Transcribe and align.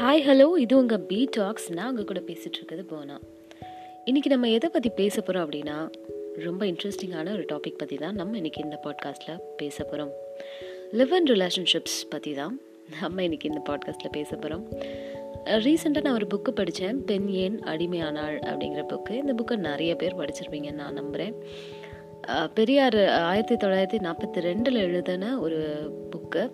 Hi 0.00 0.22
hello 0.26 0.56
இது 0.56 0.76
உங்கள் 0.76 1.00
B 1.00 1.28
tax 1.30 1.72
நான் 1.72 1.88
உங்கள் 1.88 2.04
கூட 2.04 2.20
பேசிகிட்ருக்கிறது 2.20 2.82
போனா. 2.82 3.20
இன்றைக்கி 4.06 4.26
நம்ம 4.26 4.48
எதை 4.50 4.70
பற்றி 4.72 4.90
பேச 4.90 5.20
போகிறோம் 5.20 5.50
அப்படின்னா 5.50 5.90
ரொம்ப 6.36 6.66
இன்ட்ரெஸ்டிங்கான 6.66 7.32
ஒரு 7.32 7.44
டாபிக் 7.52 7.78
பற்றி 7.78 7.96
தான் 7.96 8.14
நம்ம 8.14 8.38
இன்றைக்கி 8.38 8.58
இந்த 8.62 8.80
பாட்காஸ்ட்டில் 8.84 9.40
பேச 9.56 9.84
போகிறோம் 9.84 10.10
லிவ் 10.92 11.08
அண்ட் 11.08 11.30
ரிலேஷன்ஷிப்ஸ் 11.30 11.98
பற்றி 12.10 12.32
தான் 12.32 12.60
நம்ம 13.00 13.22
இன்றைக்கி 13.22 13.44
இந்த 13.44 13.62
பாட்காஸ்ட்டில் 13.68 14.12
பேச 14.12 14.36
போகிறோம் 14.36 14.68
ரீசெண்டாக 15.44 16.00
நான் 16.00 16.14
ஒரு 16.14 16.26
புக்கு 16.34 16.50
படித்தேன் 16.50 17.04
பெண் 17.04 17.28
ஏன் 17.28 17.58
அடிமையானாள் 17.58 18.36
அப்படிங்கிற 18.40 18.84
புக்கு 18.88 19.10
இந்த 19.10 19.32
புக்கை 19.32 19.56
நிறைய 19.56 19.96
பேர் 19.96 20.16
படிச்சிருப்பீங்க 20.16 20.72
நான் 20.72 20.92
நம்புகிறேன் 20.92 21.34
பெரியார் 22.54 23.08
ஆயிரத்தி 23.08 23.66
தொள்ளாயிரத்தி 23.66 24.00
நாற்பத்தி 24.02 24.38
ரெண்டில் 24.38 24.72
எழுதின 24.72 25.38
ஒரு 25.38 25.58
புக்கு 26.10 26.50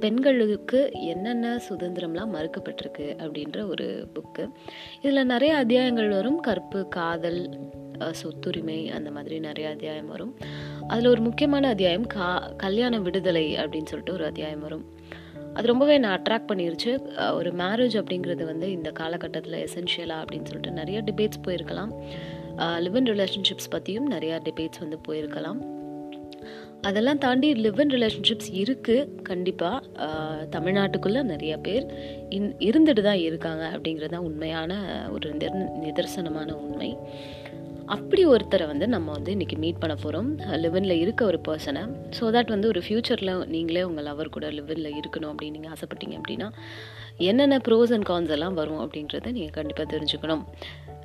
பெண்களுக்கு 0.00 0.90
என்னென்ன 0.92 1.60
சுதந்திரம்லாம் 1.68 2.32
மறுக்கப்பட்டிருக்கு 2.34 3.06
அப்படின்ற 3.24 3.68
ஒரு 3.68 4.08
புக்கு 4.14 4.48
இதில் 5.02 5.24
நிறைய 5.24 5.56
அத்தியாயங்கள் 5.56 6.08
வரும். 6.08 6.40
கற்பு 6.40 6.88
காதல் 6.88 7.58
சொத்துரிமை 7.98 8.90
அந்த 8.90 9.10
மாதிரி 9.10 9.38
நிறைய 9.38 9.70
அத்தியாயம் 9.70 10.08
வரும். 10.08 10.34
அதில் 10.88 11.06
ஒரு 11.06 11.20
முக்கியமான 11.20 11.68
அத்தியாயம் 11.68 12.06
கா 12.06 12.52
கல்யாண 12.56 13.00
விடுதலை 13.00 13.56
அப்படின்னு 13.56 13.84
சொல்லிட்டு 13.84 14.12
ஒரு 14.12 14.24
அத்தியாயம் 14.24 14.60
வரும். 14.60 14.84
அது 15.54 15.66
ரொம்பவே 15.66 15.98
நான் 15.98 16.22
அட்ராக்ட் 16.22 16.50
பண்ணிருச்சு. 16.52 16.92
ஒரு 17.34 17.52
மேரேஜ் 17.52 18.02
அப்படிங்கிறது 18.02 18.44
வந்து 18.44 18.70
இந்த 18.70 18.90
காலகட்டத்தில் 18.90 19.64
எசென்ஷியலா 19.64 20.16
அப்படின்னு 20.22 20.50
சொல்லிட்டு 20.50 20.70
நிறைய 20.70 21.02
டிபேட்ஸ் 21.02 21.44
போயிருக்கலாம். 21.46 21.92
லிவ் 22.84 22.98
இன் 23.00 23.08
ரிலேஷன்ஷிப்ஸ் 23.12 23.72
பற்றியும் 23.74 24.10
நிறையா 24.14 24.36
டிபேட்ஸ் 24.48 24.82
வந்து 24.84 24.98
போயிருக்கலாம். 25.08 25.60
அதெல்லாம் 26.88 27.20
தாண்டி 27.24 27.48
லிவ் 27.64 27.80
இன் 27.82 27.92
ரிலேஷன்ஷிப்ஸ் 27.94 28.50
இருக்குது 28.62 29.08
கண்டிப்பாக 29.28 30.08
தமிழ்நாட்டுக்குள்ளே 30.54 31.22
நிறைய 31.32 31.54
பேர் 31.66 31.84
இன் 32.36 32.48
இருந்துட்டு 32.68 33.02
தான் 33.08 33.22
இருக்காங்க 33.28 33.64
அப்படிங்கிறது 33.74 34.14
தான் 34.14 34.26
உண்மையான 34.28 34.78
ஒரு 35.14 35.28
நிதர்சனமான 35.86 36.48
உண்மை. 36.64 36.90
அப்படி 37.94 38.22
ஒருத்தரை 38.32 38.64
வந்து 38.70 38.86
நம்ம 38.94 39.08
வந்து 39.16 39.34
இன்றைக்கி 39.36 39.56
மீட் 39.64 39.82
பண்ண 39.82 39.94
போகிறோம் 40.04 40.30
லிவனில் 40.62 41.00
இருக்க 41.02 41.22
ஒரு 41.30 41.38
பர்சனை 41.48 41.82
ஸோ 42.18 42.30
தட் 42.36 42.52
வந்து 42.54 42.70
ஒரு 42.72 42.80
ஃப்யூச்சரில் 42.86 43.32
நீங்களே 43.54 43.84
உங்கள் 43.88 44.06
லவர் 44.08 44.34
கூட 44.36 44.48
லிவனில் 44.58 44.96
இருக்கணும் 45.00 45.30
அப்படின்னு 45.32 45.56
நீங்கள் 45.58 45.74
ஆசைப்பட்டீங்க 45.74 46.16
அப்படின்னா 46.20 46.48
என்னென்ன 47.30 47.58
ப்ரோஸ் 47.68 47.94
அண்ட் 47.96 48.08
கான்ஸ் 48.10 48.34
எல்லாம் 48.38 48.58
வரும் 48.60 48.82
அப்படின்றத 48.84 49.32
நீங்கள் 49.38 49.56
கண்டிப்பாக 49.58 49.88
தெரிஞ்சுக்கணும். 49.94 50.44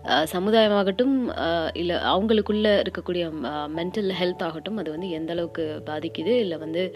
சமுதாயமாகட்டும் 0.07 1.31
இல்லை 1.73 1.95
அவங்களுக்குள்ள 1.95 2.81
இருக்கக்கூடிய 2.81 3.31
மென்டல் 3.75 4.11
ஹெல்த் 4.11 4.43
ஆகட்டும் 4.43 4.77
அது 4.77 4.91
வந்து 4.91 5.09
எந்த 5.09 5.31
அளவுக்கு 5.31 5.81
பாதிக்குது 5.85 6.33
இல்லை 6.39 6.57
வந்து 6.57 6.95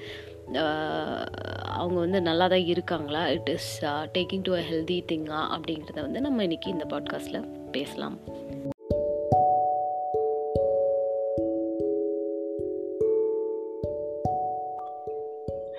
அவங்க 1.64 2.00
வந்து 2.00 2.22
நல்லா 2.22 2.48
தான் 2.48 2.66
இருக்காங்களா 2.66 3.30
it 3.30 3.50
is 3.50 3.86
taking 3.86 4.42
to 4.42 4.56
a 4.56 4.62
healthy 4.72 5.04
திங்கா 5.12 5.40
அப்படிங்கிறத 5.56 6.02
வந்து 6.02 6.22
நம்ம 6.22 6.44
இன்னைக்கு 6.44 6.72
இந்த 6.72 6.86
பாட்காஸ்ட்டில் 6.90 7.72
பேசலாம். 7.72 8.20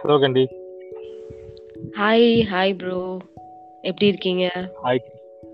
Hello 0.02 0.20
Candy 0.20 0.48
hi 1.98 2.46
hi 2.52 2.76
bro 2.76 3.18
எப்படி 3.80 4.06
இருக்கீங்க? 4.06 4.50
ஹாய் 4.82 5.00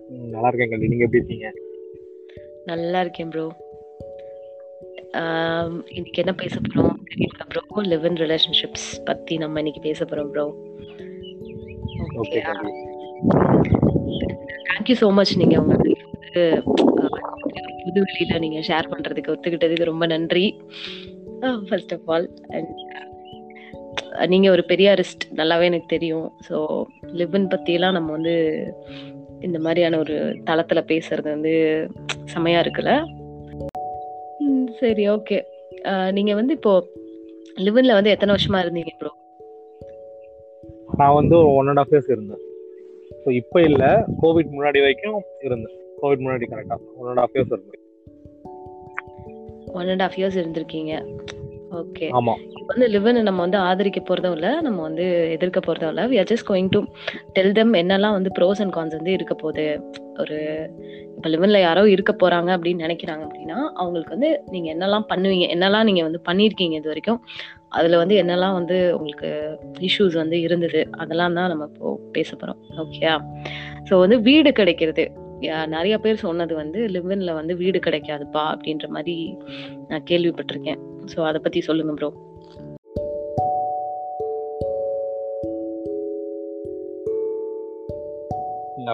நல்லா 0.09 0.49
இருக்கேன் 0.49 0.71
கண்டி 0.71 0.89
நீங்க 0.89 1.05
எப்படி 1.05 1.25
இருக்கீங்க? 1.25 1.51
நல்லா 2.67 3.01
இருக்கேன் 3.01 3.29
ப்ரோ 3.29 3.45
இன்னைக்கு 5.95 6.21
என்ன 6.23 6.33
பேச 6.33 6.55
போறோம் 6.61 6.95
ப்ரோ 7.49 7.83
லிவ் 7.83 8.05
இன் 8.05 8.17
ரிலேஷன்ஷிப்ஸ் 8.17 8.89
பத்தி 9.05 9.37
நம்ம 9.37 9.59
இன்னைக்கு 9.59 9.81
பேச 9.81 10.05
போறோம் 10.05 10.31
bro 10.31 10.45
okay 12.19 12.41
thank you 14.69 14.97
so 15.01 15.09
much 15.13 15.35
நீங்க 15.37 15.57
உங்களுக்கு 15.61 15.93
புது 17.85 18.01
வெளியில 18.01 18.39
நீங்க 18.39 18.59
ஷேர் 18.61 18.91
பண்றதுக்கு 18.91 19.33
ஒத்துக்கிட்டதுக்கு 19.33 19.85
ரொம்ப 19.85 20.07
நன்றி. 20.07 20.45
ஃபர்ஸ்ட் 21.69 21.93
ஆஃப் 21.93 22.09
ஆல் 22.11 22.29
அண்ட் 22.49 22.71
நீங்க 24.27 24.51
ஒரு 24.51 24.63
பெரிய 24.65 24.89
அரிஸ்ட் 24.95 25.25
நல்லாவே 25.35 25.65
எனக்கு 25.65 25.87
தெரியும். 25.87 26.29
ஸோ 26.49 26.57
லிவன் 27.13 27.47
பத்தியெல்லாம் 27.47 27.93
நம்ம 27.93 28.11
வந்து 28.13 28.35
இந்த 29.47 29.59
மாதிரியான 29.65 29.99
ஒரு 29.99 30.17
தளத்துல 30.49 30.81
பேசுறது 30.91 31.29
வந்து 31.35 31.53
செமையா 32.35 32.61
இருக்குல்ல? 32.65 32.93
சரி 34.81 35.05
ஓகே. 35.17 35.39
நீங்க 36.17 36.33
வந்து 36.41 36.53
இப்போ 36.59 36.73
லிவன்ல 37.67 37.97
வந்து 37.99 38.13
எத்தனை 38.15 38.35
வருஷமா 38.35 38.61
இருந்தீங்க 38.65 38.93
ப்ரோ 39.01 39.13
நான் 40.99 41.17
வந்து 41.19 41.37
ஒன் 41.59 41.69
அண்ட் 41.71 41.81
ஆஃப் 41.83 41.93
இயர்ஸ் 41.93 42.11
இருந்தேன். 42.15 42.43
ஸோ 43.23 43.29
இப்போ 43.41 43.59
இல்லை 43.69 43.91
கோவிட் 44.23 44.53
முன்னாடி 44.57 44.81
வரைக்கும் 44.85 45.19
இருந்தேன். 45.47 45.77
கோவிட் 46.03 46.23
முன்னாடி 46.25 46.47
கரெக்டாக 46.53 46.81
ஒன் 47.01 47.11
அண்ட் 47.13 47.23
ஆஃப் 47.25 47.35
இயர்ஸ் 47.35 47.53
இருந்தேன். 47.57 47.83
ஒன் 49.81 49.91
அண்ட் 49.95 50.05
ஆஃப் 50.07 50.17
இயர்ஸ் 50.21 50.39
இருந்திருக்கீங்க. 50.41 50.95
ஓகே. 51.83 52.09
ஆமா. 52.21 52.35
வந்து 52.71 52.87
லிவனை 52.95 53.21
நம்ம 53.29 53.41
வந்து 53.45 53.59
ஆதரிக்க 53.69 54.01
போறதும் 54.09 54.35
இல்லை 54.37 54.51
நம்ம 54.67 54.79
வந்து 54.89 55.05
எதிர்க்க 55.37 55.61
போறதும் 55.67 55.91
இல்லை. 55.93 56.05
We 56.13 56.17
are 56.21 56.29
just 56.33 56.47
going 56.51 56.71
to 56.75 56.81
tell 57.37 57.55
them 57.59 57.73
என்னெல்லாம் 57.81 58.17
வந்து 58.19 58.31
ப்ரோஸ் 58.39 58.61
அண்ட் 58.65 58.75
கான்ஸ் 58.77 58.97
வந்து 58.99 59.13
இருக்க 59.17 59.35
போகுது. 59.43 59.65
ஒரு 60.23 60.39
இப்போ 61.17 61.29
லிவன்ல 61.35 61.59
யாரோ 61.67 61.83
இருக்க 61.95 62.13
போறாங்க 62.23 62.51
அப்படின்னு 62.57 62.85
நினைக்கிறாங்க 62.87 63.23
அப்படின்னா 63.27 63.59
அவங்களுக்கு 63.81 64.15
வந்து 64.17 64.31
நீங்க 64.55 64.69
என்னெல்லாம் 64.75 65.07
பண்ணுவீங்க 65.13 65.47
என்னெல்லாம் 65.55 65.87
நீங்க 65.89 66.03
வந்து 66.09 66.21
பண்ணியிருக்கீங்க 66.29 66.77
இது 66.81 66.93
வரைக்கும் 66.93 67.21
அதுல 67.79 67.99
வந்து 68.03 68.15
என்னெல்லாம் 68.23 68.57
வந்து 68.61 68.79
உங்களுக்கு 68.97 69.29
இஷ்யூஸ் 69.89 70.17
வந்து 70.23 70.39
இருந்தது 70.47 70.81
அதெல்லாம் 71.03 71.37
தான் 71.39 71.51
நம்ம 71.53 71.69
இப்போ 71.71 71.91
பேச 72.17 72.37
போறோம். 72.41 72.61
ஓகேயா 72.85 73.15
ஸோ 73.91 73.95
வந்து 74.05 74.19
வீடு 74.29 74.53
கிடைக்கிறது. 74.61 75.05
நிறைய 75.77 75.95
பேர் 76.03 76.25
சொன்னது 76.25 76.55
வந்து 76.63 76.81
லிவன்ல 76.97 77.31
வந்து 77.39 77.53
வீடு 77.63 77.79
கிடைக்காதுப்பா 77.87 78.43
அப்படின்ற 78.55 78.89
மாதிரி 78.97 79.15
நான் 79.91 80.05
கேள்விப்பட்டிருக்கேன். 80.11 80.83
ஸோ 81.13 81.19
அதை 81.29 81.39
பத்தி 81.47 81.61
சொல்லுங்க 81.69 81.95
ப்ரோ 82.01 82.11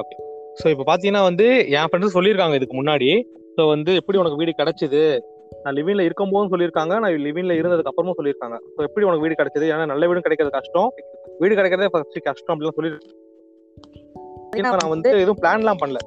ஓகே 0.00 0.16
ஸோ 0.60 0.66
இப்போ 0.72 0.84
பார்த்தீங்கன்னா 0.88 1.22
வந்து 1.22 1.46
என் 1.76 1.88
ஃப்ரெண்ட்ஸ் 1.88 2.16
சொல்லியிருக்காங்க 2.16 2.54
இதுக்கு 2.58 2.76
முன்னாடி. 2.80 3.08
ஸோ 3.56 3.68
வந்து 3.68 3.94
எப்படி 3.94 4.18
உனக்கு 4.18 4.40
வீடு 4.40 4.52
கிடைச்சிது? 4.60 5.02
நான் 5.64 5.76
லிவின்ல 5.78 6.02
இருக்கும் 6.08 6.32
போதும் 6.32 6.52
சொல்லியிருக்காங்க. 6.52 6.94
நான் 7.02 7.14
லிவின்ல 7.26 7.54
இருந்ததுக்கு 7.60 7.90
அப்புறமும் 7.90 8.18
சொல்லியிருக்காங்க. 8.18 8.56
ஸோ 8.74 8.80
எப்படி 8.88 9.06
உனக்கு 9.08 9.24
வீடு 9.24 9.38
கிடைச்சது? 9.40 9.66
ஏன்னா 9.74 9.86
நல்ல 9.92 10.06
வீடு 10.06 10.24
கிடைக்கிறது 10.26 10.56
கஷ்டம். 10.58 10.90
வீடு 11.40 11.58
கிடைக்கிறதே 11.58 11.90
ஃபர்ஸ்ட் 11.94 12.18
கஷ்டம் 12.28 12.54
அப்படின்னு 12.54 12.76
சொல்லி 12.78 12.92
நான் 14.76 14.92
வந்து 14.94 15.10
எதுவும் 15.22 15.40
பிளான்லாம் 15.42 15.80
பண்ணல. 15.82 16.00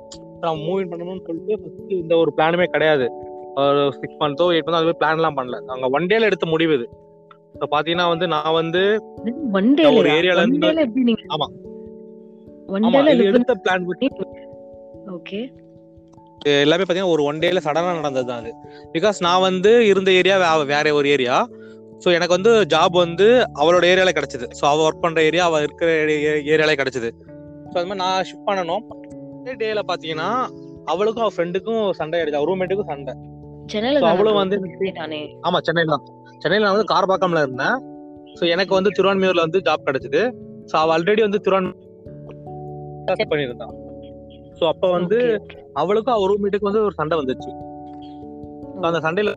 நான் 0.44 0.64
மூவி 0.68 0.84
பண்ணணும்னு 0.84 1.26
சொல்லிட்டு 1.28 1.60
ஃபர்ஸ்ட் 1.62 1.92
இந்த 1.92 2.18
ஒரு 2.18 2.32
பிளானுமே 2.38 2.68
கிடையாது. 2.76 3.08
ஒரு 3.62 3.82
சிக்ஸ் 4.02 4.20
மந்த்தோ 4.24 4.46
எயிட் 4.54 4.68
மந்த்தோ 4.68 4.82
அது 4.84 5.00
பிளான்லாம் 5.02 5.38
பண்ணல. 5.40 5.58
அங்க 5.76 5.88
ஒன் 5.98 6.10
டேல 6.12 6.30
எடுத்த 6.30 6.46
முடிவு 6.46 6.74
இது. 6.74 6.88
ஸோ 7.60 7.66
பாத்தீங்கன்னா 7.76 8.08
வந்து 8.14 8.28
நான் 8.28 8.58
வந்து 8.62 8.82
ஒரு 10.00 10.10
ஏரியால 10.18 10.44
இருந்து 10.46 10.70
ஆமா. 11.36 11.48
எடுத்த 13.30 13.54
பிளான் 13.64 13.88
ஓகே 15.18 15.40
எல்லாமே 16.62 16.86
பாத்தீங்கன்னா 16.86 17.14
ஒரு 17.16 17.24
ஒன் 17.30 17.42
டேல 17.42 17.62
சடனா 17.66 17.90
நடந்தது 17.98 18.28
தான் 18.30 18.40
அது. 18.42 18.52
பிகாஸ் 18.94 19.18
நான் 19.26 19.44
வந்து 19.48 19.72
இருந்த 19.90 20.10
ஏரியா 20.20 20.36
வேற 20.72 20.94
ஒரு 21.00 21.08
ஏரியா 21.16 21.36
ஸோ 22.04 22.10
எனக்கு 22.18 22.36
வந்து 22.38 22.52
ஜாப் 22.74 22.96
வந்து 23.04 23.28
அவளோட 23.62 23.84
ஏரியால 23.92 24.12
கிடைச்சது. 24.18 24.46
ஸோ 24.60 24.64
அவ 24.70 24.80
ஒர்க் 24.88 25.04
பண்ற 25.04 25.20
ஏரியா 25.30 25.44
அவ 25.50 25.60
இருக்கிற 25.66 25.90
ஏரியால 26.54 26.74
கிடைச்சது. 26.80 27.10
ஸோ 27.72 27.76
அது 27.80 27.88
மாதிரி 27.90 28.02
நான் 28.04 28.26
ஷிஃப்ட் 28.30 28.48
பண்ணணும். 28.50 28.86
டேல 29.62 29.84
பாத்தீங்கன்னா 29.92 30.30
அவளுக்கும் 30.94 31.26
அவ 31.26 31.34
ஃப்ரெண்டுக்கும் 31.36 31.84
சண்டை 32.00 32.18
ஆயிடுச்சு. 32.20 32.42
ரூம்மேட்டுக்கும் 32.50 32.90
சண்டை. 32.94 33.14
அவளும் 34.12 34.40
வந்து 34.42 34.56
ஆமா 35.48 35.60
சென்னையில 35.68 35.92
தான். 35.96 36.06
சென்னையில 36.44 36.66
நான் 36.66 36.76
வந்து 36.76 36.92
காரபாக்கம்ல 36.94 37.44
இருந்தேன். 37.46 37.78
ஸோ 38.40 38.44
எனக்கு 38.56 38.74
வந்து 38.80 38.92
திருவான்மையூர்ல 38.98 39.46
வந்து 39.48 39.62
ஜாப் 39.68 39.88
கிடைச்சது. 39.90 40.22
ஸோ 40.72 40.76
அவ 40.82 40.92
ஆல்ரெடி 40.98 41.22
வந்து 41.28 41.42
திருவான்மையூர் 41.46 41.88
பண்ணியிருந்தான் 43.32 43.74
ஸோ 44.60 44.64
அப்ப 44.72 44.86
வந்து 44.98 45.18
அவளுக்கும் 45.82 46.16
அவ 46.16 46.26
ரூம்மேட்டுக்கு 46.32 46.70
வந்து 46.70 46.84
ஒரு 46.88 46.96
சண்டை 47.00 47.16
வந்துச்சு. 47.20 47.52
அந்த 48.90 49.00
சண்டையில 49.06 49.32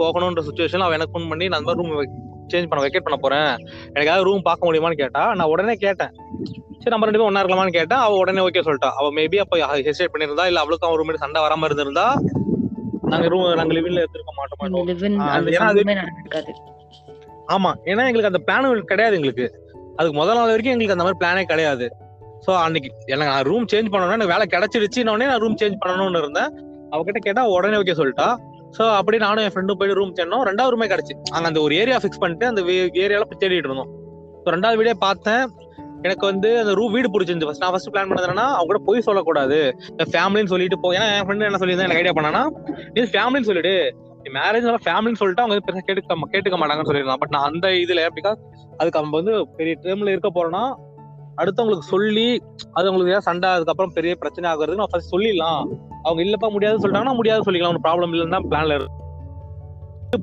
போகணுன்ற 0.00 0.42
சுச்சுவேஷன்ல 0.46 0.86
அவன் 0.86 0.98
எனக்கு 0.98 1.14
ஃபோன் 1.14 1.28
பண்ணி 1.32 1.46
நான் 1.48 1.58
அந்த 1.60 1.68
மாதிரி 1.70 1.80
ரூம் 1.82 2.22
சேஞ்ச் 2.52 2.68
பண்ண 2.70 2.80
வெக்கேட் 2.84 3.06
பண்ண 3.06 3.16
போறேன். 3.24 3.50
எனக்காவது 3.94 4.26
ரூம் 4.28 4.46
பார்க்க 4.48 4.68
முடியுமான்னு 4.68 5.00
கேட்டா 5.02 5.22
நான் 5.38 5.50
உடனே 5.52 5.74
கேட்டேன். 5.84 6.12
சரி 6.80 6.92
நம்ம 6.94 7.06
ரெண்டு 7.06 7.18
பேரும் 7.18 7.30
ஒன்னா 7.30 7.42
இருக்கலாமான்னு 7.42 7.76
கேட்டா 7.78 7.96
அவ 8.06 8.16
உடனே 8.22 8.42
ஓகே 8.46 8.64
சொல்லிட்டா. 8.66 8.90
அவ 9.00 9.06
மேபி 9.18 9.38
அப்ப 9.44 9.58
ஹெசிடேட் 9.88 10.12
பண்ணிருந்தா 10.14 10.46
இல்ல 10.50 10.62
அவளுக்கும் 10.64 10.88
அவன் 10.88 11.00
ரூம்மேட் 11.00 11.24
சண்டை 11.24 11.42
வராம 11.46 11.68
இருந்திருந்தா 11.70 12.06
நாங்க 13.12 13.26
ரூம் 13.32 13.46
நாங்க 13.60 13.74
லிவின்ல 13.78 14.02
இருந்திருக்க 14.02 14.32
மாட்டோம் 14.38 14.60
ஆமா 17.54 17.70
ஏன்னா 17.90 18.02
எங்களுக்கு 18.08 18.30
அந்த 18.32 18.40
பிளான் 18.46 18.88
கிடையாது 18.92 19.16
எங்களுக்கு. 19.18 19.46
அதுக்கு 19.98 20.16
முதல் 20.20 20.38
நாள் 20.38 20.52
வரைக்கும் 20.52 20.74
எங்களுக்கு 20.74 20.94
அந்த 20.96 21.04
மாதிரி 21.06 21.20
பிளானே 21.22 21.42
கிடையாது. 21.52 21.86
சோ 22.46 22.52
அன்னைக்கு 22.64 22.88
எனக்கு 23.06 23.30
நான் 23.32 23.46
ரூம் 23.50 23.66
சேஞ்ச் 23.72 23.90
பண்ணணும் 23.92 24.16
எனக்கு 24.18 24.34
வேலை 24.34 24.46
கிடைச்சிருச்சு 24.54 25.02
நான் 25.08 25.42
ரூம் 25.44 25.58
சேஞ்ச் 25.62 25.76
பண்ணணும்னு 25.84 26.22
இருந்தேன். 26.24 26.50
அவகிட்ட 26.94 27.20
கேட்டா 27.20 27.42
உடனே 27.56 27.76
ஓகே 27.76 27.96
சொல்லிட்டா. 28.00 28.28
சோ 28.76 28.84
அப்படி 28.98 29.16
நானும் 29.18 29.44
என் 29.46 29.52
ஃப்ரெண்டும் 29.54 29.78
போய் 29.80 29.96
ரூம் 29.98 30.14
தேடினோம் 30.14 30.46
ரெண்டாவது 30.50 30.72
ரூமே 30.74 30.86
கிடைச்சு. 30.92 31.14
அங்க 31.32 31.46
அந்த 31.50 31.60
ஒரு 31.60 31.74
ஏரியா 31.82 31.98
ஃபிக்ஸ் 32.02 32.22
பண்ணிட்டு 32.22 32.46
அந்த 32.46 32.62
ஏரியால 33.04 33.26
போய் 33.30 33.42
தேடிட்டு 33.42 33.68
இருந்தோம். 33.68 33.92
ஸோ 34.44 34.54
ரெண்டாவது 34.54 34.78
வீடியோ 34.80 34.94
பார்த்தேன். 34.98 35.44
எனக்கு 36.06 36.24
வந்து 36.30 36.48
அந்த 36.62 36.72
ரூ 36.78 36.84
வீடு 36.94 37.08
பிடிச்சிருந்து 37.12 37.46
ஃபர்ஸ்ட் 37.48 37.62
நான் 37.62 37.72
ஃபர்ஸ்ட் 37.74 37.90
பிளான் 37.92 38.10
பண்ணதுன்னா 38.10 38.46
அவங்க 38.56 38.68
கூட 38.70 38.80
போய் 38.88 39.06
சொல்லக்கூடாது. 39.08 39.58
ஃபேமிலின்னு 40.12 40.52
சொல்லிட்டு 40.54 40.78
போ 40.78 40.88
ஏன்னா 40.96 41.06
என் 41.12 41.26
ஃப்ரெண்டு 41.26 41.48
என்ன 41.48 41.60
சொல்லியிருந்தேன் 41.62 41.88
எனக்கு 41.88 42.02
ஐடியா 42.02 42.16
பண்ணானா 42.18 42.42
நீ 42.94 43.02
ஃபேமிலின்னு 43.14 43.48
சொல்லிடு. 43.50 43.74
மேரேஜ் 44.36 44.66
ஃபேமிலின்னு 44.86 45.20
சொல்லிட்டு 45.20 45.42
அவங்க 45.44 45.56
பெருசாக 45.66 45.84
கேட்டுக்க 45.88 46.28
கேட்டுக்க 46.34 46.58
மாட்டாங்கன்னு 46.60 46.90
சொல்லியிருந்தான். 46.90 47.22
பட் 47.22 47.32
நான் 47.36 47.48
அந்த 47.50 47.68
இதுல 47.84 48.02
பிகாஸ் 48.18 48.40
அதுக்கு 48.76 49.00
அவங்க 49.00 49.14
வந்து 49.20 49.34
பெரிய 49.56 49.76
டேர்ம்ல 49.86 50.12
இருக்க 50.14 50.30
போறேன்னா 50.34 50.64
அடுத்தவங்களுக்கு 51.40 51.86
சொல்லி 51.94 52.26
அது 52.76 52.88
உங்களுக்கு 52.90 53.12
ஏதாவது 53.12 53.28
சண்டை 53.28 53.48
அதுக்கப்புறம் 53.56 53.94
பெரிய 53.96 54.12
பிரச்சனை 54.22 54.46
ஆகுறது 54.52 54.80
நான் 54.80 54.92
ஃபர்ஸ்ட் 54.92 55.14
சொல்லிடலாம். 55.14 55.62
அவங்க 56.06 56.20
இல்லப்பா 56.26 56.50
முடியாதுன்னு 56.56 56.82
சொல்லிட்டாங்கன்னா 56.82 57.18
முடியாது 57.20 57.46
சொல்லிக்கலாம். 57.46 57.72
ஒன்றும் 57.72 57.86
ப்ராப்ளம் 57.86 58.12
இல்லைன்னு 58.14 58.36
தான் 58.36 58.48
பிளான்ல 58.50 58.76
இருக்கு. 58.78 59.00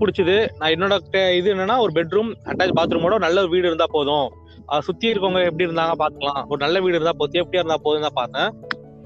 பிடிச்சது. 0.02 0.36
நான் 0.60 0.74
என்னோட 0.74 0.96
இது 1.40 1.48
என்னன்னா 1.54 1.76
ஒரு 1.86 1.92
பெட்ரூம் 1.98 2.30
அட்டாச் 2.52 2.76
பாத்ரூமோட 2.78 3.16
நல்ல 3.26 3.42
ஒரு 3.44 3.52
வீடு 3.56 3.70
இருந்தா 3.70 3.88
போதும். 3.96 4.28
அதை 4.70 4.82
சுத்தி 4.90 5.08
இருக்கவங்க 5.12 5.40
எப்படி 5.50 5.68
இருந்தாங்க 5.68 5.96
பாத்துக்கலாம் 6.02 6.44
ஒரு 6.52 6.60
நல்ல 6.66 6.80
வீடு 6.86 6.98
இருந்தா 6.98 7.16
போதும். 7.22 7.42
எப்படியா 7.44 7.64
இருந்தா 7.64 7.80
போதும் 7.88 8.06
தான் 8.08 8.18
பார்த்தேன். 8.20 8.50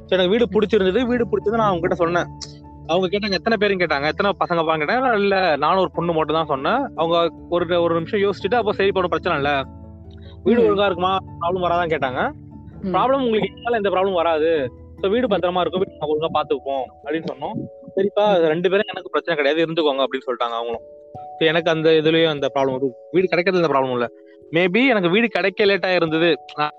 ஸோ 0.07 0.11
எனக்கு 0.17 0.33
வீடு 0.33 0.45
பிடிச்சிருந்தது. 0.55 1.01
வீடு 1.11 1.25
பிடிச்சது 1.31 1.59
நான் 1.61 1.71
அவங்ககிட்ட 1.71 1.97
சொன்னேன். 2.03 2.29
அவங்க 2.93 3.07
கேட்டாங்க 3.11 3.37
எத்தனை 3.39 3.55
பேரும் 3.61 3.81
கேட்டாங்க. 3.81 4.07
எத்தனை 4.13 4.31
பசங்க 4.41 4.63
பாங்க 4.67 4.81
கேட்டாங்க 4.83 5.11
இல்ல 5.21 5.35
நானும் 5.63 5.83
ஒரு 5.85 5.91
பொண்ணு 5.95 6.17
மட்டும் 6.17 6.37
தான் 6.39 6.51
சொன்னேன். 6.53 6.81
அவங்க 6.99 7.15
ஒரு 7.55 7.79
ஒரு 7.85 7.93
நிமிஷம் 7.99 8.23
யோசிச்சுட்டு 8.25 8.59
அப்போ 8.59 8.73
சரி 8.79 8.93
பண்ண 8.97 9.09
பிரச்சனை 9.13 9.37
இல்லை. 9.41 9.55
வீடு. 10.45 10.65
ஒழுங்கா 10.65 10.85
இருக்குமா? 10.85 11.17
ப்ராப்ளம் 11.41 11.65
வராதான் 11.67 11.91
கேட்டாங்க. 11.93 12.21
ப்ராப்ளம் 12.95 13.23
உங்களுக்கு 13.25 13.49
இருந்தாலும் 13.51 13.79
எந்த 13.83 13.89
ப்ராப்ளம் 13.89 14.13
வராது. 14.13 14.71
ஸோ 15.01 15.09
வீடு 15.09 15.27
பத்திரமா 15.27 15.61
இருக்கும். 15.61 15.81
வீடு 15.83 15.99
நாங்க 16.01 16.13
ஒழுங்கா 16.13 16.29
பாத்துப்போம் 16.39 16.85
அப்படின்னு 17.03 17.29
சொன்னோம். 17.31 17.55
சரிப்பா 17.95 18.47
ரெண்டு 18.47 18.69
பேரும் 18.69 18.91
எனக்கு 18.91 19.09
பிரச்சனை 19.09 19.35
கிடையாது. 19.35 19.65
இருந்துக்கோங்க 19.65 20.03
அப்படின்னு 20.05 20.27
சொல்லிட்டாங்க 20.27 20.57
அவங்களும். 20.59 20.85
So 21.39 21.45
எனக்கு 21.45 21.69
அந்த 21.69 21.89
இதுலயும் 21.89 22.29
அந்த 22.29 22.47
ப்ராப்ளம் 22.53 22.79
வீடு 23.11 23.27
கிடைக்கிறது 23.27 23.61
இந்த 23.61 23.71
ப்ராப்ளம் 23.73 23.91
இல்ல. 23.91 24.07
மேபி 24.51 24.81
எனக்கு 24.87 25.09
வீடு 25.09 25.27
கிடைக்க 25.27 25.65
லேட்டா 25.65 25.95
இருந்தது. 25.95 26.35
நான் 26.55 26.75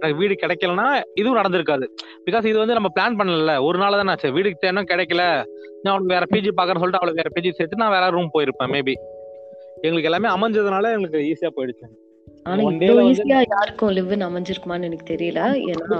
எனக்கு 0.00 0.16
வீடு 0.16 0.34
கிடைக்கலன்னா 0.34 0.86
இதுவும் 1.14 1.38
நடந்திருக்காது. 1.40 1.86
பிகாஸ் 2.26 2.46
இது 2.46 2.58
வந்து 2.58 2.74
நம்ம 2.74 2.88
பிளான் 2.98 3.18
பண்ணல 3.18 3.62
ஒரு 3.62 3.78
நாள் 3.78 3.92
தானே 3.92 4.10
ஆச்சு. 4.10 4.30
வீடுக்கு 4.32 4.58
தேனும் 4.58 4.90
கிடைக்கல. 4.92 5.44
நான் 5.82 5.92
அவளுக்கு 5.94 6.14
வேற 6.14 6.24
பிஜி 6.34 6.50
பாக்கறேன்னு 6.56 6.82
சொல்லிட்டு 6.82 7.02
அவளுக்கு 7.02 7.22
வேற 7.22 7.30
பிஜி 7.36 7.50
சேர்த்து 7.50 7.76
நான் 7.76 7.90
வேற 7.90 8.08
ரூம் 8.08 8.30
போயிருப்பேன் 8.32 8.72
மேபி 8.76 8.94
எங்களுக்கு 9.82 10.10
எல்லாமே 10.12 10.28
அமைஞ்சதுனால 10.28 10.92
எங்களுக்கு 10.92 11.18
ஈஸியா 11.18 11.50
போயிடுச்சு. 11.56 11.86
ஆனா 12.42 12.62
இவ்வளவு 12.62 13.10
ஈஸியா 13.10 13.40
யாருக்கும் 13.50 13.92
லிவ்னு 13.96 14.26
அமைஞ்சிருக்குமான்னு 14.28 14.88
எனக்கு 14.88 15.14
தெரியல. 15.14 15.40
ஏன்னா 15.70 15.98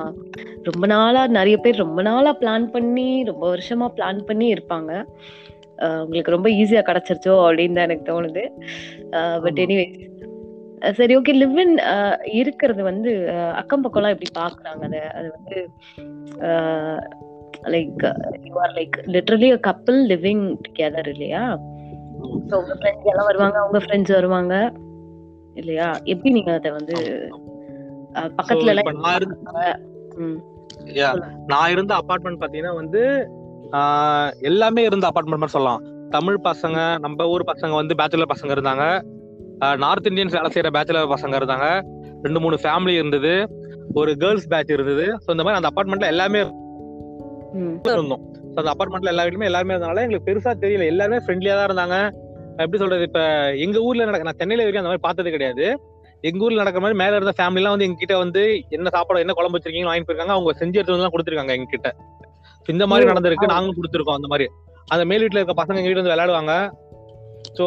ரொம்ப 0.63 0.87
நாளா 0.87 1.27
நிறைய 1.27 1.57
பேர் 1.57 1.77
ரொம்ப 1.77 2.03
நாளா 2.03 2.37
பிளான் 2.41 2.67
பண்ணி 2.67 3.25
ரொம்ப 3.25 3.45
வருஷமா 3.55 3.87
பிளான் 3.97 4.21
பண்ணி 4.25 4.53
இருப்பாங்க. 4.53 4.93
உங்களுக்கு 6.03 6.35
ரொம்ப 6.37 6.49
ஈஸியா 6.49 6.83
கிடைச்சிருச்சோ 6.89 7.37
அப்படின்னு 7.47 7.77
தான் 7.79 7.87
எனக்கு 7.89 8.07
தோணுது. 8.11 8.43
பட். 9.43 9.59
எனிவே 9.59 9.87
சரி 10.93 11.17
ஓகே 11.17 11.33
லிவ்இன் 11.33 11.75
இருக்கிறது 12.25 12.83
வந்து 12.83 13.31
அக்கம் 13.31 13.85
பக்கம்லாம் 13.85 14.15
எப்படி 14.17 14.31
பாக்குறாங்க 14.39 14.83
அதை 14.89 15.01
அது 15.01 15.29
வந்து 15.37 15.59
like 17.75 18.03
you 18.43 18.55
are 18.61 18.75
like 18.79 18.97
literally 19.07 19.49
a 19.51 19.61
couple 19.69 20.01
living 20.13 20.45
together 20.65 21.09
இல்லையா? 21.09 21.45
So, 22.49 22.59
உங்க 22.61 22.75
ஃப்ரெண்ட்ஸ் 22.75 23.05
எல்லாம் 23.05 23.25
வருவாங்க 23.25 23.65
உங்க 23.65 23.79
ஃப்ரெண்ட்ஸ் 23.79 24.13
வருவாங்க. 24.13 24.73
இல்லையா? 25.61 25.89
எப்படி 26.13 26.31
நீங்க 26.37 26.53
அதை 26.59 26.71
வந்து 26.79 26.97
பக்கத்துல 28.39 28.73
நான் 31.53 31.73
இருந்த 31.75 31.93
அபார்ட்மெண்ட் 32.01 32.43
பாத்தீங்கன்னா 32.43 32.75
வந்து 32.83 33.03
எல்லாமே 34.51 34.83
இருந்த 34.89 35.07
அபார்ட்மெண்ட் 35.11 35.43
மாதிரி 35.43 35.57
சொல்லலாம். 35.57 35.83
தமிழ் 36.17 36.39
பசங்க 36.49 36.79
நம்ம 37.05 37.27
ஊர் 37.33 37.51
பசங்க 37.51 37.75
வந்து 37.81 37.95
பேச்சுலர் 38.01 38.33
பசங்க 38.33 38.53
இருந்தாங்க. 38.57 38.85
நார்த் 39.85 40.09
இந்தியன்ஸ் 40.11 40.37
வேலை 40.37 40.51
செய்யற 40.55 40.71
பேச்சுலர் 40.77 41.15
பசங்க 41.15 41.35
இருந்தாங்க. 41.41 41.69
ரெண்டு 42.25 42.41
மூணு 42.45 42.57
ஃபேமிலி 42.63 42.95
இருந்தது. 43.01 43.33
ஒரு 44.01 44.11
கேர்ள்ஸ் 44.23 44.49
பேட்ச் 44.53 44.75
இருந்தது. 44.77 45.07
ஸோ 45.25 45.29
இந்த 45.35 45.45
மாதிரி 45.45 45.59
அந்த 45.61 45.71
அபார்ட்மெண்ட்ல 45.73 46.13
எல்லாமே 46.15 46.41
இருந்தோம். 47.95 48.23
ஸோ 48.53 48.57
அந்த 48.63 48.71
அபார்ட்மெண்ட்ல 48.75 49.13
எல்லா 49.13 49.25
வீட்லயுமே 49.27 49.49
எல்லாருமே 49.51 49.75
இருந்தனால 49.75 50.05
எங்களுக்கு 50.05 50.29
பெருசா 50.29 50.53
தெரியல. 50.65 50.87
எல்லாருமே 50.93 51.21
ஃப்ரெண்ட்லியா 51.25 51.57
தான் 51.59 51.69
இருந்தாங்க. 51.71 51.99
எப்படி 52.63 52.79
சொல்றது 52.83 53.05
இப்ப 53.09 53.21
எங்க 53.65 53.79
ஊர்ல 53.89 54.07
நடக்க 54.09 54.29
நான் 54.29 54.41
சென்னையில 54.41 54.65
வரைக்கும் 54.65 54.83
அந்த 54.83 54.93
மாதிரி 54.93 55.07
பார்த்தது 55.07 55.35
கிடையாது. 55.35 55.65
எங்க 56.29 56.45
ஊர்ல 56.45 56.61
நடக்கிற 56.63 56.83
மாதிரி 56.85 56.99
மேல 57.03 57.17
இருந்த 57.19 57.35
ஃபேமிலி 57.39 57.61
எல்லாம் 57.61 57.75
வந்து 57.75 57.87
எங்க 57.87 57.99
கிட்ட 58.03 58.15
வந்து 58.25 58.43
என்ன 58.77 58.91
சாப்பாடு 58.97 59.23
என்ன 59.25 59.35
குழம்பு 59.39 59.57
வச்சிருக்கீங்கன்னு 59.57 59.93
வாங்கிட்டு 59.93 60.09
போயிருக்காங்க. 60.11 60.37
அவங்க 60.37 60.53
செஞ்சு 60.61 60.79
எடுத்து 60.81 60.97
வந்து 60.97 61.15
கொடுத்துருக்காங்க 61.15 61.55
எங்க 61.59 61.69
கிட்ட 61.75 61.91
So 62.67 62.73
இந்த 62.75 62.85
மாதிரி 62.91 63.09
நடந்திருக்கு. 63.11 63.47
நாங்களும் 63.53 63.79
கொடுத்துருக்கோம் 63.79 64.19
அந்த 64.19 64.29
மாதிரி. 64.33 64.47
அந்த 64.93 65.03
மேல் 65.11 65.23
வீட்டுல 65.25 65.41
இருக்க 65.41 65.55
பசங்க 65.61 65.79
எங்க 65.81 65.91
வீட்டு 65.91 66.03
வந்து 66.03 66.15
விளையாடுவாங்க. 66.15 66.53
ஸோ 67.59 67.65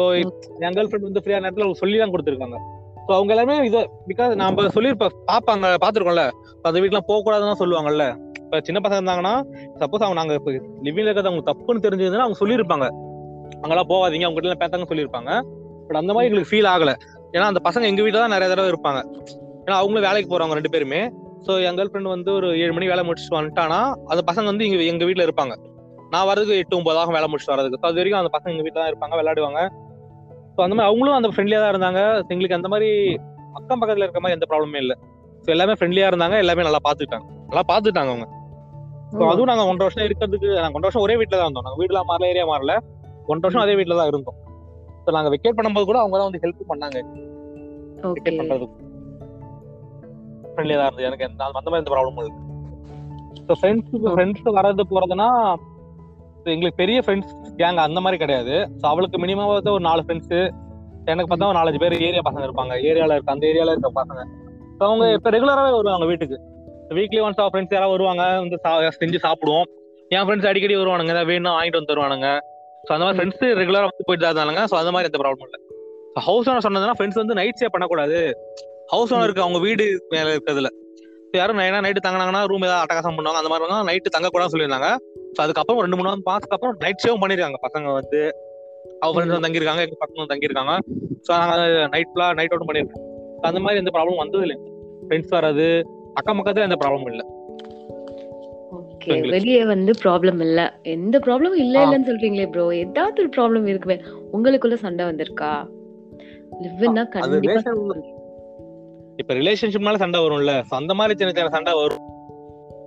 என் 0.64 0.74
கேர்ள் 0.76 0.88
ஃப்ரெண்ட் 0.88 1.08
வந்து 1.08 1.22
ஃப்ரீயா 1.24 1.38
நேரத்துல 1.44 1.66
சொல்லி 1.82 1.98
தான் 2.02 2.12
கொடுத்துருக்காங்க. 2.14 2.58
ஸோ 3.06 3.10
அவங்க 3.16 3.32
எல்லாமே 3.34 3.56
இது 3.68 3.80
பிகாஸ் 4.08 4.32
நாம 4.40 4.64
சொல்லியிருப்போம் 4.76 5.14
பார்ப்பாங்க 5.28 5.66
பார்த்துருக்கோம்ல. 5.84 6.24
அந்த 6.70 6.80
வீட்டுலாம் 6.82 7.08
போக 7.10 7.20
கூடாதுன்னு 7.26 7.60
சொல்லுவாங்கல்ல. 7.62 8.06
இப்ப 8.44 8.60
சின்ன 8.66 8.78
பசங்க 8.84 9.00
இருந்தாங்கன்னா 9.00 9.34
சப்போஸ் 9.82 10.04
அவங்க 10.04 10.18
நாங்க 10.20 10.34
இப்போ 10.40 10.50
லிவிங்ல 10.86 11.08
இருக்கிறது 11.08 11.30
அவங்க 11.30 11.44
தப்புன்னு 11.50 11.84
தெரிஞ்சதுன்னா 11.86 12.26
அவங்க 12.26 12.40
சொல்லியிருப்பாங்க. 12.42 12.88
அங்கெல்லாம் 13.62 13.90
போகாதீங்க 13.92 14.26
அவங்க 14.26 14.40
கிட்ட 14.40 14.58
பேத்தாங்க 14.62 14.88
சொல்லியிருப்பாங்க. 14.90 15.30
பட் 15.86 15.98
அந்த 16.02 16.12
மாதிரி 16.14 16.28
எங்களுக்கு 16.28 16.50
ஃபீல் 16.52 16.70
ஆகல. 16.74 16.92
ஏன்னா 17.34 17.46
அந்த 17.52 17.60
பசங்க 17.68 17.84
எங்க 17.86 18.02
வீட்டுல 18.02 18.20
தான் 18.24 18.34
நிறைய 18.36 18.48
தடவை 18.52 18.68
இருப்பாங்க. 18.74 19.00
ஏன்னா 19.64 19.76
அவங்களும் 19.80 20.06
வேலைக்கு 20.08 20.30
போறவங்க 20.32 20.54
ரெண்டு 20.54 20.72
பேருமே. 20.74 21.00
ஸோ 21.46 21.52
என் 21.66 21.76
கேர்ள் 21.78 21.90
ஃப்ரெண்ட் 21.90 22.14
வந்து 22.14 22.30
ஒரு 22.32 22.48
ஏழு 22.62 22.72
மணி 22.76 22.86
வேலை 22.92 23.02
முடிச்சுட்டு 23.08 23.38
வந்துட்டானா 23.38 23.80
அந்த 24.12 24.22
பசங்க 24.30 24.46
வந்து 24.52 24.66
இங்க 24.68 24.78
எங்க 24.92 25.04
வீட்டுல 25.08 25.26
இருப்பாங்க. 25.28 25.54
நான் 26.12 26.26
வரதுக்கு 26.30 26.60
எட்டு 26.62 26.76
ஒன்பது 26.78 26.98
ஆகும் 27.00 27.16
வேலை 27.18 27.28
முடிச்சுட்டு 27.30 27.54
வரதுக்கு 27.54 27.88
அது 27.90 28.00
வரைக்கும் 28.00 28.20
அந்த 28.22 28.32
பசங்க 28.36 28.52
எங்க 28.54 28.64
வீட்டுல 28.66 28.80
தான் 28.82 28.90
இருப்பாங்க 28.92 29.16
விளையாடுவாங்க. 29.20 29.60
ஸோ 30.54 30.62
அந்த 30.64 30.74
மாதிரி 30.74 30.90
அவங்களும் 30.90 31.18
அந்த 31.18 31.28
ஃப்ரெண்ட்லியா 31.32 31.60
தான் 31.64 31.72
இருந்தாங்க. 31.74 32.00
எங்களுக்கு 32.32 32.58
அந்த 32.58 32.68
மாதிரி 32.74 32.90
அக்கம் 33.58 33.80
பக்கத்துல 33.82 34.06
இருக்க 34.06 34.20
மாதிரி 34.22 34.36
எந்த 34.38 34.46
ப்ராப்ளமே 34.50 34.80
இல்லை. 34.84 34.96
ஸோ 35.44 35.48
எல்லாமே 35.54 35.74
ஃப்ரெண்ட்லியா 35.78 36.08
இருந்தாங்க 36.10 36.36
எல்லாமே 36.44 36.62
நல்லா 36.62 36.82
பாத்துக்கிட்டாங்க 36.86 37.26
நல்லா 37.50 37.64
பாத்துட்டாங்க 37.72 38.10
அவங்க. 38.14 38.26
ஓ, 39.14 39.20
அதுவும் 39.32 39.50
நாங்க 39.50 39.64
ஒன்றரை 39.70 39.86
வருஷம் 39.88 40.06
இருக்கிறதுக்கு 40.08 40.48
நாங்க 40.62 40.76
ஒன்றரை 40.76 40.88
வருஷம் 40.88 41.04
ஒரே 41.06 41.14
வீட்டுல 41.20 41.36
தான் 41.38 41.46
இருந்தோம். 41.48 41.66
நாங்க 41.68 41.78
வீடுலாம் 41.82 42.08
மாறல 42.10 42.30
ஏரியா 42.32 42.46
மாறல. 42.50 42.72
ஒன்றரை 43.32 43.46
வருஷம் 43.46 43.64
அதே 43.64 43.76
வீட்டுல 43.78 43.96
தான் 44.00 44.10
இருந்தோம். 44.12 44.38
ஸோ 45.04 45.14
நாங்க 45.16 45.30
வெக்கேட் 45.34 45.56
பண்ணும்போது 45.58 45.88
கூட 45.90 45.98
அவங்க 46.02 46.16
தான் 46.20 46.28
வந்து 46.28 46.42
ஹெல்ப் 46.44 46.68
பண்ணாங்க. 46.72 46.98
வெக்கேட் 48.16 48.38
பண்றதுக்கு. 48.40 48.84
ஃப்ரெண்ட்லியா 50.52 50.78
தான் 50.80 50.88
இருந்தது. 50.88 51.08
எனக்கு 51.08 51.26
எந்த 51.28 51.50
அந்த 51.60 51.68
மாதிரி 51.70 51.82
எந்த 51.82 51.92
ப்ராப்ளமும் 51.94 52.22
இல்லை. 52.22 52.36
ஸோ 53.48 53.54
ஃப்ரெண்ட்ஸுக்கு 53.60 54.08
ஃப்ரெண்ட்ஸ் 54.14 54.48
வர்றது 54.58 54.84
போறதுன்னா 54.94 55.28
so 56.42 56.48
எங்களுக்கு 56.54 56.80
பெரிய 56.80 56.98
ஃப்ரெண்ட்ஸ் 57.04 57.32
கேங் 57.60 57.78
அந்த 57.84 58.00
மாதிரி 58.04 58.18
கிடையாது. 58.22 58.54
ஸோ 58.80 58.84
அவளுக்கு 58.90 59.16
மினிமம் 59.22 59.48
வந்து 59.52 59.72
ஒரு 59.76 59.82
நாலு 59.88 60.02
ஃப்ரெண்ட்ஸ் 60.04 60.34
எனக்கு 61.10 61.28
பார்த்தா 61.30 61.48
ஒரு 61.50 61.58
நாலஞ்சு 61.58 61.80
பேர் 61.82 61.94
ஏரியா 62.08 62.22
பசங்க 62.26 62.44
இருப்பாங்க. 62.48 62.74
ஏரியால 62.88 63.16
இருக்க 63.16 63.34
அந்த 63.34 63.44
ஏரியால 63.50 63.72
இருக்க 63.74 63.90
பசங்க. 63.98 64.20
ஸோ 64.76 64.82
அவங்க 64.88 65.04
இப்போ 65.16 65.30
ரெகுலராகவே 65.34 65.72
வருவாங்க 65.78 66.06
வீட்டுக்கு. 66.10 66.36
வீக்லி 66.98 67.20
ஒன்ஸ் 67.26 67.40
ஆஃப் 67.44 67.50
ஃப்ரெண்ட்ஸ் 67.52 67.74
யாராவது 67.76 67.94
வருவாங்க 67.96 68.24
வந்து 68.42 68.58
செஞ்சு 69.00 69.18
சாப்பிடுவோம். 69.26 69.66
என் 70.16 70.26
ஃப்ரெண்ட்ஸ் 70.26 70.48
அடிக்கடி 70.50 70.76
வருவானுங்க. 70.80 71.14
ஏதாவது 71.14 71.30
வேணும் 71.32 71.54
வாங்கிட்டு 71.56 71.78
வந்து 71.80 71.92
தருவானுங்க. 71.92 72.28
ஸோ 72.88 72.92
அந்த 72.94 73.04
மாதிரி 73.04 73.16
ஃப்ரெண்ட்ஸ் 73.18 73.58
ரெகுலரா 73.60 73.86
வந்து 73.88 74.04
போயிட்டு 74.08 74.24
தான் 74.24 74.32
இருந்தாங்க 74.34 74.64
ஸோ 74.70 74.76
அந்த 74.80 74.90
மாதிரி 74.94 75.08
எந்த 75.10 75.18
ப்ராப்ளம் 75.22 75.48
இல்லை. 75.48 75.60
ஹவுஸ் 76.26 76.46
ஓனர் 76.50 76.64
சொன்னதுன்னா 76.66 76.94
ஃப்ரெண்ட்ஸ் 76.98 77.20
வந்து 77.22 77.34
நைட் 77.38 77.58
ஸ்டே 77.58 77.68
பண்ணக்கூடாது. 77.74 78.18
ஹவுஸ் 78.92 79.12
ஓனருக்கு 79.16 79.44
அவங்க 79.46 79.58
வீடு 79.66 79.86
மேல 80.14 80.28
இருக்கிறதுல. 80.34 80.70
யாரும் 81.38 81.58
ஏன்னா 81.66 81.80
நைட்டு 81.86 82.02
தங்கினாங்கன்னா 82.04 82.42
ரூம் 82.50 82.64
ஏதாவது 82.66 82.82
அட்டகாசம் 82.84 83.16
பண்ணுவாங்க. 83.16 83.40
அந்த 83.42 83.50
மாதிரி 83.52 83.88
நைட்டு 83.90 84.14
தங்கக்கூடாதுன்னு 84.14 84.54
சொல்லியிருந்தாங்க. 84.54 84.90
ஸோ 85.34 85.40
அதுக்கப்புறம் 85.44 85.82
ரெண்டு 85.86 85.98
மூணு 86.00 86.14
மாசத்துக்கு 86.28 86.56
அப்புறம் 86.58 86.76
நைட் 86.84 87.00
ஸ்டேவும் 87.02 87.22
பண்ணிருக்காங்க 87.24 87.58
பசங்க 87.66 87.92
வந்து. 88.00 88.20
அவங்க 89.02 89.16
ஃப்ரெண்ட்ஸ் 89.16 89.44
தங்கியிருக்காங்க 89.46 89.82
எங்க 89.86 89.98
பசங்க 90.04 90.18
வந்து 90.20 90.32
தங்கியிருக்காங்க. 90.34 90.74
ஸோ 91.26 91.30
நாங்கள் 91.42 91.90
நைட் 91.94 92.10
ஃபுல்லாக 92.12 92.36
நைட் 92.38 92.54
அவுட் 92.54 92.68
பண்ணியிருக்கோம் 92.70 93.04
அந்த 93.48 93.60
மாதிரி 93.64 93.80
எந்த 93.82 93.92
ப்ராப்ளம் 93.96 94.22
வந்தது 94.22 94.44
இல்லை. 94.46 94.56
ஃப்ரெண்ட்ஸ் 95.06 95.34
வராது 95.36 95.66
அக்கம் 96.20 96.38
பக்கத்துல 96.40 96.66
எந்த 96.68 96.78
ப்ராப்ளமும் 96.82 97.12
இல்லை. 97.12 97.26
ஓகே. 98.98 99.28
வெளியே 99.30 99.64
வந்து 99.64 99.92
ப்ராப்ளம் 100.02 100.40
இல்ல. 100.40 100.60
எந்த 100.82 101.18
ப்ராப்ளமும் 101.18 101.54
இல்ல. 101.54 101.86
இல்லன்னு 101.86 102.08
சொல்றீங்களே 102.08 102.50
ப்ரோ 102.50 102.74
ஏதாவது 102.74 103.22
ஒரு 103.22 103.30
ப்ராப்ளம் 103.36 103.66
இருக்குமே. 103.66 104.00
உங்களுக்குள்ள 104.32 104.74
சண்டை 104.74 105.04
வந்திருக்கா? 105.04 105.50
லிவ்னா 106.62 107.08
கண்டிப்பா. 107.08 107.60
இப்ப 109.16 109.34
ரிலேஷன்ஷிப்னால 109.34 109.96
சண்டை 109.96 110.20
வரும்ல. 110.20 110.62
அந்த 110.68 110.94
மாதிரி 110.94 111.18
சின்ன 111.18 111.32
சின்ன 111.32 111.48
சண்டை 111.48 111.72
வரும். 111.72 112.04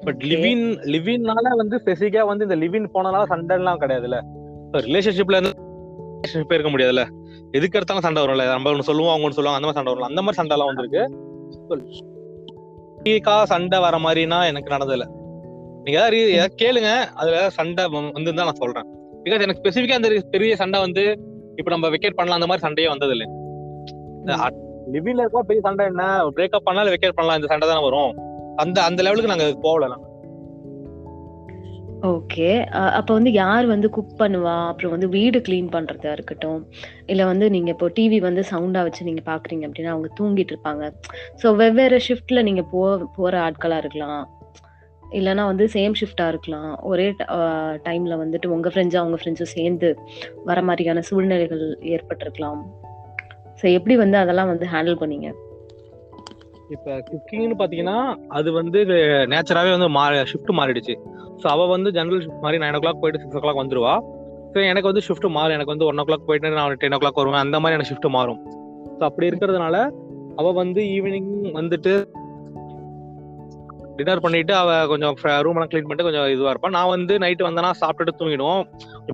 பட். 0.02 0.22
லிவின் 0.24 0.66
லிவின்னால 0.94 1.56
வந்து 1.56 1.82
ஸ்பெசிஃபிக்கா 1.86 2.26
வந்து 2.26 2.44
இந்த 2.44 2.56
லிவின் 2.56 2.90
போனனால 2.94 3.24
சண்டை 3.24 3.58
எல்லாம் 3.58 3.82
கிடையாதுல்ல. 3.82 4.20
ரிலேஷன்ஷிப்ல 4.74 5.38
இருந்து 5.38 5.54
relationship 6.24 6.54
இருக்க 6.54 6.70
முடியாதுல்ல. 6.70 7.04
எதுக்கு 7.52 7.78
எடுத்தாலும் 7.78 8.04
சண்டை 8.04 8.24
வரும்ல. 8.24 8.46
நம்ம 8.48 8.72
ஒண்ணு 8.72 8.80
சொல்லுவோம் 8.80 9.10
அவங்க 9.10 9.28
ஒண்ணு 9.28 9.40
சொல்லுவாங்க 9.40 9.60
அந்த 9.60 9.68
மாதிரி 9.68 9.80
சண்டை 9.80 9.94
வரும் 9.94 10.10
அந்த 10.10 10.22
மாதிரி 10.22 10.40
சண்டை 10.40 10.56
எல்லாம் 10.56 10.72
வந்திருக்கு. 10.72 11.02
சண்டை 13.46 13.80
வர 13.80 13.98
மாதிரினா 13.98 14.48
எனக்கு 14.48 14.74
நடந்ததில்ல. 14.76 15.08
நீங்க 15.84 15.98
ஏதாவது 15.98 16.56
கேளுங்க 16.62 16.90
அதுல 17.20 17.38
ஏதாவது 17.38 17.58
சண்டை 17.60 17.84
வந்து 18.18 18.34
நான் 18.40 18.62
சொல்றேன் 18.64 18.88
பிகாஸ் 19.24 19.46
எனக்கு 19.46 19.62
ஸ்பெசிஃபிக்கா 19.62 20.00
அந்த 20.00 20.10
பெரிய 20.36 20.56
சண்டை 20.56 20.80
வந்து 20.80 21.04
இப்ப 21.56 21.70
நம்ம 21.72 21.90
வெக்கேட் 21.96 22.18
பண்ணலாம் 22.20 22.40
அந்த 22.40 22.50
மாதிரி 22.50 22.66
சண்டையே 22.68 22.92
வந்தது 22.94 23.16
இல்லை 23.18 23.28
லிவின்ல 24.94 25.24
இருக்கா 25.24 25.42
பெரிய 25.50 25.62
சண்டை 25.68 25.84
என்ன 25.92 26.06
பிரேக்கப் 26.38 26.68
பண்ணாலும் 26.68 26.94
வெக்கேட் 26.96 27.18
பண்ணலாம் 27.18 27.40
இந்த 27.40 27.50
சண்டை 27.52 27.68
தானே 27.68 27.84
வரும் 27.88 28.14
அந்த 28.56 28.78
அந்த 28.82 29.02
லெவலுக்கு 29.04 29.34
நாங்க 29.34 29.50
போகல 29.68 29.98
ஓகே. 32.10 32.48
அப்ப 33.00 33.10
வந்து 33.14 33.32
யார் 33.32 33.66
வந்து 33.66 33.88
குக் 33.90 34.16
பண்ணுவா? 34.22 34.54
அப்புறம் 34.70 34.94
வந்து 34.96 35.08
வீடு 35.08 35.40
கிளீன் 35.40 35.68
பண்றதா 35.76 36.12
இருக்கட்டும், 36.12 36.62
இல்ல 37.06 37.26
வந்து 37.26 37.46
நீங்க 37.50 37.70
இப்போ 37.70 37.88
டிவி 37.98 38.20
வந்து 38.20 38.44
சவுண்டா 38.52 38.82
வச்சு 38.88 39.08
நீங்க 39.10 39.24
பார்க்குறீங்க 39.26 39.68
அப்டின்னா, 39.68 39.94
அவங்க 39.96 40.10
தூங்கிட்டு 40.20 40.54
இருப்பாங்க. 40.54 40.86
ஸோ 41.42 41.56
வெவ்வேறு 41.56 42.00
ஷிஃப்ட்ல 42.08 42.42
நீங்க 42.42 42.64
போ 42.74 42.82
போற 43.18 43.34
ஆட்களா 43.48 43.78
இருக்கலாம். 43.78 44.24
இல்லைன்னா 45.18 45.44
வந்து 45.52 45.66
சேம் 45.76 45.96
ஷிஃப்டாக 46.00 46.32
இருக்கலாம். 46.34 46.70
ஒரே 46.92 47.08
டைமில் 47.88 48.22
வந்துட்டு 48.24 48.48
உங்கள் 48.56 48.74
ஃப்ரெண்ட்ஸும், 48.74 49.04
அவங்க 49.04 49.18
ஃப்ரெண்ட்ஸும் 49.22 49.54
சேர்ந்து 49.58 49.90
வர 50.50 50.60
மாதிரியான 50.70 51.04
சூழ்நிலைகள் 51.10 51.64
ஏற்பட்டிருக்கலாம். 51.94 52.62
ஸோ 53.62 53.66
எப்படி 53.78 53.96
வந்து 54.04 54.18
அதெல்லாம் 54.24 54.52
வந்து 54.52 54.68
ஹேண்டில் 54.74 55.00
பண்ணீங்க? 55.02 55.30
இப்போ 56.76 56.92
குக்கிங்னு 57.10 57.56
பார்த்தீங்கன்னா, 57.60 57.98
அது 58.38 58.50
வந்து 58.60 58.80
நேச்சராகவே 59.34 59.72
வந்து 59.76 59.90
மா 59.98 60.04
ஷிஃப்ட் 60.32 60.52
மாறிடுச்சு. 60.60 60.96
ஸோ 61.42 61.46
அவள் 61.54 61.72
வந்து 61.76 61.90
ஜென்ரல் 61.98 62.22
ஷிஃப்ட் 62.24 62.44
மாதிரி 62.46 62.62
நைன் 62.64 62.78
ஓ 62.78 62.82
கிளாக் 62.84 63.02
போயிட்டு 63.04 63.22
6:00 63.24 63.60
வந்துருவா. 63.62 63.94
ஸோ 64.54 64.58
எனக்கு 64.72 64.90
வந்து 64.92 65.04
ஷிஃப்ட் 65.08 65.28
மாறும். 65.38 65.56
எனக்கு 65.58 65.74
வந்து 65.74 65.88
1:00 65.90 66.26
போயிட்டு 66.30 66.56
நான் 66.58 66.82
10:00 66.86 67.20
வருவேன். 67.22 67.44
அந்த 67.46 67.60
மாதிரி 67.62 67.76
எனக்கு 67.78 67.92
ஷிஃப்ட் 67.92 68.10
மாறும். 68.18 68.40
ஸோ 68.98 69.04
அப்படி 69.10 69.30
இருக்கிறதுனால, 69.32 69.76
அவள் 70.40 70.58
வந்து 70.62 70.82
ஈவினிங் 70.96 71.32
வந்துட்டு 71.60 71.94
டின்னர் 74.02 74.22
பண்ணிட்டு 74.26 74.54
அவ 74.56 74.88
கொஞ்சம் 74.88 75.16
ரூம் 75.24 75.54
எல்லாம் 75.54 75.68
கிளீன் 75.68 75.88
பண்ணிட்டு 75.88 76.04
கொஞ்சம் 76.04 76.30
இதுவா 76.30 76.50
இருப்பான் 76.50 76.72
நான் 76.72 76.88
வந்து 76.88 77.20
நைட் 77.20 77.42
வந்தேன்னா 77.42 77.72
சாப்பிட்டுட்டு 77.82 78.20
தூங்கிடுவோம். 78.20 78.64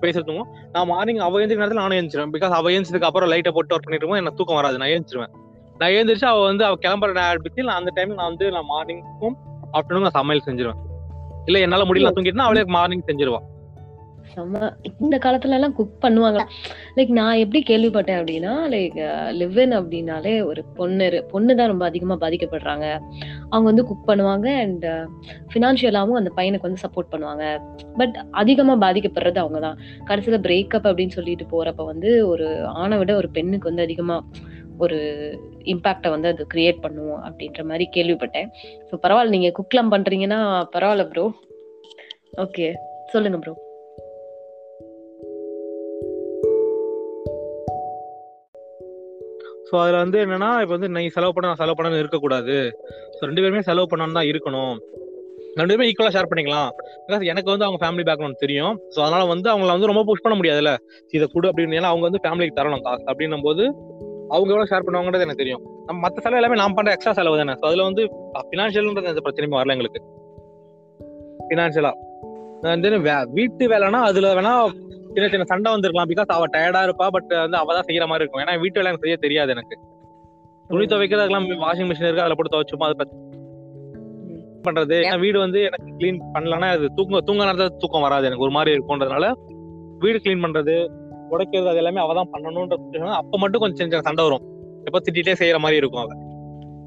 பேசிட்டு 0.01 0.27
தூங்குவோம். 0.27 0.49
நான் 0.71 0.87
மார்னிங் 0.87 1.17
அவ 1.17 1.39
எழுந்திரி 1.39 1.59
நேரத்துல 1.61 1.81
நானும் 1.81 1.97
எழுந்திருவேன் 1.97 2.33
பிகாஸ் 2.35 2.55
அவ 2.59 2.69
எந்திரிச்சதுக்கு 2.69 3.09
அப்புறம் 3.09 3.29
லைட்டை 3.29 3.51
போட்டு 3.51 3.75
ஒர்க் 3.75 3.83
பண்ணிட்டு 3.83 4.09
எனக்கு 4.09 4.33
தூக்கம் 4.33 4.55
வராது. 4.55 4.77
நான் 4.77 4.89
எழுந்திருவேன் 4.89 5.33
நான் 5.77 5.89
எழுந்திரிச்சு 5.89 6.25
அவ 6.25 6.43
வந்து 6.43 6.65
அவ 6.65 6.75
கிளம்புற 6.81 7.11
நேரத்துக்கு 7.13 7.63
நான் 7.63 7.79
அந்த 7.79 7.91
டைம்ல 7.95 8.13
நான் 8.13 8.27
வந்து 8.27 8.51
நான் 8.51 8.69
மார்னிங்க்கும், 8.69 9.35
ஆஃப்டர்நூன் 9.73 10.05
நான் 10.05 10.17
சமையல் 10.19 10.45
செஞ்சுருவேன். 10.45 10.79
இல்ல 11.45 11.59
என்னால 11.59 11.83
முடியல 11.83 12.11
தூங்கிட்டுனா 12.15 12.47
அவளே 12.47 12.63
மார்னிங் 12.63 13.03
செஞ்சிருவான் 13.07 13.47
செம்ம. 14.35 14.73
இந்த 14.99 15.17
காலத்துலலாம் 15.17 15.73
குக் 15.73 16.03
பண்ணுவாங்க 16.05 16.45
லைக் 16.95 17.07
நான் 17.07 17.37
எப்படி 17.37 17.63
கேள்விப்பட்டேன் 17.69 18.19
அப்படின்னா 18.21 18.53
லைக் 18.73 18.97
லிவ் 19.31 19.57
அப்படின்னாலே 19.79 20.45
ஒரு 20.45 20.63
பொண்ணு 20.75 21.23
பொண்ணு 21.31 21.55
தான் 21.55 21.67
ரொம்ப 21.67 21.85
அதிகமா 21.85 22.15
பாதிக்கப்படுறாங்க. 22.15 22.99
அவங்க 23.49 23.63
வந்து 23.63 23.85
குக் 23.85 24.07
பண்ணுவாங்க 24.09 24.47
அண்ட் 24.55 24.85
ஃபினான்ஷியலாகவும் 25.53 26.19
அந்த 26.19 26.31
பையனுக்கு 26.35 26.67
வந்து 26.69 26.83
சப்போர்ட் 26.85 27.11
பண்ணுவாங்க. 27.11 27.59
பட் 27.97 28.17
அதிகமா 28.31 28.75
பாதிக்கப்படுறது 28.75 29.37
அவங்க 29.37 29.59
தான். 29.59 29.77
கடைசில 30.05 30.37
பிரேக்கப் 30.37 30.87
அப்படின்னு 30.89 31.07
சொல்லிட்டு 31.07 31.47
போறப்ப 31.51 31.85
வந்து 31.85 32.27
ஒரு 32.27 32.65
ஆணை 32.65 32.97
விட 32.97 33.15
ஒரு 33.15 33.29
பெண்ணுக்கு 33.29 33.69
வந்து 33.69 33.81
அதிகமா 33.81 34.23
ஒரு 34.79 34.97
இம்பாக்டை 35.63 36.09
வந்து 36.09 36.27
அது 36.27 36.47
கிரியேட் 36.53 36.83
பண்ணுவோம் 36.83 37.21
அப்படின்ற 37.23 37.63
மாதிரி 37.63 37.89
கேள்விப்பட்டேன். 37.95 38.49
ஸோ 38.89 38.95
பரவாயில்ல 39.01 39.29
நீங்க 39.29 39.51
குக்லாம் 39.59 39.93
பண்றீங்கன்னா 39.93 40.63
பரவாயில்ல 40.75 41.03
ப்ரோ. 41.03 41.31
ஓகே. 42.37 42.73
சொல்லுங்க 43.07 43.37
ப்ரோ. 43.37 43.66
ஸோ 49.67 49.75
அதில் 49.83 49.99
வந்து 50.03 50.17
என்னன்னா, 50.25 50.49
இப்போ 50.63 50.73
வந்து 50.77 50.89
நீ 50.89 51.07
செலவு 51.07 51.33
பண்ண, 51.33 51.47
நான் 51.47 51.61
செலவு 51.61 51.77
பண்ணணும்னு 51.77 52.03
இருக்கக்கூடாது. 52.03 52.55
ஸோ 53.15 53.21
ரெண்டு 53.29 53.41
பேருமே 53.41 53.61
செலவு 53.61 53.87
பண்ணணும் 53.91 54.17
தான் 54.19 54.29
இருக்கணும். 54.31 54.75
ரெண்டு 55.59 55.69
பேருமே 55.71 55.87
ஈக்குவலாக 55.89 56.13
ஷேர் 56.15 56.29
பண்ணிக்கலாம். 56.31 56.69
பிகாஸ் 57.05 57.23
எனக்கு 57.31 57.49
வந்து 57.53 57.65
அவங்க 57.65 57.79
ஃபேமிலி 57.83 58.03
பேக்ரவுண்ட் 58.09 58.41
தெரியும். 58.43 58.73
ஸோ 58.93 58.99
அதனால 59.05 59.25
வந்து 59.25 59.47
அவங்கள 59.53 59.69
வந்து 59.75 59.89
ரொம்ப 59.91 60.03
புஷ் 60.03 60.23
பண்ண 60.25 60.35
முடியாதுல்ல. 60.37 60.73
இதை 61.17 61.27
கொடு 61.33 61.49
அப்படின்னு. 61.51 61.77
ஏன்னா 61.79 61.91
அவங்க 61.93 62.05
வந்து 62.09 62.21
ஃபேமிலிக்கு 62.25 62.57
தரணும் 62.59 62.83
காசு. 62.87 63.03
அப்படின்னும் 63.11 63.45
போது 63.47 63.63
அவங்க 64.35 64.49
எவ்வளோ 64.53 64.67
ஷேர் 64.71 64.85
பண்ணுவாங்கன்றது 64.85 65.25
எனக்கு 65.25 65.43
தெரியும். 65.43 65.63
நம்ம 65.85 65.99
மற்ற 66.05 66.21
செலவு 66.21 66.39
எல்லாமே 66.41 66.59
நான் 66.61 66.75
பண்ணுற 66.77 66.93
எக்ஸ்ட்ரா 66.95 67.13
செலவு 67.13 67.37
தானே. 67.41 67.55
ஸோ 67.61 67.65
அதில் 67.65 67.87
வந்து 67.89 68.03
ஃபினான்ஷியல்ன்றது 68.49 69.11
எந்த 69.13 69.23
பிரச்சனையும் 69.27 69.59
வரல 69.59 69.75
எங்களுக்கு. 69.77 70.01
ஃபினான்ஷியலாக 71.49 71.95
வந்து 72.73 72.99
வே 73.07 73.15
வீட்டு 73.37 73.63
வேலைன்னா 73.73 73.99
அதில் 74.09 74.35
வேணா 74.39 74.53
சின்ன 75.17 75.27
சின்ன 75.33 75.45
சண்டை 75.51 75.69
வந்திருக்கலாம். 75.75 76.09
பிகாஸ் 76.11 76.31
அவ 76.33 76.47
டயர்டா 76.55 76.81
இருப்பா. 76.87 77.05
பட் 77.15 77.31
வந்து 77.43 77.57
அவ 77.59 77.73
தான் 77.77 77.87
செய்யற 77.87 78.05
மாரி 78.09 78.21
இருக்கும். 78.23 78.41
ஏன்னா 78.43 78.53
வீட்டு 78.63 78.79
வேலை 78.79 78.89
எனக்கு 78.91 79.05
செய்ய 79.05 79.17
தெரியாது 79.23 79.51
எனக்கு. 79.55 79.75
துணி 80.69 80.85
துவைக்கிறதுக்கெல்லாம் 80.91 81.47
வாஷிங் 81.63 81.89
மிஷின் 81.89 82.07
இருக்கு. 82.07 82.23
அதுல 82.25 82.35
போட்டு 82.37 82.53
துவைச்சுப்போம். 82.55 82.89
அது 82.89 83.07
பண்றது. 84.67 84.95
ஏன்னா 85.07 85.19
வீடு 85.23 85.37
வந்து 85.45 85.59
எனக்கு 85.67 85.89
கிளீன் 85.99 86.19
பண்ணலன்னா 86.35 86.69
அது 86.75 86.85
தூங்க 86.97 87.21
தூங்க 87.27 87.41
நேரத்துல 87.47 87.67
தூக்கம் 87.83 88.05
வராது. 88.05 88.25
எனக்கு 88.29 88.45
ஒரு 88.47 88.53
மாரி 88.57 88.73
இருக்கும்ன்றதுனால, 88.75 89.25
வீடு 90.03 90.17
கிளீன் 90.25 90.43
பண்றது, 90.45 90.75
துடைக்கிறது 91.31 91.69
அது 91.71 91.81
எல்லாமே 91.81 92.01
அவ 92.03 92.13
தான் 92.19 92.31
பண்ணணும்ன்ற 92.33 92.75
அப்ப 93.21 93.39
மட்டும் 93.43 93.61
கொஞ்சம் 93.63 93.79
சின்ன 93.79 93.91
சின்ன 93.93 94.07
சண்டை 94.09 94.25
வரும். 94.27 94.43
எப்ப 94.89 95.01
திட்டிட்டே 95.05 95.35
செய்யற 95.41 95.57
மாரி 95.65 95.81
இருக்கும் 95.81 96.03
அவ. 96.03 96.11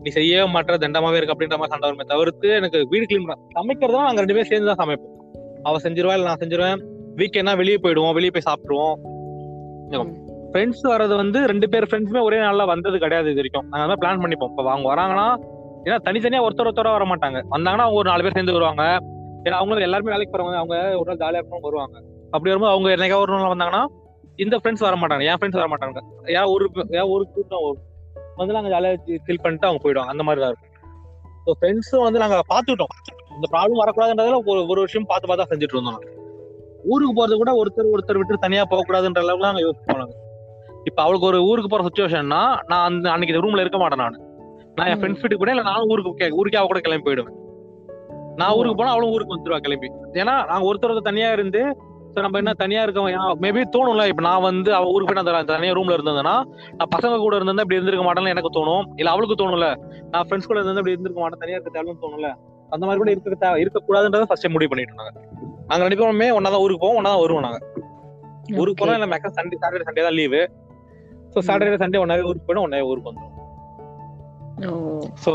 நீ 0.05 0.11
செய்யவே 0.19 0.45
மாட்ற 0.55 0.77
தண்டமாவே 0.85 1.19
இருக்கு 1.19 1.35
அப்படின்ற 1.35 1.57
மாரி 1.63 1.73
சண்டை 1.75 1.87
வருமே 1.89 2.07
தவிர்த்து 2.13 2.49
எனக்கு 2.61 2.79
வீடு 2.93 3.05
கிளீன் 3.11 3.27
பண்ண 3.27 3.37
சமைக்கிறதும் 3.59 4.07
நாங்க 4.09 4.23
2 4.25 4.37
பேரும் 4.37 4.51
சேர்ந்து 4.53 4.71
தான் 4.71 4.81
சமைப்போம். 4.83 5.17
அவ 5.69 5.79
செஞ்சிருவா, 5.87 6.15
இல்ல 6.19 6.29
நான் 6.31 6.43
செஞ்சிருவேன். 6.45 6.81
வீக்கெண்ட்னா 7.19 7.55
வெளிய 7.61 7.77
போயிடுவோம். 7.85 8.15
வெளிய 8.17 8.31
போய் 8.35 8.49
சாப்பிட்டுருவோம். 8.49 8.97
ஃப்ரெண்ட்ஸ் 10.53 10.83
வர்றது 10.91 11.15
வந்து 11.21 11.39
2 11.51 11.67
பேர் 11.73 11.87
ஃப்ரெண்ட்ஸுமே 11.89 12.21
ஒரே 12.29 12.39
நாள்ல 12.45 12.63
வந்தது 12.71 12.97
கிடையாது 13.03 13.29
இது 13.33 13.41
வரைக்கும். 13.41 13.67
நாங்க 13.71 13.83
அதான் 13.87 14.01
பிளான் 14.03 14.23
பண்ணிப்போம். 14.23 14.51
இப்ப 14.53 14.71
அவங்க 14.75 14.89
வராங்கன்னா, 14.93 15.27
ஏன்னா 15.87 15.99
தனித்தனியா 16.07 16.41
ஒருத்தர் 16.47 16.69
ஒருத்தரா 16.71 16.93
வர 16.97 17.05
மாட்டாங்க. 17.11 17.39
வந்தாங்கன்னா 17.55 17.87
அவங்க 17.87 18.01
ஒரு 18.03 18.11
4 18.13 18.25
பேர் 18.27 18.37
சேர்ந்து 18.37 18.57
வருவாங்க. 18.57 18.85
ஏன்னா 19.47 19.57
அவங்களும் 19.61 19.87
எல்லாருமே 19.89 20.13
வேலைக்கு 20.15 20.33
போறவங்க. 20.35 20.59
அவங்க 20.63 20.77
ஒரு 21.01 21.09
நாள் 21.11 21.21
ஜாலியா 21.23 21.41
இருக்கணும் 21.41 21.67
வருவாங்க. 21.69 21.97
அப்படி 22.35 22.51
வரும்போது 22.53 22.73
அவங்க 22.75 22.89
என்னைக்காவது 22.97 23.25
ஒரு 23.27 23.35
நாள் 23.35 23.55
வந்தாங்கன்னா, 23.55 23.83
இந்த 24.45 24.57
ஃப்ரெண்ட்ஸ் 24.61 24.85
வர 24.87 24.97
மாட்டாங்க. 25.03 25.25
என் 25.31 25.39
ஃப்ரெண்ட்ஸ் 25.41 25.61
வர 25.61 25.69
மாட்டாங்க. 25.73 26.01
ஏன் 26.39 26.49
ஒரு 26.55 26.67
ஏன் 26.99 27.11
ஒரு 27.15 27.25
கூட்டம் 27.35 27.65
வரும். 27.67 27.87
வந்து 28.41 28.57
நாங்க 28.57 28.71
ஜாலியா 28.75 28.93
சில் 29.29 29.43
பண்ணிட்டு 29.45 29.69
அவங்க 29.69 29.83
போயிடுவாங்க. 29.85 30.13
அந்த 30.15 30.25
மாரி 30.29 30.41
தான் 30.45 30.53
இருக்கும். 30.53 30.67
ஸோ 31.45 31.53
ஃப்ரெண்ட்ஸும் 31.59 32.07
வந்து 32.07 32.23
நாங்க 32.25 32.39
பார்த்துக்கிட்டோம். 32.53 32.95
இந்த 33.37 33.47
ப்ராப்ளம் 33.55 33.83
வரக்கூடாதுன்றதுல 33.83 34.41
ஒரு 34.53 34.63
ஒரு 34.73 34.81
விஷயம் 34.87 35.09
பார்த்து 35.11 35.29
பார்த்து 35.29 35.45
தான் 35.45 35.53
செஞ்சுட்டு 35.53 35.77
இருந்தோம். 35.77 36.01
ஊருக்கு 36.85 37.15
போறது 37.15 37.37
கூட 37.37 37.53
ஒருத்தர் 37.53 37.93
ஒருத்தர் 37.93 38.17
விட்டு 38.17 38.39
தனியா 38.39 38.65
போகக்கூடாதுன்ற 38.71 39.19
அளவுக்கு 39.19 39.47
நாங்க 39.47 39.61
யோசிப்போம் 39.61 39.99
நாங்க. 39.99 40.15
இப்ப 40.85 41.03
அவளுக்கு 41.03 41.27
ஒரு 41.27 41.45
ஊருக்கு 41.45 41.71
போற 41.71 41.85
சிச்சுவேஷன்னா, 41.85 42.59
நான் 42.67 42.85
அந்த 42.85 43.11
அன்னைக்கு 43.11 43.43
ரூம்ல 43.43 43.61
இருக்க 43.61 43.79
மாட்டேன் 43.79 43.99
நானு. 43.99 44.19
நான் 44.75 44.87
என் 44.87 45.01
ஃப்ரெண்ட்ஸ் 45.01 45.21
வீட்டுக்கு 45.21 45.47
போயிடுவேன். 45.47 45.59
இல்ல 45.59 45.63
நானும் 45.63 45.89
ஊருக்கு 45.89 46.37
ஊருக்கே 46.37 46.57
அவ 46.57 46.67
கூட 46.67 46.81
கிளம்பி 46.81 47.11
போயிடுவேன். 47.11 47.37
நான் 48.37 48.53
ஊருக்கு 48.53 48.77
போனா 48.77 48.91
அவளும் 48.91 49.11
ஊருக்கு 49.11 49.37
வந்துருவா 49.37 49.59
கிளம்பி. 49.59 49.87
ஏன்னா 50.13 50.47
நாங்க 50.47 50.65
ஒருத்தர் 50.67 50.91
ஒருத்தர் 50.91 51.11
தனியா 51.13 51.33
இருந்து 51.33 51.77
சோ 52.15 52.21
நம்ம 52.21 52.39
என்ன 52.39 52.53
தனியா 52.53 52.83
இருக்கோம் 52.83 53.41
மேபி 53.41 53.61
தோணும்ல 53.77 54.07
இப்ப 54.07 54.23
நான் 54.23 54.43
வந்து 54.43 54.75
அவ 54.75 54.85
ஊருக்கு 54.85 55.15
போய் 55.15 55.23
நான் 55.23 55.45
தனியா 55.45 55.73
ரூம்ல 55.73 55.97
இருந்தேன்னா 55.99 56.43
நான் 56.79 56.91
பசங்க 56.97 57.19
கூட 57.19 57.37
இருந்திருந்தா 57.37 57.63
இப்படி 57.63 57.75
இருந்திருக்க 57.75 58.07
மாட்டேன்னு 58.07 58.29
எனக்கு 58.29 58.51
தோணும் 58.59 58.85
இல்ல 58.97 59.11
அவளுக்கு 59.11 59.45
தோணும்ல 59.45 59.75
நான் 60.11 60.27
ஃப்ரெண்ட்ஸ் 60.27 60.47
கூட 60.47 60.61
இருந்தா 60.61 60.75
இப்படி 60.75 60.91
இருந்திருக்க 60.91 61.21
மாட்டேன் 61.21 61.39
தனியா 61.39 61.57
இருக்க 61.57 61.71
தேவைன்னு 61.79 62.03
தோணும்ல 62.03 62.31
அந்த 62.71 62.87
மாதிரி 62.87 62.99
கூட 62.99 63.11
இருக்க 63.11 63.59
இருக்க 63.59 63.83
கூடாதுன்றத 63.89 64.23
ஃபர்ஸ்ட் 64.23 64.49
முடிவு 64.49 64.69
பண்ணிட்டு 64.69 64.93
இருந்தாங்க 64.93 65.40
நாங்க 65.71 65.83
ரெண்டு 65.85 65.99
பேருமே 66.01 66.29
ஒன்னா 66.37 66.51
தான் 66.51 66.63
ஊருக்கு 66.65 66.85
போவோம் 66.85 66.99
ஒன்னா 67.01 67.13
தான் 67.13 67.23
வருவோம் 67.23 67.47
நாங்க. 67.47 67.61
ஊருக்கு 68.61 68.81
போனா 68.81 68.95
இல்ல 68.99 69.09
மேக்ஸிமம் 69.11 69.37
சண்டே 69.39 69.59
சாட்டர்டே 69.61 69.87
சண்டே 69.89 70.05
தான் 70.07 70.17
லீவு 70.17 70.43
ஸோ 71.33 71.41
சாட்டர்டே 71.49 71.81
சண்டே 71.83 72.01
ஒன்னாவே 72.03 72.29
ஊருக்கு 72.29 72.47
போயிடும் 72.47 72.67
ஒன்னாவே 72.67 72.87
ஊருக்கு 72.91 73.11
வந்துடும் 73.11 73.37
ஸோ 75.25 75.33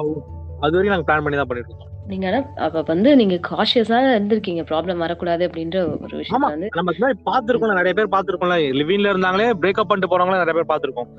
அது 0.63 0.73
வரைக்கும் 0.73 0.93
நாங்க 0.93 1.07
பிளான் 1.07 1.23
பண்ணி 1.23 1.37
தான் 1.37 1.49
பண்ணிட்டு 1.49 1.71
இருக்கோம். 1.71 1.91
நீங்க 2.09 2.27
அப்ப 2.65 2.81
வந்து 2.89 3.09
நீங்க 3.19 3.35
காஷியஸா 3.47 3.99
இருந்திருக்கீங்க 4.09 4.63
ப்ராப்ளம் 4.69 5.01
வரக்கூடாது 5.03 5.43
அப்படின்ற 5.47 5.77
ஒரு 5.97 6.15
விஷயம் 6.19 6.43
வந்து 6.47 6.67
நம்ம 6.75 6.91
மாதிரி 6.97 7.17
பாத்துருக்கோம்ல 7.29 7.77
நிறைய 7.79 7.93
பேர் 7.97 8.11
பாத்துருக்கோம்ல 8.13 8.57
லிவின்ல 8.79 9.13
இருந்தாங்களே 9.13 9.47
பிரேக்கப் 9.61 9.89
பண்ணிட்டு 9.89 10.11
போறவங்களே 10.11 10.41
நிறைய 10.43 10.55
பேர் 10.57 10.71
பாத்துருக்கோம் 10.71 11.09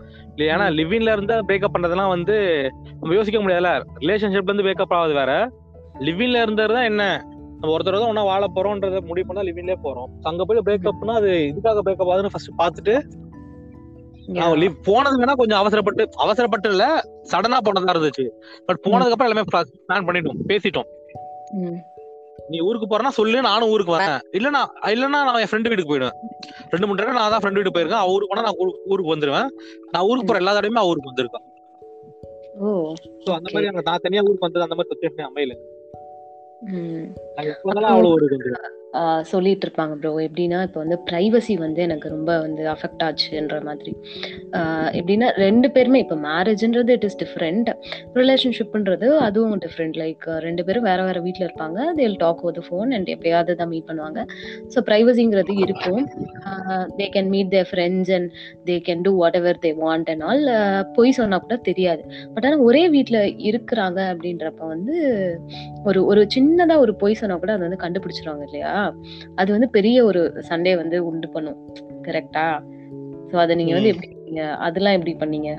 ஏன்னா 0.49 0.67
லிவின்ல 0.79 1.15
இருந்து 1.17 1.37
பிரேக்கப் 1.49 1.75
பண்றதெல்லாம் 1.75 2.13
வந்து 2.15 2.37
நம்ம 2.93 3.17
யோசிக்க 3.19 3.41
முடியாதுல 3.41 3.73
ரிலேஷன்ஷிப்ல 4.03 4.51
இருந்து 4.51 4.67
பிரேக்கப் 4.67 4.97
ஆகுது 4.99 5.17
வேற. 5.21 5.33
லிவின்ல 6.07 6.43
இருந்தது 6.45 6.73
தான் 6.73 6.89
என்ன? 6.91 7.03
நம்ம 7.59 7.73
ஒருத்தர் 7.75 7.99
தான் 8.01 8.11
ஒன்னா 8.13 8.25
வாழ 8.31 8.45
போறோம்ன்றத 8.57 9.01
முடிவு 9.11 9.29
பண்ணா 9.29 9.45
லிவின்லயே 9.49 9.79
போறோம். 9.87 10.11
அங்க 10.31 10.45
போய் 10.49 10.67
பிரேக்கப்னா 10.67 11.15
அது 11.21 11.31
இதுக்காக 11.51 11.83
பிரேக்கப் 11.87 12.11
ஆகுதுன்னு 12.13 12.33
ஃபர்ஸ்ட் 12.35 12.59
பாத்துட்டு 12.63 12.95
போனது 14.87 15.19
வேணா 15.23 15.35
கொஞ்சம் 15.41 15.61
அவசரப்பட்டு 15.63 16.05
அவசரப்பட்டு 16.25 16.69
இல்ல 16.75 16.85
சடனா 17.33 17.59
போனதா 17.67 17.93
இருந்துச்சு. 17.95 18.25
பட் 18.69 18.81
போனதுக்கு 18.87 19.15
அப்புறம் 19.15 19.31
எல்லாமே 19.31 19.45
பிளான் 19.51 20.07
பண்ணிட்டோம் 20.09 20.41
பேசிட்டோம். 20.51 20.89
நீ 22.53 22.57
ஊருக்கு 22.69 22.89
போறனா 22.91 23.13
சொல்லு 23.19 23.39
நானும் 23.49 23.71
ஊருக்கு 23.75 23.95
வரேன். 23.95 24.19
இல்லனா 24.39 24.63
இல்லனா 24.95 25.21
நான் 25.29 25.41
என் 25.45 25.51
ஃப்ரெண்டு 25.53 25.71
வீட்டுக்கு 25.71 25.93
போயிடுவேன். 25.93 26.19
ரெண்டு 26.73 26.87
மூணு 26.87 26.99
தடவை 26.99 27.15
நான் 27.19 27.33
தான் 27.35 27.43
ஃப்ரெண்டு 27.45 27.59
வீட்டுக்கு 27.59 27.79
போயிருக்கேன். 27.79 28.11
ஊருக்கு 28.15 28.33
போனா 28.33 28.47
நான் 28.49 28.59
ஊருக்கு 28.93 29.15
வந்துருவேன். 29.15 29.49
நான் 29.95 30.07
ஊருக்கு 30.09 30.29
போற 30.31 30.43
எல்லா 30.43 30.55
தடவையுமே 30.59 30.85
ஊருக்கு 30.91 31.13
வந்திருக்கேன். 31.13 31.47
சோ 33.25 33.31
அந்த 33.39 33.49
மாதிரி 33.55 33.73
நான் 33.79 34.05
தனியா 34.07 34.25
ஊருக்கு 34.29 34.47
வந்தது 34.49 34.67
அந்த 34.67 34.79
மாதிரி 34.79 34.91
சுச்சுவேஷன் 34.93 35.29
அமையல. 35.31 35.57
சொல்லிட்டு 39.31 39.65
இருப்பாங்க 39.67 39.95
ப்ரோ 40.01 40.11
எப்படின்னா 40.27 40.59
இப்போ 40.67 40.79
வந்து 40.83 40.97
ப்ரைவசி 41.09 41.55
வந்து 41.63 41.81
எனக்கு 41.87 42.09
ரொம்ப 42.15 42.31
வந்து 42.45 42.63
அஃபெக்ட் 42.75 43.03
ஆச்சுன்ற 43.07 43.57
மாதிரி. 43.67 43.93
எப்படின்னா 44.99 45.29
ரெண்டு 45.45 45.69
பேருமே 45.75 45.99
இப்போ 46.05 46.17
மேரேஜ்ன்றது 46.29 46.95
இட் 46.97 47.05
இஸ் 47.09 47.19
டிஃப்ரெண்ட் 47.23 47.69
ரிலேஷன்ஷிப்ன்றது 48.21 49.09
அதுவும் 49.27 49.61
டிஃப்ரெண்ட் 49.65 49.97
லைக் 50.03 50.25
ரெண்டு 50.47 50.65
பேரும் 50.69 50.87
வேற 50.91 51.01
வேற 51.09 51.21
வீட்டில் 51.27 51.47
இருப்பாங்க. 51.49 51.79
தேல் 51.99 52.17
டாக் 52.25 52.43
ஓ 52.47 52.53
ஃபோன் 52.69 52.95
அண்ட் 52.99 53.11
எப்பயாவது 53.17 53.59
தான் 53.61 53.71
மீட் 53.75 53.89
பண்ணுவாங்க. 53.91 54.23
ஸோ 54.75 54.85
ப்ரைவசிங்கிறது 54.89 55.57
இருக்கும். 55.65 56.03
They 57.01 57.09
can 57.17 57.31
meet 57.35 57.53
their 57.57 57.69
friends 57.73 58.13
and 58.19 58.31
they 58.71 58.79
can 58.89 59.05
do 59.09 59.15
whatever 59.43 59.61
they 59.67 59.73
want 59.85 60.11
and 60.15 60.25
all 60.31 60.45
பொய் 60.99 61.17
சொன்னா 61.21 61.39
கூட 61.47 61.59
தெரியாது. 61.71 62.03
பட் 62.35 62.45
ஆனால் 62.45 62.65
ஒரே 62.69 62.89
வீட்டில் 62.97 63.21
இருக்கிறாங்க 63.51 64.01
அப்படின்றப்ப 64.15 64.63
வந்து 64.75 64.97
ஒரு 65.85 66.01
ஒரு 66.05 66.23
சின்ன 66.37 66.46
சின்னதா 66.47 66.75
ஒரு 66.79 66.93
பொய் 67.01 67.19
சொன்னா 67.21 67.37
கூட 67.43 67.53
அதை 67.55 67.65
வந்து 67.69 67.83
கண்டுபிடிச்சிருவாங்க 67.85 68.45
இல்லையா? 68.49 68.73
அது 69.41 69.51
வந்து 69.55 69.69
பெரிய 69.77 70.05
ஒரு 70.09 70.21
சண்டே 70.49 70.73
வந்து 70.81 70.97
உண்டு 71.09 71.29
பண்ணும். 71.35 71.59
கரெக்டா 72.07 72.45
சோ 73.31 73.37
அதை 73.45 73.55
நீங்க 73.61 73.73
வந்து. 73.77 73.93
எப்படி? 73.95 74.11
அதெல்லாம் 74.67 74.97
எப்படி 74.99 75.15
பண்ணீங்க? 75.23 75.51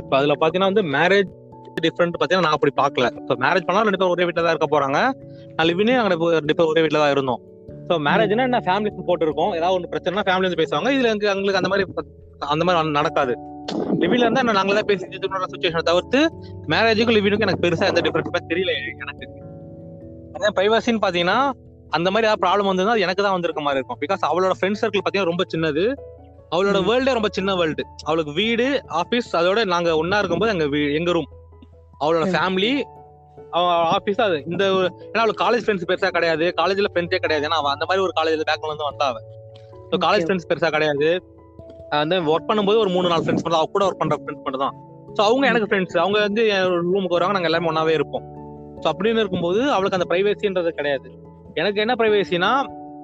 இப்ப 0.00 0.16
அதுல 0.18 0.34
பாத்தீங்கன்னா 0.40 0.70
வந்து 0.72 0.84
மேரேஜ் 0.96 1.30
டிஃப்ரெண்ட் 1.84 2.18
பாத்தீங்கன்னா 2.20 2.46
நான் 2.46 2.56
அப்படி 2.56 2.72
பாக்கல. 2.80 3.06
ஸோ 3.28 3.34
மேரேஜ் 3.44 3.66
பண்ணா 3.68 3.84
ரெண்டு 3.88 4.00
பேரும் 4.00 4.14
ஒரே 4.16 4.26
வீட்டுல 4.26 4.44
தான் 4.46 4.54
இருக்க 4.54 4.68
போறாங்க. 4.74 4.98
நான் 5.54 5.68
லிவினே 5.70 5.96
அங்க 6.00 6.30
ரெண்டு 6.40 6.56
பேரும் 6.56 6.72
ஒரே 6.74 6.82
வீட்டுல 6.84 7.02
தான் 7.02 7.14
இருந்தோம். 7.16 7.40
ஸோ 7.88 7.96
மேரேஜ்னா 8.08 8.46
என்ன? 8.48 8.60
ஃபேமிலி 8.66 8.92
சப்போர்ட் 8.98 9.24
இருக்கும் 9.26 9.52
ஏதாவது 9.58 9.76
ஒன்று 9.76 9.92
பிரச்சனை 9.92 10.26
ஃபேமிலி 10.28 10.48
வந்து 10.48 10.62
பேசுவாங்க. 10.62 10.90
இதுல 10.96 11.12
எங்களுக்கு 11.34 11.62
அந்த 11.62 11.72
மாதிரி 11.72 11.86
அந்த 12.54 12.64
மாதிரி 12.66 12.98
நடக்காது. 12.98 13.34
லிவில 14.02 14.24
இருந்தா 14.26 14.42
என்ன 14.44 14.54
நாங்களே 14.58 14.82
பேசி 14.90 15.04
சுச்சுவேஷனை 15.52 15.84
தவிர்த்து 15.90 16.20
மேரேஜுக்கும் 16.72 17.16
லிவினுக்கும் 17.18 17.46
எனக்கு 17.48 17.64
பெருசா 17.64 17.88
எந்த 17.90 18.02
டிஃபரன்ஸ் 18.06 18.50
தெரியல 18.52 18.72
எனக்கு. 19.04 19.26
அதே 20.36 20.50
பிரைவசின்னு 20.58 21.02
பாத்தீங்கன்னா 21.04 21.38
அந்த 21.92 22.08
மாதிரி 22.12 22.26
ஏதாவது 22.28 22.42
ப்ராப்ளம் 22.44 22.70
வந்ததுன்னா 22.70 22.94
அது 22.96 23.04
எனக்கு 23.06 23.22
தான் 23.26 23.36
வந்திருக்க 23.36 23.62
மாதிரி 23.66 23.78
இருக்கும். 23.80 24.00
பிகாஸ் 24.04 24.22
அவளோட 24.30 24.54
ஃப்ரெண்ட் 24.58 24.80
சர்க்கிள் 24.80 25.04
பாத்தீங்கன்னா 25.04 25.32
ரொம்ப 25.32 25.44
சின்னது. 25.54 25.84
அவளோட. 26.52 26.78
வேர்ல்டே 26.88 27.12
ரொம்ப 27.16 27.30
சின்ன 27.36 27.50
வேர்ல்டு 27.60 27.82
அவளுக்கு 28.08 28.32
வீடு 28.32 28.66
ஆபீஸ் 29.00 29.28
அதோட 29.40 29.60
நாங்க 29.64 29.90
ஒன்னா 30.02 30.18
இருக்கும்போது 30.20 30.52
எங்க 30.54 30.66
எங்க 31.00 31.10
ரூம் 31.16 31.30
அவளோட. 32.02 32.24
ஃபேமிலி 32.34 32.72
அவ 33.58 33.64
ஆபீஸ் 33.96 34.20
அது. 34.26 34.38
இந்த 34.50 34.64
ஏன்னா 35.10 35.22
அவளுக்கு 35.22 35.44
காலேஜ் 35.44 35.64
ஃப்ரெண்ட்ஸ் 35.64 35.88
பெருசா 35.90 36.10
கிடையாது. 36.16 36.46
காலேஜ்ல 36.60 36.90
ஃப்ரெண்ட்ஸே 36.92 37.20
கிடையாது. 37.24 37.44
ஏன்னா 37.48 37.58
அவ 37.62 37.70
அந்த 37.70 37.84
மாதிரி 37.88 38.04
ஒரு 38.06 38.14
காலேஜ்ல 38.18 38.46
பேக்ல 38.50 38.70
இருந்து 38.72 38.88
வந்தா 38.90 39.06
அவ. 39.12 39.20
So 39.90 39.98
college. 40.06 40.26
ஃப்ரெண்ட்ஸ் 40.26 40.48
பெருசா 40.50 40.70
கிடையாது. 40.76 41.08
வந்து 41.92 42.16
ஒர்க் 42.32 42.48
பண்ணும்போது 42.48 42.78
ஒரு 42.78 42.90
மூணு 42.94 43.10
நாலு 43.12 43.22
ஃப்ரெண்ட்ஸ் 43.24 43.44
மட்டும் 43.44 43.60
அவ 43.60 43.68
கூட 43.74 43.84
ஒர்க் 43.88 44.00
பண்ற 44.02 44.16
ஃப்ரெண்ட்ஸ் 44.22 44.44
மட்டும் 44.46 44.64
தான் 44.64 44.74
ஸோ 45.16 45.20
அவங்க 45.28 45.44
எனக்கு 45.50 45.68
ஃப்ரெண்ட்ஸ் 45.70 45.96
அவங்க 46.02 46.18
வந்து 46.26 46.42
ரூமுக்கு 46.90 47.16
வருவாங்க 47.16 47.36
நாங்க 47.36 47.48
எல்லாமே 47.50 47.68
ஒன்னாவே 47.70 47.94
இருப்போம். 47.98 48.24
ஸோ 48.82 48.86
அப்படின்னு 48.92 49.22
இருக்கும்போது 49.22 49.60
அவளுக்கு 49.76 49.98
அந்த 49.98 50.06
பிரைவேசின்றது 50.10 50.70
கிடையாது. 50.78 51.08
எனக்கு 51.60 51.80
என்ன 51.84 51.94
பிரைவேசினா 52.00 52.50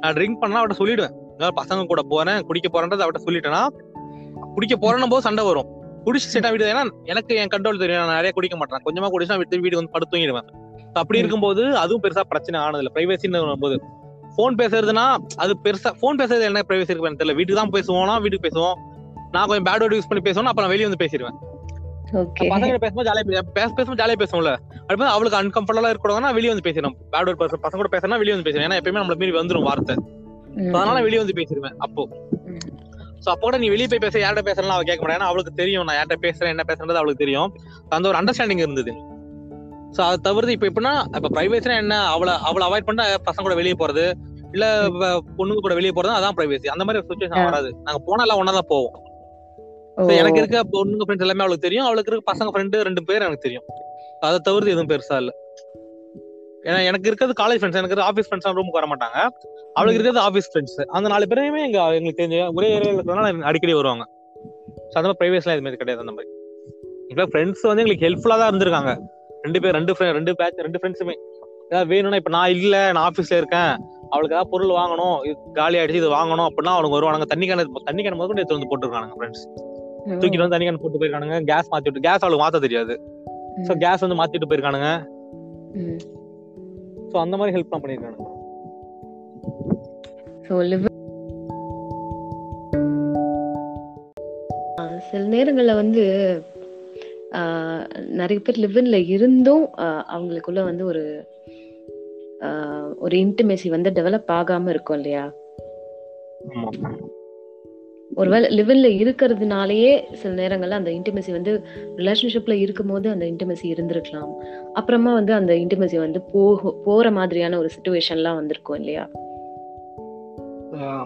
நான் 0.02 0.14
ட்ரிங்க் 0.18 0.40
பண்ணா 0.42 0.60
அவட்ட 0.62 0.76
சொல்லிடுவேன். 0.80 1.16
பசங்க 1.60 1.86
கூட 1.92 2.02
போறேன் 2.12 2.38
குடிக்க 2.48 2.68
போறேன்றது 2.74 3.04
அவட்ட 3.06 3.20
சொல்லிட்டேன்னா 3.26 3.62
குடிக்க 4.54 4.74
போறேன்னும் 4.84 5.12
போது 5.14 5.26
சண்டை 5.26 5.44
வரும். 5.48 5.68
குடிச்சு 6.06 6.28
செட்டா 6.34 6.50
வீடு 6.54 6.70
ஏன்னா 6.72 6.84
எனக்கு 7.12 7.32
என் 7.42 7.52
கண்ட்ரோல் 7.54 7.82
தெரியும். 7.82 8.00
நான் 8.02 8.18
நிறைய 8.20 8.32
குடிக்க 8.36 8.56
மாட்டேன். 8.56 8.84
கொஞ்சமா 8.86 9.08
குடிச்சா 9.14 9.36
விட்டு 9.42 9.64
வீடு 9.66 9.80
வந்து 9.80 9.94
படுத்து 9.96 10.14
தூங்கிடுவேன் 10.14 10.48
So 10.94 11.00
அப்படி. 11.02 11.18
இருக்கும்போது 11.22 11.62
அதுவும் 11.80 12.02
பெருசா 12.02 12.22
பிரச்சனை 12.32 12.60
ஆனதில்ல. 12.60 12.90
பிரைவேசின்னு 12.94 13.40
வரும்போது. 13.46 13.76
ஃபோன் 14.36 14.54
பேசுறதுனா 14.60 15.04
அது 15.42 15.52
பெருசா 15.64 15.90
ஃபோன் 16.00 16.18
பேசுறது 16.20 16.48
என்ன 16.50 16.62
பிரைவேசி 16.68 16.92
இருக்கு 16.92 17.20
தெரியல. 17.20 17.36
வீட்டுக்கு 17.38 17.60
தான் 17.62 17.74
பேசுவோம்னா 17.76 18.16
வீட்டுக்கு 18.24 18.46
பேசுவோம். 18.48 18.76
நான் 19.34 19.46
கொஞ்சம் 19.48 19.66
பேட் 19.68 19.82
வேர்ட் 19.82 19.96
யூஸ் 19.98 20.08
பண்ணி 20.10 20.24
பேசுவோம் 20.28 20.50
அப்ப 20.52 20.62
நான் 20.64 20.74
வெளியே 20.74 20.88
வந்து 20.88 21.02
பேசிடுவேன் 21.04 21.38
பசங்க 22.52 22.76
பேசும்போது 22.82 23.08
ஜாலியா 23.08 23.24
பேச 23.56 23.68
பேசும்போது 23.78 24.00
ஜாலியா 24.02 24.18
பேசுவோம்ல. 24.22 24.52
அப்படி 24.82 25.08
அவளுக்கு 25.14 25.38
அன்கம்ஃபர்டபுளா 25.40 25.90
இருக்கக்கூடாதுன்னா 25.92 26.30
வெளியே 26.36 26.52
வந்து 26.52 26.66
பேசிடும் 26.68 26.94
பேட் 27.12 27.26
வேர்ட் 27.28 27.40
பசங்க 27.42 27.60
பசங்க 27.64 27.80
கூட 27.82 27.90
பேசுனா 27.94 28.18
வெளியே 28.22 28.34
வந்து 28.36 28.48
பேசுவேன் 28.48 28.66
ஏன்னா 28.68 28.78
எப்பயுமே 28.80 29.00
நம்மள 29.02 29.16
மீறி 29.22 29.34
வந்துரும் 29.40 29.66
வார்த்தை. 29.70 29.96
So 30.58 30.76
அதனால 30.80 30.98
வெளியே 31.06 31.20
வந்து 31.22 31.34
பேசிடுவேன் 31.38 31.74
அப்போ. 31.86 32.02
சோ 33.24 33.28
அப்போ 33.32 33.44
கூட 33.46 33.56
நீ 33.62 33.68
வெளியே 33.72 33.88
போய் 33.92 34.02
பேச 34.04 34.18
யார்கிட்ட 34.22 34.42
பேசலாம் 34.48 34.76
அவ 34.76 34.84
கேட்க 34.88 35.00
மாட்டா. 35.02 35.16
ஏன்னா 35.18 35.28
அவளுக்கு 35.30 35.52
தெரியும். 35.60 35.84
நான் 35.88 35.96
யார்கிட்ட 35.98 36.18
பேசுறேன் 36.26 36.52
என்ன 36.54 36.64
பேசுறது 36.70 37.00
அவளுக்கு 37.00 37.22
தெரியும். 37.24 37.50
அந்த 37.96 38.08
ஒரு 38.10 38.18
அண்டர்ஸ்டாண்டிங் 38.20 38.62
இருந்தது. 38.64 38.92
சோ 39.94 40.00
அதை 40.06 40.16
தவிர்த்து 40.22 40.54
இப்ப 40.56 40.66
எப்படின்னா 40.70 40.94
இப்ப 41.18 41.30
பிரைவேசினா 41.36 41.76
என்ன? 41.82 41.96
அவளை 42.14 42.34
அவளை 42.48 42.64
அவாய்ட் 42.68 42.88
பண்ண 42.88 43.04
பசங்க 43.28 43.44
கூட 43.46 43.56
வெளியே 43.60 43.76
போறது. 43.82 44.04
இல்ல 44.54 44.66
பொண்ணுங்க 45.38 45.60
கூட 45.64 45.74
வெளியே 45.78 45.92
போறது 45.96 46.18
அதான் 46.18 46.36
பிரைவேசி 46.38 46.68
அந்த 46.74 46.84
மாதிரி 46.84 47.04
சுச்சுவேஷன். 47.08 47.48
வராது. 47.50 47.70
நாங்க 47.86 48.00
போனா 48.08 48.24
எல்லாம் 48.26 48.40
ஒன்னா 48.42 48.54
தான் 48.58 48.70
போவோம். 48.74 48.96
எனக்கு 50.20 50.40
இருக்க 50.42 50.58
பொண்ணுங்க 50.74 51.04
ஃப்ரெண்ட்ஸ் 51.04 51.26
எல்லாமே 51.26 51.44
அவளுக்கு 51.44 51.66
தெரியும். 51.66 51.86
அவளுக்கு 51.88 52.10
இருக்க 52.12 52.32
பசங்க 52.32 52.50
ஃப்ரெண்டு 52.54 52.82
ரெண்டு 52.88 53.02
பேர் 53.10 53.26
எனக்கு 53.28 53.46
தெரியும். 53.46 53.66
அதை 54.26 54.38
தவிர்த்து 54.48 54.74
எதுவும் 54.74 54.90
பெருசா 54.92 55.16
இல்ல. 55.22 55.32
ஏன்னா 56.68 56.78
எனக்கு 56.90 57.08
இருக்கிறது 57.10 57.34
காலேஜ் 57.40 57.60
ஃப்ரெண்ட்ஸ் 57.60 57.80
எனக்கு 57.80 58.06
ஆஃபீஸ் 58.10 58.28
ஃப்ரெண்ட்ஸ் 58.28 58.48
ரூமுக்கு 58.58 58.80
வர 58.80 58.86
மாட்டாங்க. 58.92 59.18
அவளுக்கு. 59.76 59.98
இருக்கிறது 59.98 60.20
ஆஃபீஸ் 60.28 60.48
ஃப்ரெண்ட்ஸ் 60.52 60.78
அந்த 60.96 61.06
நாலு 61.12 61.26
பேருமே 61.32 61.60
எங்க 61.68 61.78
எங்களுக்கு 61.98 62.20
தெரிஞ்ச 62.22 62.38
ஒரே 62.58 62.68
ஏரியாவில் 62.76 62.98
இருக்கிறதுனால 62.98 63.28
அடிக்கடி 63.50 63.74
வருவாங்க. 63.80 64.04
ஸோ 64.90 64.94
அந்த 64.98 65.06
மாதிரி 65.08 65.20
ப்ரைவேஸ்லாம் 65.22 65.56
எதுவுமே 65.56 65.76
கிடையாது 65.82 66.04
அந்த 66.04 66.14
மாதிரி. 66.16 66.30
இப்போ 67.12 67.24
ஃப்ரெண்ட்ஸ் 67.32 67.64
வந்து 67.70 67.82
எங்களுக்கு 67.82 68.06
ஹெல்ப்ஃபுல்லா 68.06 68.38
தான் 68.42 68.50
இருந்திருக்காங்க. 68.52 68.92
ரெண்டு 69.46 69.60
பேர் 69.62 69.76
ரெண்டு 69.78 69.94
friend- 69.98 70.16
ரெண்டு 70.18 70.32
பேட்ச் 70.36 70.64
ரெண்டு 70.66 70.80
ஃப்ரெண்ட்ஸுமே 70.80 71.14
ஏதாவது 71.68 71.88
வேணும்னா 71.92 72.18
இப்ப 72.20 72.32
நான் 72.34 72.52
இல்ல 72.56 72.74
நான் 72.92 73.06
ஆஃபீஸ்ல 73.08 73.36
இருக்கேன். 73.36 73.72
அவளுக்கு 74.10 74.34
ஏதாவது 74.34 74.50
பொருள் 74.50 74.76
வாங்கணும் 74.78 75.16
இது 75.28 75.36
காலி 75.52 75.78
ஆயிடுச்சு 75.78 76.02
இது 76.02 76.10
வாங்கணும் 76.10 76.46
அப்படின்னா 76.48 76.74
அவனுக்கு 76.76 76.96
வருவானுங்க. 76.96 77.26
தண்ணி 77.32 77.46
கேன 77.48 77.64
தண்ணி 77.84 78.02
கேன 78.02 78.18
முதல்ல 78.20 78.42
எடுத்து 78.42 78.58
வந்து 78.58 78.70
போட்டுருக்கானுங்க 78.72 79.16
ஃப்ரெண்ட்ஸ் 79.18 79.44
தூக்கிட்டு 80.20 80.44
வந்து 80.44 80.54
தண்ணி 80.54 80.68
கேன் 80.68 80.82
போட்டு 80.82 81.00
போயிருக்கானுங்க. 81.00 81.38
கேஸ் 81.50 81.70
மாத்தி 81.72 81.88
விட்டு 81.88 82.06
கேஸ் 82.08 82.24
அவளுக்கு 82.24 82.44
மாத்த 82.44 82.60
தெரியாது. 82.66 82.96
ஸோ 83.68 83.74
கேஸ் 83.84 84.04
வந்து 84.04 84.18
மாத்திட்டு 84.20 84.50
போயிருக்கானுங்க. 84.50 84.90
ஸோ 87.10 87.16
அந்த 87.18 87.36
மாதிரி 87.36 87.54
ஹெல்ப் 87.56 87.72
தான் 87.74 87.84
லிவ் 90.70 90.84
சில 95.08 95.22
நேரங்கள்ல 95.28 95.72
வந்து 95.74 96.02
நிறைய 98.10 98.40
பேர் 98.40 98.62
லிவன்ல 98.64 99.06
இருந்தும் 99.06 99.64
அவங்களுக்குள்ள 100.14 100.62
வந்து 100.64 100.84
ஒரு 100.86 101.04
ஒரு 102.96 103.16
இன்டிமேசி 103.16 103.68
வந்து 103.68 103.90
டெவலப் 103.90 104.30
ஆகாம 104.30 104.68
இருக்கும் 104.68 104.96
இல்லையா? 104.96 105.24
ஒருவேளை 108.10 108.58
லிவன்ல 108.58 108.88
இருக்கிறதுனாலயே 109.02 109.90
சில 110.12 110.30
நேரங்கள்ல 110.34 110.70
அந்த 110.70 110.90
இன்டிமேசி 110.90 111.30
வந்து 111.30 111.52
ரிலேஷன்ஷிப்ல 111.96 112.52
இருக்கும்போது 112.52 113.10
அந்த 113.10 113.24
இன்டிமேசி 113.26 113.66
இருந்திருக்கலாம். 113.74 114.30
அப்புறமா 114.72 115.14
வந்து 115.14 115.32
அந்த 115.32 115.54
இன்டிமேசி 115.54 115.96
வந்து 115.96 116.20
போக 116.32 116.72
போற 116.84 117.10
மாதிரியான 117.10 117.58
ஒரு 117.58 117.70
சுச்சுவேஷன்லாம் 117.76 118.34
வந்திருக்கும் 118.34 118.76
இல்லையா? 118.76 119.04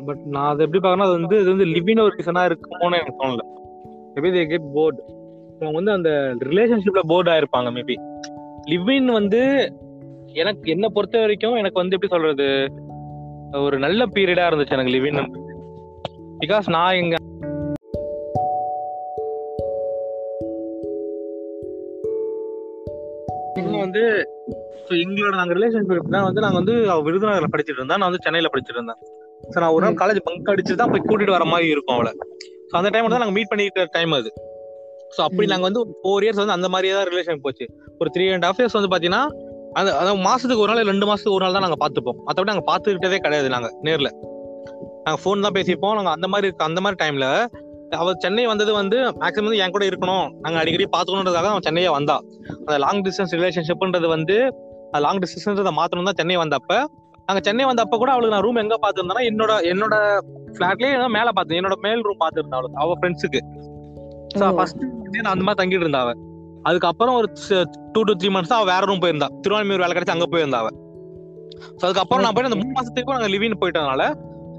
பட் 0.07 0.23
நான் 0.27 0.51
அதை 0.51 0.65
எப்படி 0.67 0.81
பார்க்கறேன்னா 0.83 1.09
அது 1.09 1.19
வந்து 1.21 1.41
இது 1.41 1.51
வந்து 1.51 1.65
லிவின் 1.65 2.05
ஒரு 2.05 2.15
ரீசனா 2.19 2.45
இருக்குமோன்னு 2.51 3.01
எனக்கு 3.01 3.21
தோணல. 3.23 3.43
மேபி 4.15 4.31
தே 4.37 4.45
கெட் 4.49 4.73
போர்டு 4.75 5.01
அவங்க 5.63 5.77
வந்து 5.81 5.93
அந்த 5.93 6.11
ரிலேஷன்ஷிப்ல 6.41 7.01
போர்டு 7.07 7.31
ஆயிருப்பாங்க 7.31 7.71
மேபி 7.71 7.97
லிவின் 8.71 9.05
வந்து 9.05 9.41
எனக்கு 10.33 10.71
என்ன 10.71 10.89
பொறுத்த 10.89 11.21
வரைக்கும் 11.21 11.55
எனக்கு 11.55 11.81
வந்து 11.81 11.97
எப்படி 11.97 12.13
சொல்றது 12.13 12.49
ஒரு 13.53 13.79
நல்ல 13.79 14.05
பீரியடா 14.05 14.45
இருந்துச்சு 14.51 14.77
எனக்கு 14.77 14.95
லிவின் 14.97 15.23
பிகாஸ் 16.41 16.69
நான் 16.69 16.95
எங்க 16.95 17.17
வந்து 23.81 24.03
எங்களோட 24.89 25.35
நாங்க 25.35 25.55
ரிலேஷன்ஷிப் 25.55 26.03
வந்து 26.13 26.41
நாங்க 26.41 26.57
வந்து 26.57 26.75
விருதுநகர்ல 27.07 27.49
படிச்சிட்டு 27.53 27.81
இருந்தா 27.81 27.97
நான் 27.97 28.11
வந்து 28.11 28.25
சென்னையில 28.25 28.51
படிச்சிட்டு 28.53 28.79
இருந்தேன். 28.79 29.01
சோ 29.53 29.61
நான் 29.61 29.73
ஒரு 29.73 29.85
நாள். 29.85 29.99
காலேஜ் 30.03 30.21
பங்க் 30.25 30.51
அடிச்சுட்டு 30.53 30.75
தான் 30.75 30.91
போய் 30.91 31.07
கூட்டிட்டு 31.09 31.31
வர 31.31 31.45
மாதிரி 31.45 31.69
இருக்கும் 31.71 31.95
அவளை. 31.95 32.13
சோ 32.71 32.75
அந்த 32.81 32.89
டைம்ல 32.89 33.13
தான் 33.15 33.23
நாங்க 33.25 33.37
மீட் 33.39 33.53
பண்ணிக்கிற 33.55 33.87
டைம் 33.91 34.13
அது. 34.13 34.31
சோ 35.15 35.21
அப்படி 35.27 35.47
ம். 35.47 35.51
நாங்க 35.53 35.65
வந்து 35.69 35.83
ஃபோர் 36.01 36.25
இயர்ஸ் 36.25 36.41
வந்து 36.43 36.57
அந்த 36.57 36.69
மாதிரியே 36.69 36.95
தான் 36.97 37.09
ரிலேஷன் 37.13 37.41
போச்சு. 37.45 37.65
ஒரு 38.01 38.11
த்ரீ 38.15 38.27
அண்ட் 38.35 38.47
ஹாஃப் 38.49 38.61
இயர்ஸ் 38.63 38.77
வந்து 38.79 38.91
பாத்தீங்கன்னா 38.93 39.23
அந்த 39.79 39.89
அதாவது 40.01 40.21
மாசத்துக்கு 40.29 40.63
ஒரு 40.65 40.73
நாள் 40.73 40.91
ரெண்டு 40.93 41.07
மாசத்துக்கு 41.09 41.37
ஒரு 41.37 41.45
நாள் 41.45 41.57
தான் 41.57 41.67
நாங்க 41.67 41.79
பாத்துப்போம். 41.83 42.19
மத்தபடி 42.27 42.51
நாங்க 42.53 42.65
பாத்துக்கிட்டதே 42.71 43.19
கிடையாது 43.27 43.49
நாங்க 43.55 43.69
நேர்ல. 43.89 44.09
நாங்க 45.05 45.19
ஃபோன் 45.23 45.45
தான் 45.47 45.57
பேசிப்போம் 45.59 45.97
நாங்க 45.99 46.13
அந்த 46.17 46.29
மாதிரி 46.33 46.49
அந்த 46.69 46.81
மாதிரி 46.85 46.99
டைம்ல 47.03 47.27
அவ 48.01 48.11
சென்னை 48.25 48.43
வந்தது 48.51 48.73
வந்து 48.79 48.99
மேக்ஸிமம் 49.21 49.55
என் 49.63 49.73
கூட 49.77 49.85
இருக்கணும். 49.91 50.27
நாங்க 50.43 50.57
அடிக்கடி 50.61 50.85
பாத்துக்கணுன்றதுக்காக 50.93 51.49
அவன் 51.53 51.67
சென்னையே 51.69 51.91
வந்தா. 51.97 52.17
அந்த 52.59 52.77
லாங் 52.85 53.03
டிஸ்டன்ஸ் 53.07 53.35
ரிலேஷன்ஷிப்ன்றது 53.39 54.09
வந்து 54.17 54.37
லாங் 55.07 55.21
டிஸ்டன்ஸ் 55.23 55.79
மாத்தணும் 55.81 56.09
தான் 56.11 56.19
சென்னை 56.21 56.37
வந்தப்ப. 56.43 56.71
நாங்க 57.29 57.41
சென்னை 57.49 57.65
வந்தப்ப 57.71 57.97
கூட 58.03 58.11
அவளுக்கு 58.13 58.35
நான் 58.35 58.45
ரூம் 58.47 58.61
எங்க 58.63 58.77
பாத்துருந்தேன்னா 58.85 59.25
என்னோட 59.31 59.53
என்னோட 59.73 59.95
பிளாட்லயே 60.57 60.95
மேல 61.17 61.29
பார்த்தேன் 61.31 61.59
என்னோட 61.61 61.77
மேல் 61.87 62.05
ரூம் 62.07 62.23
பாத்துருந்தேன் 62.23 62.59
அவளுக்கு 62.59 62.81
அவ 62.85 62.95
ஃப்ரெண்ட்ஸுக்கு. 63.01 63.41
ஃபர்ஸ்ட் 64.57 64.83
நான் 65.17 65.35
அந்த 65.35 65.45
மாதிரி 65.47 65.61
தங்கிட்டு 65.61 65.87
இருந்தா 65.87 66.01
அவ. 66.01 66.13
அதுக்கப்புறம் 66.63 67.15
ஒரு 67.15 67.29
டூ 67.93 68.01
டு 68.03 68.13
த்ரீ 68.13 68.29
மந்த்ஸ் 68.35 68.53
அவ 68.53 68.65
வேற 68.65 68.83
ரூம் 68.85 69.03
போயிருந்தா. 69.03 69.29
திருவான்மையூர் 69.43 69.81
வேலை 69.81 69.95
கிடைச்சு 69.97 70.17
அங்க 70.17 70.27
போயிருந்தா 70.27 70.59
அவ. 70.59 70.69
So 71.79 71.85
அதுக்கப்புறம் 71.87 72.25
நான் 72.25 72.35
போயிட்டு 72.35 72.51
அந்த 72.53 72.61
மூணு 72.63 72.77
மாசத்துக்கு 72.77 73.17
நாங்க 73.17 73.29
லிவின் 73.29 73.61
போயிட்டனால 73.61 74.03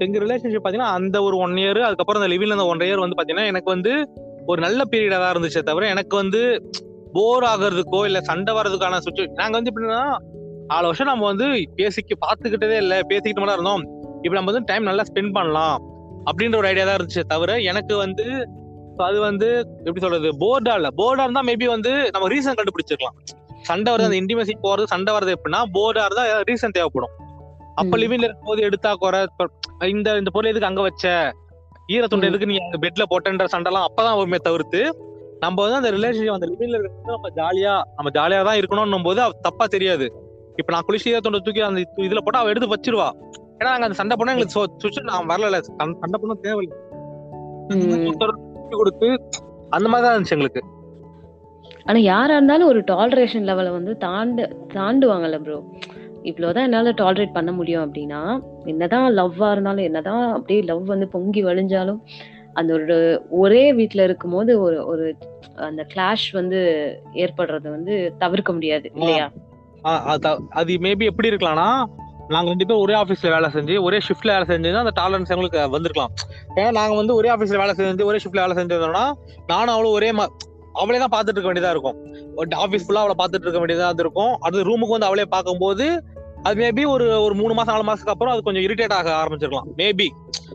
எங்க 0.00 0.18
ரிலேஷன்ஷிப் 0.18 0.64
பாத்தீங்கன்னா 0.64 0.92
அந்த 0.98 1.22
ஒரு 1.22 1.36
ஒன் 1.36 1.56
இயர் 1.56 1.80
அதுக்கப்புறம் 1.80 2.20
அந்த 2.22 2.34
லிவின்ல 2.34 2.52
அந்த 2.52 2.64
ஒன் 2.64 2.80
இயர் 2.80 2.98
வந்து 2.98 3.16
பாத்தீங்கன்னா 3.18 3.46
எனக்கு 3.46 3.70
வந்து 3.70 3.92
ஒரு 4.46 4.60
நல்ல 4.60 4.84
பீரியடா 4.84 5.18
தான் 5.18 5.32
இருந்துச்சே 5.34 5.62
தவிர 5.62 5.88
எனக்கு 5.88 6.16
வந்து 6.16 6.40
போர் 7.12 7.44
ஆகுறதுக்கோ 7.44 8.06
இல்ல 8.06 8.20
சண்டை 8.20 8.54
வர்றதுக்கான 8.54 8.98
சுச்சுவேஷன் 8.98 9.34
நாங்க 9.34 9.56
வந்து 9.58 9.70
எப்படின்னா 9.70 10.00
நாலு 10.66 10.86
வருஷம் 10.86 11.06
நம்ம 11.06 11.24
வந்து 11.24 11.46
பேசிக்க 11.76 12.16
பாத்துக்கிட்டதே 12.26 12.76
இல்ல 12.76 13.00
பேசிக்கிட்டு 13.02 13.40
மட்டும் 13.40 13.56
இருந்தோம். 13.58 13.82
இப்ப 14.22 14.34
நம்ம 14.34 14.52
வந்து 14.52 14.64
டைம் 14.64 14.82
நல்லா 14.82 15.02
ஸ்பெண்ட் 15.02 15.32
பண்ணலாம் 15.32 15.76
அப்படின்ற 16.26 16.56
ஒரு 16.56 16.66
ஐடியா 16.66 16.84
தான் 16.84 16.98
இருந்துச்சே 16.98 17.24
தவிர 17.26 17.60
எனக்கு 17.60 17.96
வந்து 17.96 18.26
அது 18.96 19.20
வந்து 19.20 19.66
எப்படி 19.78 20.00
சொல்றது 20.00 20.28
போர்டா 20.28 20.74
இல்ல. 20.74 20.88
போர்டா 20.96 21.20
இருந்தா 21.20 21.42
மேபி 21.42 21.64
வந்து 21.64 22.10
நம்ம 22.10 22.28
ரீசன் 22.28 22.56
கண்டுபிடிச்சிருக்கலாம். 22.56 23.38
சண்டை 23.62 23.94
வருது 23.94 24.02
அந்த 24.02 24.16
இன்டிமேசி 24.16 24.52
போறது 24.62 24.84
சண்டை 24.84 25.14
வருது 25.14 25.32
எப்படின்னா 25.32 25.62
போர்டா 25.74 26.04
இருந்தா 26.04 26.40
ரீசன் 26.40 26.70
தேவைப்படும். 26.70 27.10
அப்ப. 27.74 27.96
லிவிங்ல 27.96 28.22
இருக்கும்போது 28.22 28.62
எடுத்தா 28.62 28.94
குறை 28.94 29.26
இந்த 29.80 30.16
இந்த 30.16 30.30
பொருள் 30.30 30.50
எதுக்கு 30.50 30.68
அங்க 30.68 30.80
வச்ச? 30.80 31.32
ஈரத்துண்டு. 31.88 32.24
எதுக்கு 32.24 32.46
நீ 32.46 32.56
அங்க 32.56 32.88
பெட்ல 32.88 33.02
போட்டன்ற 33.10 33.44
சண்டைலாம் 33.52 33.84
அப்பதான் 33.84 34.16
வருமே 34.16 34.36
தவிர்த்து 34.36 34.96
நம்ம 35.40 35.68
வந்து 35.68 35.76
அந்த 35.76 35.90
ரிலேஷன்ஷிப் 35.90 36.32
அந்த 36.32 36.46
லிவிங்ல 36.46 36.78
இருக்கிறது 36.78 37.00
நம்ம 37.04 37.28
ஜாலியா 37.28 37.82
நம்ம 37.96 38.10
ஜாலியா 38.10 38.44
தான் 38.44 38.56
இருக்கணும்னும் 38.56 39.04
போது 39.04 39.32
தப்பா 39.42 39.66
தெரியாது. 39.66 40.04
இப்ப 40.56 40.72
நான் 40.72 40.82
குளிச்சு 40.88 41.16
தொண்டை 41.16 41.40
தூக்கி 41.40 41.60
அந்த 41.60 41.92
இதுல 41.96 42.18
போட்டு 42.18 42.38
அவ 42.38 42.48
எடுத்து 42.48 42.76
வச்சிருவா. 42.76 43.10
ஏன்னா 43.58 43.64
நாங்க 43.64 43.82
அந்த 43.82 43.94
சண்டை 43.94 44.16
பண்ணா 44.16 44.32
எங்களுக்கு 44.32 44.64
சொ- 44.64 44.78
சுவிட்ச் 44.78 45.00
நான் 45.00 45.26
வரல 45.26 45.60
சண்டை 45.60 45.96
சண்டை 46.00 46.20
பண்ண 46.20 46.34
தேவையில்லை. 46.34 46.78
தூக்கி 48.72 48.80
கொடுத்து 48.80 49.08
அந்த 49.70 49.86
மாதிரி 49.88 50.04
தான் 50.04 50.14
இருந்துச்சு 50.14 50.36
எங்களுக்கு. 50.36 50.62
ஆனா 51.86 51.98
யாரா 52.06 52.32
இருந்தாலும் 52.34 52.68
ஒரு 52.68 52.80
டாலரேஷன் 52.88 53.46
லெவலை 53.48 53.70
வந்து 53.70 53.92
தாண்டு 53.98 54.42
தாண்டுவாங்கல்ல 54.74 55.38
ப்ரோ 55.40 55.56
இவ்வளவுதான் 56.22 56.64
என்னால 56.64 56.90
டாலரேட் 56.98 57.34
பண்ண 57.34 57.50
முடியும் 57.52 57.84
அப்படின்னா 57.86 58.20
என்னதான் 58.64 59.06
லவ்வா 59.16 59.48
இருந்தாலும் 59.52 59.86
என்னதான் 59.88 60.26
அப்படியே 60.32 60.60
லவ் 60.62 60.84
வந்து 60.86 61.08
பொங்கி 61.08 61.42
வழிஞ்சாலும் 61.44 61.98
அந்த 62.54 62.70
ஒரு 62.78 62.96
ஒரே 63.38 63.62
வீட்ல 63.72 64.02
இருக்கும்போது 64.02 64.52
ஒரு 64.60 64.78
ஒரு 64.86 65.06
அந்த 65.66 65.82
கிளாஷ் 65.92 66.26
வந்து 66.32 66.58
ஏற்படுறது 67.14 67.68
வந்து 67.70 67.94
தவிர்க்க 68.18 68.50
முடியாது 68.52 68.86
இல்லையா? 68.92 69.26
அது 70.54 70.72
மேபி 70.82 71.04
எப்படி 71.10 71.30
இருக்கலாம்னா 71.30 71.68
நாங்க 72.28 72.48
ரெண்டு 72.48 72.66
பேரும் 72.66 72.82
ஒரே 72.82 72.94
ஆபீஸ்ல 72.94 73.30
வேலை 73.30 73.50
செஞ்சு 73.50 73.82
ஒரே 73.82 73.98
ஷிஃப்ட்ல 73.98 74.46
வேலை 74.46 74.46
செஞ்சு 74.46 74.76
அந்த 74.76 75.02
டாலரன்ஸ் 75.02 75.28
எங்களுக்கு 75.28 75.70
வந்திருக்கலாம். 75.70 76.12
ஏன்னா 76.56 76.70
நாங்க 76.70 76.94
வந்து 76.94 77.14
ஒரே 77.14 77.30
ஆபீஸ்ல 77.30 77.56
வேலை 77.56 77.70
செஞ்சு 77.70 78.04
ஒரே 78.04 78.16
ஷிஃப்ட்ல 78.16 78.46
வேலை 78.46 78.64
செஞ்சதுனா 78.64 79.12
நானும் 79.46 79.74
அவளும் 79.74 79.90
ஒரே 79.90 80.12
மா- 80.12 80.26
அவளே 80.72 80.98
தான் 80.98 81.20
பாத்துட்டு 81.20 81.28
இருக்க 81.28 81.52
வேண்டியதா 81.52 81.70
இருக்கும். 81.70 81.96
ஆபீஸ் 82.50 82.90
ஃபுல்லா 82.90 82.94
அவளை 82.94 83.14
பாத்துட்டு 83.18 83.48
இருக்க 83.48 83.66
வேண்டியதா 83.66 83.98
இருக்கும் 83.98 84.36
அது 84.40 84.64
ரூமுக்கு 84.64 84.88
வந்து 84.88 85.06
அவளே 85.06 85.24
பார்க்கும்போது 85.24 86.04
அது 86.42 86.62
மேபி 86.62 86.86
ஒரு 86.86 87.22
ஒரு 87.22 87.34
மூணு 87.34 87.54
மாசம் 87.54 87.74
நாலு 87.74 87.92
மாசத்துக்கு 87.92 88.06
அப்புறம் 88.06 88.34
அது 88.34 88.42
கொஞ்சம் 88.42 88.62
இரிட்டேட் 88.62 88.92
ஆக 88.92 89.24
ஆரம்பிச்சிருக்கலாம். 89.24 89.62
மேபி 89.76 90.06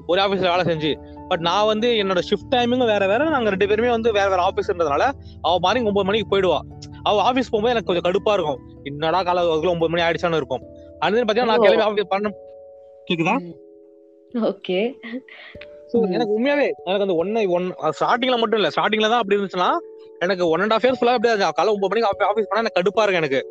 ஒரே 0.07 0.23
ஆபீஸ்ல 0.23 0.57
வேலை 0.57 0.59
செஞ்சு. 0.59 1.15
பட் 1.27 1.39
நான் 1.39 1.65
வந்து 1.65 1.89
என்னோட 1.91 2.21
ஷிஃப்ட் 2.29 2.55
டைமிங் 2.55 2.85
வேற 2.85 3.07
வேற. 3.07 3.29
நாங்க 3.29 3.49
ரெண்டு 3.49 3.67
பேருமே 3.67 3.89
வந்து 3.89 4.11
வேற 4.11 4.29
வேற 4.29 4.51
ஆஃபீஸ்ன்றதுனால 4.51 5.11
அவ 5.41 5.59
மார்னிங் 5.59 5.85
ஒன்பது 5.85 6.05
மணிக்கு 6.05 6.37
போயிடுவா. 6.37 6.59
அவ 7.03 7.21
ஆஃபீஸ் 7.21 7.47
போகும்போது 7.49 7.69
எனக்கு 7.69 7.93
கொஞ்சம் 7.93 8.11
கடுப்பா 8.11 8.33
இருக்கும். 8.33 8.59
என்னடா 8.83 9.23
கால 9.23 9.47
ஒன்பது 9.47 9.89
மணி 9.89 10.01
ஆயிடுச்சான்னு 10.01 10.35
இருக்கும். 10.35 10.61
அது 11.05 11.23
பாத்தீங்கன்னா 11.27 11.53
நான். 11.53 11.65
கிளம்பி 11.65 11.85
ஆபீஸ் 11.87 12.13
பண்ண 12.13 12.29
கேக்குதா? 13.07 13.35
ஓகே. 14.33 14.79
So, 15.91 15.97
எனக்கு 16.15 16.33
உண்மையாவே 16.37 16.65
எனக்கு 16.85 17.05
அந்த 17.05 17.15
ஒன்னு 17.21 17.41
ஒன் 17.57 17.67
ஸ்டார்டிங்ல 17.99 18.37
மட்டும் 18.39 18.59
இல்ல 18.59 18.69
ஸ்டார்டிங்ல 18.75 19.09
தான் 19.11 19.21
அப்படி 19.21 19.37
இருந்துச்சுன்னா 19.37 19.69
எனக்கு 20.19 20.43
ஒன் 20.53 20.63
அண்ட் 20.63 20.73
ஆஃப் 20.75 20.85
இயர்ஸ் 20.85 20.99
ஃபுல்லா 20.99 21.13
அப்படியே. 21.17 21.51
காலை 21.59 21.69
ஒன்பது 21.75 21.91
மணிக்கு 21.91 22.09
ஆஃபீஸ் 22.31 22.49
பண்ணா 22.49 22.63
எனக்கு 22.63 22.79
கடுப்பா 22.79 23.03
இருக்கு 23.05 23.21
எனக்கு. 23.21 23.41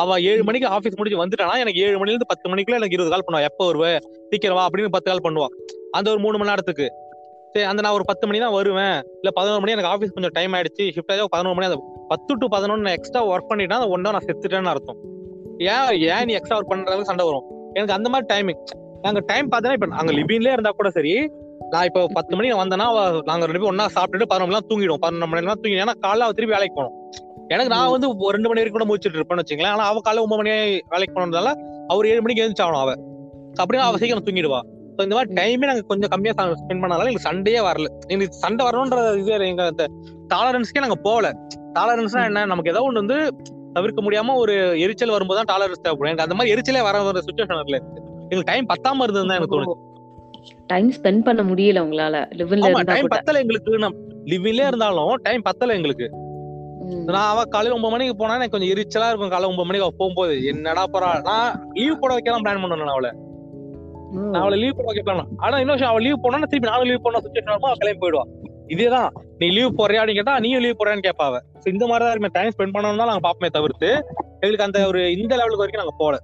அவ 0.00 0.16
ஏழு 0.30 0.42
மணிக்கு 0.48 0.66
ஆஃபீஸ் 0.76 0.98
முடிஞ்சு 1.00 1.20
வந்துட்டானா 1.22 1.56
எனக்கு 1.64 1.82
ஏழு 1.86 1.96
மணில 2.00 2.14
இருந்து 2.14 2.30
பத்து 2.32 2.46
மணிக்குள்ள 2.52 2.78
எனக்கு 2.80 2.96
இருபது 2.96 3.12
கால் 3.14 3.24
பண்ணுவா 3.26 3.48
எப்ப 3.50 3.60
வருவ? 3.70 3.86
சீக்கிரம் 4.30 4.58
வா 4.58 4.64
அப்படின்னு 4.68 4.94
பத்து 4.96 5.10
கால் 5.10 5.24
பண்ணுவா 5.26 5.48
அந்த 5.92 6.10
ஒரு 6.10 6.20
மூணு 6.24 6.38
மணி 6.38 6.50
நேரத்துக்கு. 6.50 6.86
சரி 7.52 7.66
அந்த 7.70 7.82
நான் 7.82 7.96
ஒரு 7.98 8.04
பத்து 8.04 8.26
மணி 8.26 8.38
தான் 8.38 8.56
வருவேன். 8.58 8.96
இல்ல 9.20 9.30
பதினோரு 9.30 9.60
மணி 9.60 9.74
எனக்கு 9.76 9.92
ஆஃபீஸ் 9.94 10.14
கொஞ்சம் 10.16 10.36
டைம் 10.38 10.52
ஆயிடுச்சு. 10.52 10.84
ஷிஃப்ட் 10.96 11.12
ஆகி 11.12 11.28
பதினோரு 11.36 11.56
மணி 11.56 11.68
அந்த 11.70 11.78
பத்து 12.08 12.38
டு 12.38 12.46
பதினொன்னு 12.56 12.94
எக்ஸ்ட்ரா 12.98 13.22
ஒர்க் 13.32 13.50
பண்ணிட்டா 13.50 13.78
அந்த 13.80 13.90
ஒன்னா 13.96 14.14
நான் 14.16 14.26
செத்துட்டேன்னு 14.28 14.72
அர்த்தம். 14.74 14.98
ஏன் 15.58 16.02
ஏன் 16.12 16.24
நீ 16.24 16.32
எக்ஸ்ட்ரா 16.32 16.58
ஒர்க் 16.58 16.70
பண்றதுக்கு 16.72 17.02
சண்டை 17.02 17.24
வரும்? 17.26 17.46
எனக்கு 17.72 17.92
அந்த 17.92 18.08
மாதிரி 18.08 18.26
டைமிங் 18.34 18.60
நாங்க 19.02 19.20
டைம் 19.26 19.50
பார்த்தோன்னா 19.50 19.72
இப்ப 19.72 19.86
நாங்க 19.86 20.12
லிவின்லயே 20.12 20.52
இருந்தா 20.52 20.70
கூட 20.70 20.90
சரி 20.90 21.28
நான் 21.72 21.84
இப்போ 21.84 22.06
பத்து 22.06 22.36
மணிக்கு 22.36 22.60
வந்தேன்னா 22.62 22.86
நாங்க 23.24 23.44
ரெண்டு 23.46 23.60
பேரும் 23.60 23.72
ஒன்னா 23.72 23.86
சாப்பிட்டுட்டு 23.96 24.26
பதினொரு 24.32 24.50
மணி 24.50 24.82
நேரம் 24.82 24.98
பதினொன்று 24.98 25.26
மணி 25.26 25.40
நேரம் 25.40 25.60
தூங்கி 25.62 25.82
ஏன்னா 25.84 25.94
காலைல 26.04 26.26
அவ 26.26 26.32
திருப்பி 26.32 26.54
வேலைக்கு 26.56 26.76
போகணும். 26.78 26.94
எனக்கு 27.48 27.70
நான் 27.70 27.90
வந்து 27.90 28.08
ஒரு 28.26 28.34
ரெண்டு 28.36 28.48
மணி 28.48 28.60
வரைக்கும் 28.60 28.78
கூட 28.78 28.86
முடிச்சுட்டு 28.90 29.18
இருப்பேன்னு 29.18 29.42
வச்சுங்களேன் 29.44 29.72
ஆனா 29.72 29.84
அவ 29.84 30.00
காலைல 30.06 30.20
ஒன்பது 30.20 30.40
மணி 30.42 30.50
வேலைக்கு 30.94 31.14
போனதால 31.18 31.50
அவர் 31.88 32.06
ஏழு 32.06 32.22
மணிக்கு 32.22 32.42
எழுந்துச்சாகணும் 32.44 32.82
அவ. 32.84 32.92
So 33.56 33.60
அப்படியே 33.62 33.82
அவ 33.84 33.98
சீக்கிரம் 33.98 34.26
தூங்கிடுவா. 34.28 34.60
ஸோ 34.96 35.02
இந்த 35.02 35.14
மாதிரி 35.14 35.34
டைமே 35.34 35.66
நாங்க 35.66 35.80
கொஞ்சம் 35.80 36.10
கம்மியா 36.10 36.32
ஸ்பெண்ட் 36.32 36.82
பண்ணனால 36.82 37.00
எங்களுக்கு 37.00 37.28
சண்டையே 37.30 37.60
வரல. 37.60 37.86
எங்களுக்கு 38.06 38.34
சண்டை 38.34 38.66
வரணுன்ற 38.66 39.16
இது 39.18 39.48
எங்க 39.48 39.64
அந்த 39.64 39.86
டாலரன்ஸ்க்கே 40.34 40.80
நாங்க 40.80 40.98
போகல. 41.08 41.32
டாலரன்ஸ்னா 41.72 42.24
என்ன? 42.24 42.44
நமக்கு 42.44 42.70
ஏதோ 42.70 42.82
ஒன்று 42.82 43.02
வந்து 43.04 43.18
தவிர்க்க 43.76 44.02
முடியாம 44.02 44.34
ஒரு 44.42 44.54
எரிச்சல் 44.84 45.14
வரும்போது 45.16 45.38
தான் 45.40 45.50
டாலரன்ஸ் 45.52 45.84
தேவைப்படும். 45.84 46.10
எனக்கு 46.10 46.26
அந்த 46.26 46.36
மாதிரி 46.38 46.52
எரிச்சலே 46.54 46.82
வர 46.88 47.02
ஒரு 47.10 47.22
சுச்சுவேஷன் 47.26 47.60
வரல. 47.60 47.78
எங்களுக்கு 48.28 48.50
டைம் 48.52 48.66
பத்தாம 48.72 49.02
இருந்தது 49.06 49.26
தான் 49.28 49.38
எனக்கு 49.38 49.56
தோணுது. 49.56 49.74
டைம் 50.66 50.90
ஸ்பெண்ட் 50.96 51.24
பண்ண 51.28 51.42
முடியல 51.42 51.82
உங்களால. 51.86 52.16
லிவ்ல 52.38 52.60
இருந்தா 52.64 52.84
டைம் 52.92 53.14
பத்தல 53.14 53.40
எங்களுக்கு. 53.44 53.72
நம்ம 53.84 53.96
லிவிங்லயே 54.32 54.66
இருந்தாலும் 54.70 55.14
டைம் 55.26 55.42
பத்தல 55.48 55.74
எங்களுக்கு. 55.78 56.06
நான் 57.12 57.28
அவ 57.32 57.42
காலையில 57.44 57.76
ஒன்பது 57.76 57.92
மணிக்கு 57.92 58.14
போனா 58.16 58.34
எனக்கு 58.38 58.54
கொஞ்சம் 58.54 58.72
எரிச்சலா 58.74 59.08
இருக்கும். 59.10 59.32
காலைல 59.34 59.50
ஒன்பது 59.52 59.68
மணிக்கு 59.68 59.86
அவ 59.86 59.94
போகும்போது 60.00 60.34
என்னடா 60.52 60.82
போறா? 60.94 61.10
நான் 61.28 61.50
லீவ் 61.78 62.00
போட 62.00 62.10
வைக்கலாம் 62.16 62.44
பிளான் 62.46 62.62
பண்ணேன் 62.62 62.82
நான் 62.82 62.96
அவளை. 62.96 63.12
நான் 64.32 64.42
அவளை 64.42 64.56
லீவ் 64.62 64.76
போட 64.78 64.86
வைக்க 64.88 65.04
plan 65.06 65.18
பண்ணேன். 65.18 65.32
ஆனா 65.36 65.56
இன்னும் 65.62 65.88
அவள் 65.92 66.04
லீவ் 66.06 66.22
போனா 66.24 66.40
திருப்பி 66.52 66.70
நானும் 66.70 66.88
லீவ் 66.90 67.04
போன 67.06 67.20
சுச்சுவேஷன் 67.26 67.54
அவ 67.56 67.72
கிளம்பி 67.82 68.00
போயிடுவா. 68.02 68.24
இதேதான் 68.72 69.10
நீ 69.38 69.46
லீவ் 69.56 69.78
போறியா 69.78 70.02
கேட்டா 70.18 70.38
நீயும் 70.44 70.62
லீவ் 70.64 70.78
போறியான்னு 70.80 71.06
கேட்பா 71.06 71.26
ஸோ 71.62 71.66
இந்த 71.68 71.86
மாதிரி 71.86 72.04
தான் 72.04 72.34
டைம் 72.36 72.52
ஸ்பெண்ட் 72.54 72.74
பண்ணணும் 72.74 72.92
நாங்கள் 72.92 73.12
நாங்க 73.12 73.24
பாப்போமே 73.28 73.50
தவிர்த்து 73.56 73.88
எங்களுக்கு 74.40 74.66
அந்த 74.66 74.86
ஒரு 74.86 75.12
இந்த 75.16 75.32
லெவலுக்கு 75.36 75.62
வரைக்கும் 75.62 75.82
நாங்க 75.82 75.96
போல. 75.98 76.14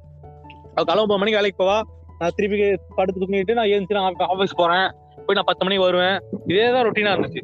அவள் 0.75 0.85
காலை 0.85 1.03
ஒன்பது 1.03 1.21
மணிக்கு 1.21 1.39
வேலைக்கு 1.41 1.63
போவா 1.63 1.79
நான் 2.21 2.35
திருப்பி 2.37 2.77
படுத்து 2.97 3.21
தூங்கிட்டு 3.21 3.57
நான் 3.59 3.71
எழுந்துச்சு 3.73 3.97
நான் 3.99 4.33
ஆஃபீஸ் 4.35 4.59
போறேன். 4.63 4.89
போய் 5.27 5.37
நான் 5.39 5.49
பத்து 5.51 5.65
மணிக்கு 5.65 5.87
வருவேன். 5.87 6.17
இதே 6.53 6.73
தான் 6.73 6.85
ரொட்டீனா 6.87 7.13
இருந்துச்சு. 7.17 7.43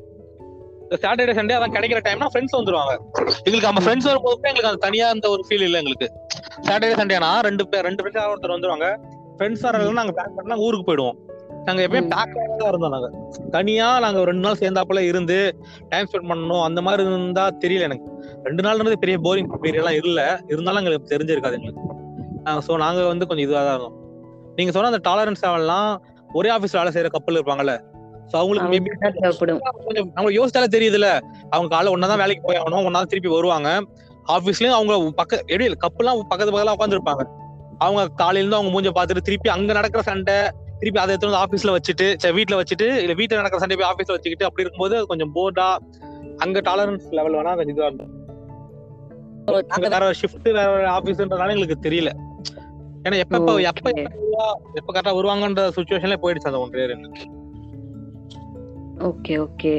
சாட்டர்டே 1.05 1.33
சண்டே 1.39 1.55
அதான் 1.59 1.75
கிடைக்கிற 1.77 2.01
டைம்னா 2.07 2.29
ஃப்ரெண்ட்ஸ் 2.33 2.57
வந்துருவாங்க. 2.59 2.93
எங்களுக்கு 3.45 3.69
நம்ம 3.71 3.83
ஃப்ரெண்ட்ஸ் 3.87 4.09
வரும்போது 4.11 4.49
எங்களுக்கு 4.51 4.71
அந்த 4.73 4.83
தனியா 4.87 5.09
அந்த 5.09 5.29
ஒரு 5.29 5.45
ஃபீல் 5.49 5.65
இல்லை 5.69 5.81
எங்களுக்கு. 5.83 6.09
சாட்டர்டே 6.69 6.97
சண்டேனா 7.03 7.41
ரெண்டு 7.41 7.69
பேர் 7.69 7.83
ரெண்டு 7.83 8.03
ஃப்ரெண்ட்ஸ் 8.03 8.31
ஒருத்தர் 8.33 8.57
வந்துருவாங்க. 8.57 8.89
ஃப்ரெண்ட்ஸ் 9.39 9.61
வரலாம் 9.61 10.01
நாங்க 10.01 10.13
பேக் 10.19 10.37
பண்ணா 10.37 10.57
ஊருக்கு 10.57 10.87
போயிடுவோம். 10.91 11.17
நாங்க 11.67 11.81
எப்பயும் 11.83 12.07
ம். 12.07 12.11
பேக் 12.11 12.35
தான் 12.59 12.69
இருந்தோம் 12.69 12.91
நாங்க. 12.91 13.09
தனியா 13.51 13.99
நாங்க 13.99 14.25
ரெண்டு 14.25 14.41
நாள் 14.41 14.61
சேர்ந்தாப்புல 14.61 15.01
இருந்து 15.03 15.37
டைம் 15.89 16.07
ஸ்பெண்ட் 16.07 16.31
பண்ணணும் 16.31 16.63
அந்த 16.63 16.81
மாதிரி 16.83 17.03
இருந்தா 17.07 17.51
தெரியல 17.65 17.81
எனக்கு. 17.81 18.09
ரெண்டு 18.45 18.63
நாள் 18.63 18.75
இருந்தது 18.75 18.99
பெரிய 18.99 19.17
போரிங் 19.19 19.51
பீரியட் 19.55 19.81
எல்லாம் 19.83 19.99
இல்ல. 20.03 20.21
இருந்தாலும் 20.49 20.81
எங்களுக்கு 20.83 21.13
தெரிஞ்சிருக்காது 21.15 21.59
எங்களுக்கு. 21.59 21.83
சோ 22.67 22.77
நாங்க 22.77 23.01
வந்து 23.07 23.27
கொஞ்சம் 23.27 23.47
இதுவா 23.47 23.63
தான் 23.63 23.75
இருந்தோம். 23.75 23.97
நீங்க 24.59 24.73
சொன்ன 24.73 24.89
அந்த 24.89 25.03
டாலரன்ஸ் 25.09 25.45
லெவல்லாம் 25.45 25.89
ஒரே 26.31 26.51
ஆபீஸ்ல 26.51 26.79
வேலை 26.79 26.93
செய்யற 26.93 27.09
கப்பல் 27.09 27.39
இருப்பாங்கல்ல. 27.39 27.75
சோ 28.31 28.35
அவங்களுக்கு 28.39 28.71
மேபி 28.71 28.91
அவங்களுக்கு 28.93 29.65
தான் 29.67 29.77
கொஞ்சம் 29.87 30.09
நம்மளுக்கு 30.17 30.39
யோசிச்சாலே 30.39 30.69
தெரியுதுல்ல. 30.69 31.09
அவங்க 31.51 31.69
காலைல 31.75 31.95
ஒன்னா 31.95 32.17
வேலைக்கு 32.17 32.43
போய் 32.43 32.57
ஆகணும் 32.57 32.87
ஒன்னா 32.89 33.03
திருப்பி 33.05 33.29
வருவாங்க. 33.29 33.69
ஆபீஸ்லயும் 34.29 34.77
அவங்க 34.77 34.95
பக்க 35.13 35.33
எப்படி 35.45 35.67
கப்பெல்லாம் 35.83 36.21
பக்கத்து 36.25 36.53
பக்கத்துல 36.53 36.77
உட்காந்துருப்பாங்க 36.77 37.25
அவங்க 37.79 38.03
காலையில 38.15 38.43
இருந்து 38.43 38.57
அவங்க 38.57 38.71
மூஞ்ச 38.75 38.91
பாத்துட்டு 38.91 39.23
திருப்பி 39.23 39.49
அங்க 39.49 39.73
நடக்கிற 39.73 40.03
சண்டை 40.03 40.37
திருப்பி 40.79 41.01
அதை 41.01 41.13
எடுத்து 41.15 41.29
வந்து 41.29 41.43
ஆபீஸ்ல 41.45 41.75
வச்சுட்டு 41.77 42.07
சரி 42.19 42.43
வீட்டுல 42.43 42.57
வச்சுட்டு 42.61 42.87
இல்ல 42.97 43.15
வீட்டுல 43.15 43.35
நடக்கிற 43.35 43.59
சண்டை 43.59 43.77
போய் 43.77 43.91
ஆபீஸ்ல 43.93 44.15
வச்சுக்கிட்டு 44.17 44.45
அப்படி 44.45 44.65
இருக்கும்போது 44.65 45.07
கொஞ்சம் 45.07 45.33
போர்டா 45.35 45.69
அங்க 46.37 46.61
டாலரன்ஸ் 46.61 47.07
லெவல் 47.11 47.35
வேணா 47.35 47.55
கொஞ்சம் 47.57 47.75
இதுவா 47.75 47.87
இருக்கும். 47.87 48.13
அங்க 49.69 49.89
வேற 49.89 50.11
ஷிஃப்ட் 50.11 50.49
வேற 50.53 51.01
ஆபீஸ்ன்றனால 51.01 51.55
எங்களுக்கு 51.55 51.89
தெரியல. 51.89 52.11
ஏன்னா 53.03 53.19
எப்ப 53.19 53.61
எப்ப 53.63 53.91
எப்ப 54.75 54.93
கரெக்டா 54.93 55.15
வருவாங்கன்ற 55.15 55.69
சுச்சுவேஷன்ல 55.69 56.17
போயிடுச்சு 56.23 56.51
அந்த 56.51 56.59
ஒன்றே 56.59 56.87
ஓகே 59.11 59.35
ஓகே 59.39 59.75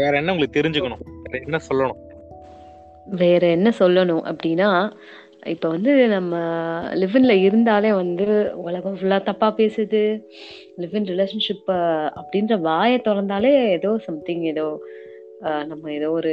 வேற 0.00 0.16
என்ன 0.16 0.32
உங்களுக்கு 0.32 0.58
தெரிஞ்சுக்கணும்? 0.60 1.02
என்ன 1.44 1.58
சொல்லணும்? 1.68 2.00
வேற 3.06 3.46
என்ன 3.46 3.68
சொல்லணும் 3.78 4.24
அப்படின்னா 4.24 4.68
இப்ப 5.46 5.68
வந்து 5.68 6.08
நம்ம 6.08 6.36
லிவின்ல 6.94 7.30
இருந்தாலே 7.42 7.92
வந்து 7.92 8.26
உலகம் 8.54 8.96
ஃபுல்லா 8.96 9.22
தப்பா 9.22 9.54
பேசுது. 9.56 10.02
லிவின் 10.78 11.04
ரிலேஷன்ஷிப் 11.04 11.70
அப்படின்ற 12.20 12.60
வாயை 12.60 12.98
திறந்தாலே 12.98 13.70
ஏதோ 13.70 13.98
சம்திங் 13.98 14.42
ஏதோ 14.42 14.80
நம்ம 15.66 15.92
ஏதோ 15.92 16.10
ஒரு 16.10 16.32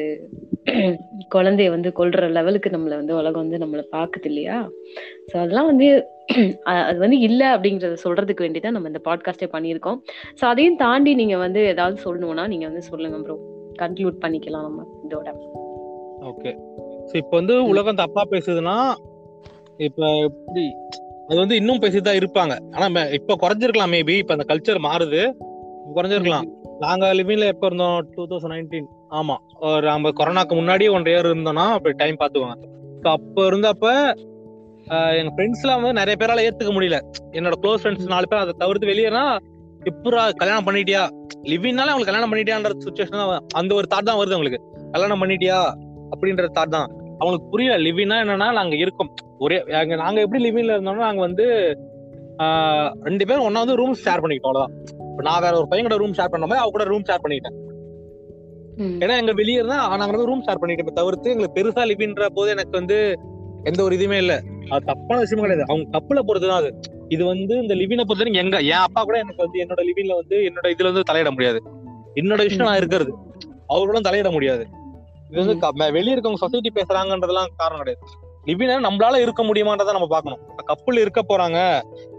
குழந்தைய 1.36 1.70
வந்து 1.70 1.89
கொள்ற 1.89 2.30
லெவலுக்கு 2.30 2.70
நம்மள 2.70 2.96
வந்து 2.96 3.15
உலகம் 3.15 3.43
வந்து 3.50 3.58
நம்மளை 3.58 3.84
பாக்குது 3.91 4.26
இல்லையா? 4.26 4.70
ஸோ 5.30 5.38
அதெல்லாம் 5.38 5.65
வந்து 5.65 5.88
அது 6.88 6.98
வந்து 7.00 7.20
இல்ல 7.20 7.58
அப்படிங்கறத 7.58 7.93
சொல்றதுக்கு 8.04 8.46
வேண்டிதான் 8.46 8.72
நம்ம 8.72 8.88
இந்த 8.88 9.02
பாட்காஸ்டே 9.06 9.50
பண்ணியிருக்கோம். 9.54 10.02
ஸோ 10.41 10.46
அதையும் 10.46 10.76
தாண்டி 10.76 11.15
நீங்க 11.15 11.38
வந்து 11.38 11.65
ஏதாவது 11.65 12.02
சொல்லணும்னா 12.04 12.48
நீங்க 12.48 12.65
வந்து 12.65 12.82
சொல்லுங்க 12.82 13.17
ப்ரோ 13.17 13.38
கன்க்ளூட் 13.80 14.24
பண்ணிக்கலாம் 14.26 14.63
நம்ம 14.63 14.86
இதோட. 15.08 15.30
ஓகே 16.22 16.54
இப்போ 17.13 17.34
வந்து 17.39 17.56
உலகம் 17.67 17.96
தப்பா 17.96 18.22
பேசுதுன்னா 18.32 18.78
இப்ப 19.78 20.10
எப்படி 20.28 20.63
அது 21.30 21.38
வந்து 21.39 21.56
இன்னும் 21.56 21.82
பேசிட்டு 21.82 22.08
தான் 22.08 22.20
இருப்பாங்க. 22.20 22.54
ஆனா 22.72 22.86
இப்ப 23.12 23.36
குறைஞ்சிருக்கலாம் 23.41 23.93
மேபி 23.96 24.15
இப்ப 24.17 24.34
அந்த 24.34 24.46
கல்ச்சர் 24.52 24.86
மாறுது. 24.86 25.22
குறைஞ்சிருக்கலாம். 25.96 26.48
நாங்க 26.80 27.13
லிவிங்ல 27.13 27.46
எப்ப 27.46 27.65
இருந்தோம்? 27.67 27.98
டூ 28.15 28.24
தௌசண்ட் 28.28 28.54
நைன்டீன் 28.54 28.88
ஆமா. 29.10 29.36
ஒரு 29.60 29.86
நம்ம 29.88 30.10
கொரோனாக்கு 30.10 30.56
முன்னாடியே 30.56 30.89
ஒன் 30.89 31.10
இயர் 31.12 31.30
இருந்தோம்னா 31.32 31.65
அப்படி 31.78 31.96
டைம் 31.96 32.20
பாத்துக்கோங்க 32.20 32.58
ஸோ 33.04 33.08
அப்ப 33.17 33.48
இருந்தப்ப 33.48 34.15
எங்க 35.20 35.32
ஃப்ரெண்ட்ஸ்லாம் 35.36 35.80
வந்து 35.82 36.00
நிறைய 36.00 36.15
பேரால 36.20 36.43
ஏத்துக்க 36.48 36.72
முடியல. 36.76 36.98
என்னோட 37.32 37.56
க்ளோஸ் 37.63 37.82
ஃப்ரெண்ட்ஸ் 37.82 38.13
நாலு 38.13 38.28
பேர் 38.28 38.43
அதை 38.43 38.54
தவிர்த்து 38.58 38.91
வெளியேனா 38.91 39.24
இப்பரா 39.86 40.30
கல்யாணம் 40.32 40.67
பண்ணிட்டியா? 40.67 41.02
லிவிங்னால 41.52 41.91
அவங்களுக்கு 41.91 42.12
கல்யாணம் 42.12 42.32
பண்ணிட்டியான்ற 42.34 42.72
சுச்சுவேஷன் 42.86 43.43
அந்த 43.54 43.76
ஒரு 43.76 43.88
தாட் 43.93 44.10
தான் 44.10 44.20
வருது 44.22 44.36
அவங்களுக்கு. 44.38 44.62
கல்யாணம் 44.91 45.22
பண்ணிட்டியா? 45.24 45.60
அப்படின்ற 46.12 46.46
தாட் 46.46 46.76
தான். 46.78 46.89
அவங்களுக்கு 47.20 47.50
புரியல 47.50 47.78
லிவினா 47.78 48.15
என்னன்னா 48.24 48.54
நாங்க 48.54 48.76
இருக்கோம். 48.76 49.13
ஒரே 49.39 49.58
அங்க 49.82 49.96
நாங்க 49.96 50.22
எப்படி 50.22 50.52
லிவிங்ல 50.52 50.76
இருந்தோம்னா 50.76 51.06
நாங்க 51.08 51.20
வந்து 51.20 51.46
ரெண்டு 53.04 53.26
பேரும் 53.26 53.50
ஒன்னா 53.50 53.62
வந்து 53.62 53.76
ரூம் 53.76 53.96
ஷேர் 54.06 54.22
பண்ணிக்கிட்டோம் 54.24 54.52
அவ்வளவுதான். 54.52 54.74
இப்ப 55.12 55.22
நான் 55.22 55.41
வேற 55.41 55.58
ஒரு 55.58 55.67
பையன் 55.67 55.88
கூட 55.88 56.00
ரூம் 56.02 56.13
ஷேர் 56.13 56.34
பண்ண 56.34 56.46
மாதிரி 56.46 56.63
அவ 56.63 56.70
கூட 56.70 56.84
ரூம் 56.84 57.08
ஷேர் 57.08 57.24
பண்ணிக்கிட்டேன். 57.24 57.56
ம். 58.76 58.98
ஏன்னா 59.00 59.17
எங்க 59.17 59.34
வெளியே 59.34 59.56
இருந்தா 59.56 59.88
நாங்க 59.88 60.06
வந்து 60.06 60.26
ரூம் 60.26 60.43
ஷேர் 60.46 60.60
பண்ணிட்டு 60.60 60.93
தவிர்த்து 60.93 61.30
எங்களுக்கு 61.30 61.58
பெருசா 61.58 61.86
லிவின்ற 61.86 62.26
போது 62.34 62.50
எனக்கு 62.52 62.72
வந்து 62.72 62.98
எந்த 63.63 63.84
ஒரு 63.84 63.96
இதுவுமே 63.96 64.17
இல்ல. 64.17 64.34
அது 64.70 64.86
தப்பான 64.86 65.20
விஷயம் 65.20 65.43
கிடையாது. 65.43 65.70
அவங்க 65.70 65.89
கப்பலை 65.91 66.24
பொறுத்துதான் 66.28 66.60
அது. 66.62 66.80
இது 67.08 67.26
வந்து 67.26 67.54
இந்த 67.62 67.74
லிவினை 67.76 68.04
பொறுத்த 68.04 68.24
வரைக்கும் 68.24 68.43
எங்க 68.43 68.58
என் 68.60 68.86
அப்பா 68.88 69.04
கூட 69.04 69.17
எனக்கு 69.17 69.43
வந்து 69.43 69.60
என்னோட 69.63 69.82
லிவின்ல 69.89 70.13
வந்து 70.15 70.38
என்னோட 70.38 70.67
இதுல 70.67 70.84
வந்து 70.84 71.04
தலையிட 71.12 71.30
முடியாது. 71.30 71.62
என்னோட 72.15 72.38
விஷயம் 72.38 72.65
நான் 72.65 72.78
இருக்கிறது. 72.78 73.13
அவரோட 73.74 74.00
தலையிட 74.10 74.32
முடியாது. 74.32 74.67
இது 75.30 75.40
வந்து 75.42 75.94
வெளிய 75.98 76.16
இருக்கவங்க 76.16 76.42
சொசைட்டி 76.44 76.72
பேசுறாங்கன்றதெல்லாம் 76.80 77.52
காரணம் 77.62 77.82
கிடையாது. 77.84 78.02
லிவினா 78.50 78.76
நம்மளால 78.88 79.20
இருக்க 79.24 79.42
முடியுமான்றதை 79.48 79.94
நம்ம 79.96 80.08
பார்க்கணும். 80.13 80.42
கப்பல் 80.70 81.02
இருக்க 81.04 81.22
போறாங்க 81.32 81.60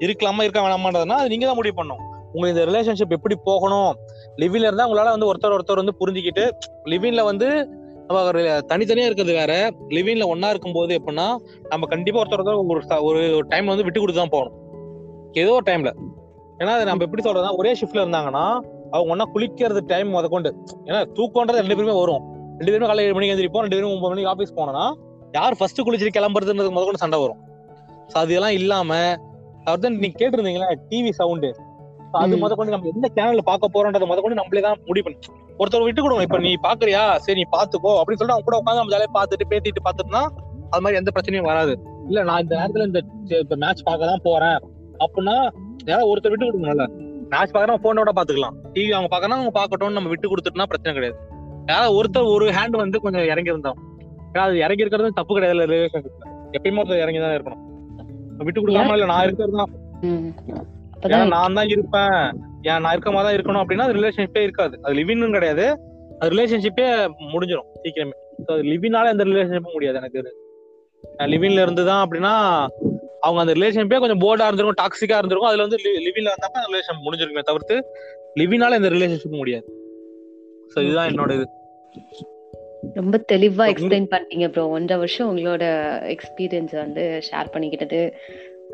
இருக்கலாமா 0.07 0.42
இருக்க 0.47 0.61
வேணாமான்றதுனா 0.64 1.18
அது 1.23 1.33
நீங்க 1.33 1.47
தான் 1.51 1.59
முடிவு 1.61 1.77
பண்ணணும். 1.79 2.03
உங்களுக்கு 2.33 2.55
இந்த 2.55 2.64
ரிலேஷன்ஷிப் 2.71 3.14
எப்படி 3.16 3.37
போகணும்? 3.49 3.92
லிவின்ல 4.42 4.68
இருந்தா 4.71 4.87
உங்களால 4.88 5.12
வந்து 5.16 5.29
ஒருத்தர் 5.31 5.55
ஒருத்தர் 5.57 5.83
வந்து 5.83 5.94
புரிஞ்சுக்கிட்டு 6.01 6.44
லிவின்ல 6.92 7.23
வந்து 7.31 7.49
நம்ம 8.09 8.21
தனித்தனியா 8.73 9.09
இருக்கிறது 9.09 9.35
வேற. 9.40 9.53
லிவின்ல 9.97 10.27
ஒன்னா 10.33 10.49
இருக்கும்போது 10.53 10.92
எப்படின்னா 10.99 11.27
நம்ம 11.73 11.87
கண்டிப்பா 11.94 12.21
ஒருத்தர் 12.23 12.42
ஒருத்தர் 12.42 13.05
ஒரு 13.09 13.21
ஒரு 13.38 13.47
டைம்ல 13.53 13.73
வந்து 13.75 13.87
விட்டு 13.87 14.03
கொடுத்து 14.03 14.23
தான் 14.23 14.35
போகணும். 14.37 14.57
ஏதோ 15.42 15.53
ஒரு 15.59 15.66
டைம்ல 15.71 15.92
ஏன்னா 16.61 16.73
அது 16.77 16.87
நம்ம 16.88 17.05
எப்படி 17.07 17.25
சொல்றதுன்னா 17.25 17.55
ஒரே 17.61 17.73
ஷிஃப்ட்ல 17.81 18.03
இருந்தாங்கன்னா 18.05 18.44
அவங்க 18.94 19.11
ஒன்னா 19.14 19.27
குளிக்கிறது 19.35 19.81
டைம் 19.92 20.09
முதற்கொண்டு. 20.16 20.51
ஏன்னா 20.88 21.01
தூக்கம்ன்றது 21.16 21.61
ரெண்டு 21.62 21.77
பேருமே 21.79 21.97
வரும். 22.03 22.25
ரெண்டு 22.59 22.71
பேருமே 22.73 22.88
காலையில் 22.88 23.09
ஏழு 23.09 23.16
மணிக்கு 23.16 23.33
எழுந்திரிப்போம் 23.35 23.64
ரெண்டு 23.64 23.77
பேரும் 23.77 23.92
ஒன்பது 23.94 24.12
மணிக்கு 24.12 24.31
ஆஃபீஸ் 24.33 24.57
போனோம்னா 24.59 24.85
யார் 25.35 25.57
ஃபர்ஸ்ட் 25.59 25.81
குளிச்சுட்டு 25.87 26.16
கிளம்புறதுன்றது 26.16 26.71
முதற்கொண்டு 26.75 27.03
சண்டை 27.03 27.18
வரும். 27.23 27.40
ஸோ 28.11 28.16
அது 28.23 28.33
எல்லாம் 28.38 28.57
இல்லாம 28.61 28.90
அதான் 29.66 29.97
நீங்க 30.03 30.16
கேட்டிருந்தீங்களா 30.21 30.68
டிவி 30.90 31.11
சவுண்டு 31.18 31.51
அது 32.18 32.35
ம். 32.35 32.40
முதற்கொண்டு 32.42 32.73
நம்ம 32.75 32.88
எந்த 32.92 33.07
சேனல்ல 33.16 33.42
பார்க்க 33.49 33.75
போறோன்றத 33.75 34.07
முதற்கொண்டு 34.11 34.38
நம்மளே 34.40 34.62
தான் 34.66 34.79
முடிவு 34.88 35.05
பண்ணணும் 35.07 35.35
ஒருத்தர் 35.61 35.85
விட்டு 35.87 36.01
கொடுக்கணும் 36.03 36.27
இப்ப 36.27 36.38
நீ 36.44 36.53
பாக்குறியா 36.66 37.03
சரி 37.25 37.38
நீ 37.40 37.47
பாத்துக்கோ 37.55 37.92
அப்படின்னு 37.99 38.21
சொல்லிட்டு 38.21 38.37
அவங்க 38.37 38.49
கூட 38.49 38.59
உட்காந்து 38.61 38.81
நம்ம 38.81 38.92
ஜாலியா 38.94 39.11
பாத்துட்டு 39.18 39.47
பேசிட்டு 39.53 39.83
பாத்துட்டுனா 39.87 40.23
அது 40.73 40.83
மாதிரி 40.85 40.99
எந்த 41.01 41.11
பிரச்சனையும் 41.16 41.49
வராது. 41.51 41.73
இல்ல 42.09 42.21
நான் 42.29 42.42
இந்த 42.44 42.55
நேரத்துல 42.61 42.87
இந்த 43.42 43.57
மேட்ச் 43.62 43.87
பார்க்க 43.87 44.11
தான் 44.12 44.25
போறேன். 44.27 44.59
அப்படின்னா 45.05 45.37
யாராவது 45.88 46.11
ஒருத்தர் 46.12 46.33
விட்டு 46.35 46.49
கொடுக்கணும்ல 46.49 46.87
மேட்ச் 47.33 47.55
பார்க்கறா 47.55 47.77
போனோட 47.87 48.11
பாத்துக்கலாம் 48.18 48.57
டிவி 48.75 48.90
அவங்க 48.97 49.11
பார்க்கறா 49.14 49.38
அவங்க 49.38 49.55
பார்க்கட்டும். 49.59 49.97
நம்ம 49.99 50.11
விட்டு 50.12 50.31
கொடுத்துட்டுனா 50.33 50.68
பிரச்சனை 50.73 50.94
கிடையாது. 50.99 51.18
யாராவது 51.68 51.96
ஒருத்தர் 51.98 52.33
ஒரு 52.35 52.46
ஹேண்ட் 52.48 52.76
வந்து 52.76 53.00
கொஞ்சம் 53.00 53.24
இறங்கி 53.24 53.50
இருந்தோம் 53.50 53.78
ஏன்னா 54.33 54.40
அது 54.40 54.59
இறங்கி 54.59 54.85
இருக்கிறது 54.85 55.11
தப்பு 55.12 55.35
கிடையாது 55.35 55.66
ரிலேஷன்ஷிப்ல 55.72 56.26
எப்பயுமே 56.57 56.81
ஒருத்தர் 56.83 57.02
இறங்கி 57.04 57.18
தான் 57.18 57.37
இருக்கணும். 57.38 57.62
விட்டு 58.38 58.61
கொடுக்காம 58.61 58.92
இல்ல 58.92 59.07
நான் 59.07 59.24
இருக்கிறது 59.24 59.57
தான். 59.57 59.72
நான் 61.28 61.54
தான் 61.54 61.68
இருப்பேன். 61.68 62.18
ஏன் 62.68 62.83
நான் 62.83 62.92
இருக்க 62.92 63.11
மாதிரி 63.12 63.26
தான் 63.28 63.37
இருக்கணும் 63.38 63.62
அப்படின்னா 63.62 63.87
அது 63.88 63.96
ரிலேஷன்ஷிப்பே 63.98 64.42
இருக்காது. 64.42 64.78
அது 64.83 64.94
லிவின்னு 64.94 65.37
கிடையாது. 65.37 65.64
அது 66.20 66.31
ரிலேஷன்ஷிப்பே 66.35 66.87
முடிஞ்சிடும் 67.33 67.68
சீக்கிரமே. 67.83 68.16
So, 68.46 68.54
அது 68.54 68.62
லிவினால 68.62 69.09
எந்த 69.09 69.24
ரிலேஷன்ஷிப்பும் 69.24 69.72
முடியாது 69.72 69.96
எனக்கு 69.96 70.20
லிவின்ல 71.33 71.62
இருந்து 71.62 71.85
தான் 71.85 72.02
அப்படின்னா 72.04 72.33
அவங்க 73.20 73.40
அந்த 73.40 73.52
ரிலேஷன்ஷிப்பே 73.52 73.98
கொஞ்சம் 73.98 74.20
போர்டா 74.20 74.46
இருந்திருக்கும் 74.46 74.81
டாக்ஸிக்கா 74.83 75.18
இருந்திருக்கும். 75.18 75.50
அதுல 75.50 75.62
வந்து 75.62 75.78
லிவின்ல 76.07 76.33
வந்தப்ப 76.35 76.59
அந்த 76.61 76.70
ரிலேஷன் 76.74 77.04
முடிஞ்சிருக்குமே 77.04 77.42
தவிர்த்து 77.42 77.76
லிவினால 78.40 78.74
எந்த 78.74 78.88
ரிலேஷன்ஷிப் 78.88 79.40
முடியாது. 79.42 79.66
ஸோ 80.72 80.78
இதுதான் 80.87 81.09
என்னோட 81.12 81.33
இது. 81.38 81.46
ரொம்ப 82.98 83.16
தெளிவா 83.33 83.64
எக்ஸ்பிளைன் 83.72 84.11
பண்ணிட்டீங்க 84.12 84.46
ப்ரோ 84.52 84.64
ஒன்றரை 84.76 84.98
வருஷம் 85.02 85.31
உங்களோட 85.31 85.64
எக்ஸ்பீரியன்ஸ் 86.14 86.74
வந்து 86.83 87.04
ஷேர் 87.28 87.52
பண்ணிக்கிட்டது 87.54 88.00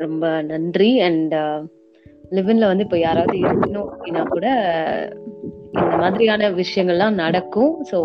ரொம்ப 0.03 0.25
நன்றி. 0.51 0.89
அண்ட் 1.07 1.35
லிவின்ல 2.37 2.69
வந்து 2.71 2.85
இப்போ 2.87 2.99
யாராவது 2.99 3.35
இருக்கணும் 3.43 3.89
அப்படின்னா 3.91 4.23
கூட 4.33 4.45
இந்த 5.79 5.95
மாதிரியான 6.03 6.49
விஷயங்கள்லாம் 6.61 7.19
நடக்கும். 7.23 7.73
ஸோ 7.91 7.97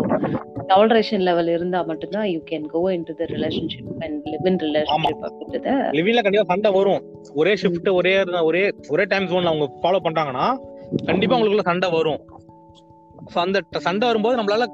டாலரேஷன் 0.71 1.23
லெவல் 1.27 1.49
இருந்தா 1.55 1.79
மட்டும்தான் 1.89 2.27
you 2.33 2.39
can 2.51 2.67
go 2.73 2.81
into 3.09 3.13
the 3.21 3.25
relationship 3.35 3.89
and 4.05 4.27
live 4.33 4.45
in 4.51 4.59
relationship 4.65 5.23
அப்படின்றத 5.27 5.71
லிவின்ல 5.97 6.21
கண்டிப்பா 6.25 6.49
சண்டை 6.53 6.71
வரும். 6.79 7.01
ஒரே 7.41 7.53
ஷிஃப்ட் 7.63 7.89
ஒரே 7.99 8.13
ஒரே 8.49 8.63
ஒரே 8.95 9.05
டைம் 9.13 9.29
ஜோன்ல 9.31 9.53
அவங்க 9.53 9.67
ஃபாலோ 9.83 10.01
பண்றாங்கன்னா 10.07 10.47
கண்டிப்பா 11.09 11.35
உங்களுக்குள்ள 11.37 11.65
சண்டை 11.71 11.89
வரும். 11.97 12.21
அந்த 13.33 13.61
சண்டை 13.71 14.07
வரும்போது 14.07 14.41
நம்மளால 14.41 14.65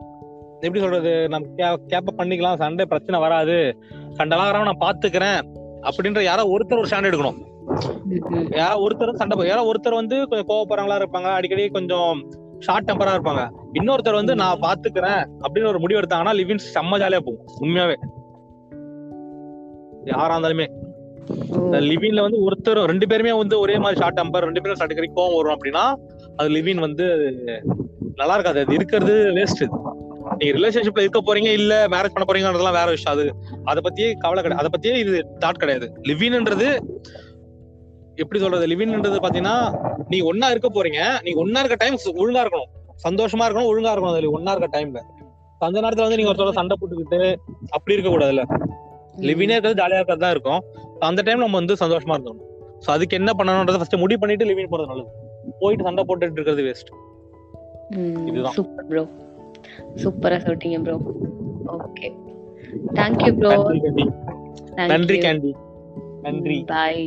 எப்படி 0.60 0.80
சொல்றது 0.80 1.28
நம்ம 1.30 1.48
கேப்ப 1.58 2.08
பண்ணிக்கலாம் 2.18 2.58
சண்டை 2.58 2.86
பிரச்சனை 2.86 3.20
வராது. 3.20 3.78
சண்டைலாம் 4.18 4.50
வராம 4.50 4.72
நான் 4.72 4.78
பாத்துக்கிறேன். 4.80 5.42
அப்படின்ற 5.82 6.24
யாரோ 6.24 6.44
ஒருத்தர் 6.44 6.78
ஒரு 6.78 6.88
ஸ்டாண்ட் 6.90 7.04
எடுக்கணும். 7.04 8.58
யாரோ 8.58 8.88
ஒருத்தர் 8.88 9.14
சண்டை 9.14 9.40
போ- 9.40 9.48
யாரோ 9.48 9.72
ஒருத்தர் 9.72 9.94
வந்து 9.94 10.28
கொஞ்சம் 10.28 10.48
கோவப்படுறவங்களா 10.48 11.04
இருப்பாங்க. 11.04 11.24
அடிக்கடி 11.24 11.68
கொஞ்சம் 11.68 12.30
ஷார்ட் 12.60 12.92
டெம்பரா 12.92 13.06
இருப்பாங்க. 13.06 13.50
இன்னொருத்தர் 13.74 14.14
வந்து 14.14 14.36
நான் 14.36 14.60
பாத்துக்கிறேன் 14.60 15.28
அப்படின்னு 15.42 15.68
ஒரு 15.68 15.80
முடிவு 15.80 16.00
எடுத்தாங்கன்னா 16.00 16.36
லிவின்ஸ் 16.36 16.70
செம்ம 16.74 16.98
ஜாலியா 16.98 17.20
போகும் 17.20 17.46
உண்மையாவே. 17.62 17.96
யாரா 20.06 20.38
இருந்தாலுமே. 20.38 20.68
லிவின்ல 21.72 22.22
வந்து 22.22 22.50
ஒருத்தர் 22.50 22.86
ரெண்டு 22.86 23.08
பேருமே 23.08 23.34
வந்து 23.34 23.60
ஒரே 23.60 23.78
மாதிரி 23.78 24.00
ஷார்ட் 24.00 24.20
டெம்பர் 24.20 24.40
ரெண்டு 24.40 24.62
பேரும் 24.62 24.80
அடிக்கடி 24.80 25.12
கோவம் 25.16 25.36
வரும் 25.36 25.60
அப்படின்னா 25.60 25.96
அது 26.36 26.50
லிவின் 26.50 26.80
வந்து 26.80 27.04
நல்லா 28.20 28.36
இருக்காது. 28.38 28.60
அது 28.66 28.74
இருக்கிறது 28.80 29.16
வேஸ்ட் 29.38 29.64
நீங்க 30.40 30.52
ரிலேஷன்ஷிப்ல 30.58 31.04
இருக்க 31.06 31.20
போறீங்க 31.28 31.50
இல்ல 31.60 31.74
மேரேஜ் 31.94 32.16
பண்ண 32.16 32.26
போறீங்கன்றதுலாம் 32.30 32.78
வேற 32.80 32.88
விஷயம். 32.96 33.14
அது 33.16 33.26
அதை 33.70 33.80
பத்தியே 33.88 34.08
கவலை 34.24 34.42
கிடையாது. 34.44 34.62
அதை 34.64 34.72
பத்தியே 34.76 34.96
இது 35.04 35.20
தாட் 35.44 35.62
கிடையாது. 35.64 35.88
லிவின்ன்றது 36.10 36.68
எப்படி 38.24 38.40
சொல்றது? 38.44 38.68
லிவின்ன்றது 38.72 39.18
பாத்தீங்கன்னா 39.26 39.58
நீ 40.12 40.20
ஒன்னா 40.32 40.48
இருக்க 40.54 40.70
போறீங்க. 40.78 41.02
நீ 41.26 41.32
ஒன்னா 41.44 41.62
இருக்க 41.64 41.78
டைம் 41.84 41.98
ஒழுங்கா 42.24 42.44
இருக்கணும். 42.46 42.72
சந்தோஷமா 43.06 43.46
இருக்கணும் 43.48 43.70
ஒழுங்கா 43.72 43.92
இருக்கணும். 43.94 44.14
அதுல 44.16 44.32
ஒன்னா 44.38 44.54
இருக்க 44.56 44.70
டைம்ல 44.78 45.02
அந்த 45.68 45.78
நேரத்துல 45.84 46.06
வந்து 46.06 46.18
நீங்க 46.20 46.32
ஒருத்தரோட 46.32 46.56
சண்டை 46.58 46.76
போட்டுக்கிட்டு 46.80 47.20
அப்படி 47.76 47.96
இருக்க 47.96 48.10
கூடாதுல்ல. 48.10 48.44
லிவினே 49.28 49.56
இருக்கிறது 49.56 49.80
ஜாலியா 49.82 50.00
இருக்கிறது 50.00 50.24
தான் 50.26 50.34
இருக்கும். 50.36 50.62
அந்த 51.10 51.22
டைம் 51.28 51.44
நம்ம 51.44 51.58
வந்து 51.62 51.76
சந்தோஷமா 51.84 52.16
இருந்தோம் 52.18 52.42
சோ 52.86 52.90
அதுக்கு 52.96 53.18
என்ன 53.20 53.32
பண்ணணும்ன்றத 53.38 53.80
ஃபர்ஸ்ட் 53.82 54.04
முடிவு 54.04 54.20
பண்ணிட்டு 54.24 54.48
லிவின் 54.50 54.72
போறது 54.74 54.92
நல்லது. 54.92 55.12
போயிட்டு 55.62 55.86
சண்டை 55.88 56.04
போட்டுட்டு 56.08 56.38
இருக்கிறது 56.38 56.64
வேஸ்ட் 56.68 56.92
சூப்பர் 58.56 58.88
ப்ரோ 58.90 59.04
சூப்பரா 60.04 60.38
சொல்லிட்டீங்க 60.40 60.80
bro 60.82 60.98
okay 61.78 62.10
thank you 62.96 63.32
bro 63.40 63.52
நன்றி 64.92 65.18
கேண்டி 65.18 65.52
நன்றி 65.52 65.54
நன்றி. 66.26 66.58
பாய் 66.66 67.04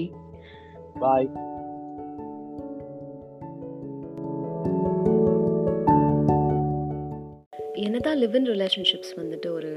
பாய் 1.01 1.29
என்னதான் 7.83 8.19
லிவ் 8.19 8.35
இன் 8.35 8.49
ரிலேஷன்ஷிப்ஸ் 8.49 9.13
வந்துட்டு 9.17 9.49
ஒரு 9.53 9.71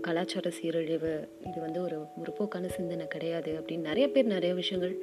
கலாச்சார 0.00 0.50
சீரழிவு 0.50 1.12
இது 1.46 1.58
வந்து 1.60 1.80
ஒரு 1.82 1.96
முற்போக்கான 2.18 2.68
சிந்தனை 2.68 3.06
கிடையாது 3.06 3.50
அப்படின்னு 3.58 3.88
நிறைய 3.88 4.06
பேர் 4.08 4.26
நிறைய 4.26 4.52
விஷயங்கள் 4.54 4.94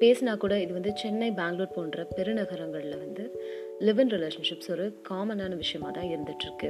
பேசினா 0.00 0.32
கூட 0.36 0.54
இது 0.60 0.72
வந்து 0.72 0.92
சென்னை 0.96 1.30
பெங்களூர் 1.32 1.74
போன்ற 1.74 2.06
பெருநகரங்களில் 2.16 2.98
வந்து 2.98 3.24
லிவ் 3.80 3.98
இன் 3.98 4.08
ரிலேஷன்ஷிப்ஸ் 4.08 4.70
ஒரு 4.70 5.02
காமனான 5.08 5.56
விஷயமா 5.56 5.90
தான் 5.90 6.04
இருந்துகிட்ருக்கு 6.04 6.68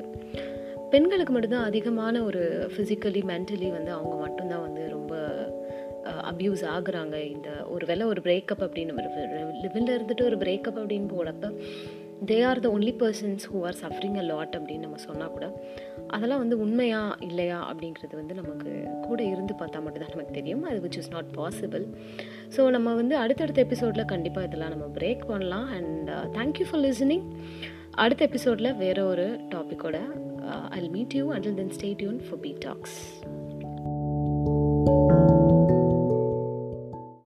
பெண்களுக்கு 0.90 1.32
மட்டும்தான் 1.32 1.64
அதிகமான 1.64 2.22
ஒரு 2.22 2.70
ஃபிசிக்கலி 2.76 3.22
மென்டலி 3.22 3.70
வந்து 3.70 3.90
அவங்க 3.90 4.14
மட்டும்தான் 4.14 4.60
வந்து 4.60 4.88
ரொம்ப 4.88 5.14
அப்யூஸ் 6.04 6.62
ஆகுறாங்க. 6.74 7.14
இந்த 7.30 7.48
ஒரு 7.66 7.86
வேளை 7.86 8.06
ஒரு 8.06 8.20
பிரேக்கப் 8.20 8.60
அப்படின்னு 8.60 8.92
லிவில் 9.62 10.00
இருந்துட்டு 10.00 10.22
ஒரு 10.22 10.36
பிரேக்கப் 10.36 10.78
அப்படின்னு 10.78 11.08
போகிறப்ப 11.16 11.60
they 12.30 12.36
are 12.48 12.60
the 12.60 12.68
only 12.76 12.92
persons 13.02 13.44
who 13.52 13.58
are 13.68 13.76
suffering 13.82 14.16
a 14.16 14.22
lot 14.22 14.54
அப்படின்னு 14.58 14.78
நம்ம 14.78 14.96
சொன்னால் 14.96 15.30
கூட 15.30 15.46
அதெல்லாம் 16.06 16.38
வந்து 16.38 16.58
உண்மையா 16.58 17.16
இல்லையா 17.20 17.58
அப்படிங்கிறது 17.70 18.14
வந்து 18.14 18.34
நமக்கு 18.34 18.70
கூட 19.08 19.22
இருந்து 19.22 19.54
பார்த்தா 19.54 19.82
மட்டும்தான் 19.84 20.14
நமக்கு 20.14 20.32
தெரியும். 20.32 20.62
அது 20.62 20.78
which 20.86 20.98
is 20.98 21.10
not 21.10 21.30
possible 21.36 21.84
so 22.56 22.70
நம்ம 22.70 22.94
வந்து 22.94 23.16
அடுத்தடுத்த 23.16 23.60
எபிசோடில் 23.60 24.04
கண்டிப்பாக 24.04 24.46
இதெல்லாம் 24.46 24.74
நம்ம 24.76 24.88
பிரேக் 24.98 25.24
பண்ணலாம். 25.26 25.68
அண்ட் 25.78 26.10
தேங்க்யூ 26.38 26.66
ஃபார் 26.70 26.80
லிசனிங் 26.80 27.26
அடுத்த 28.04 28.24
எபிசோடில் 28.24 28.76
வேற 28.76 29.04
ஒரு 29.04 29.26
டாப்பிக்கோட 29.54 29.98
I 30.70 30.88
meet 30.88 31.14
you 31.14 31.32
until 31.32 31.54
then 31.54 31.74
stay 31.78 31.94
tune 31.96 32.20
for 32.28 32.40
P 32.40 32.54
talks 32.58 32.98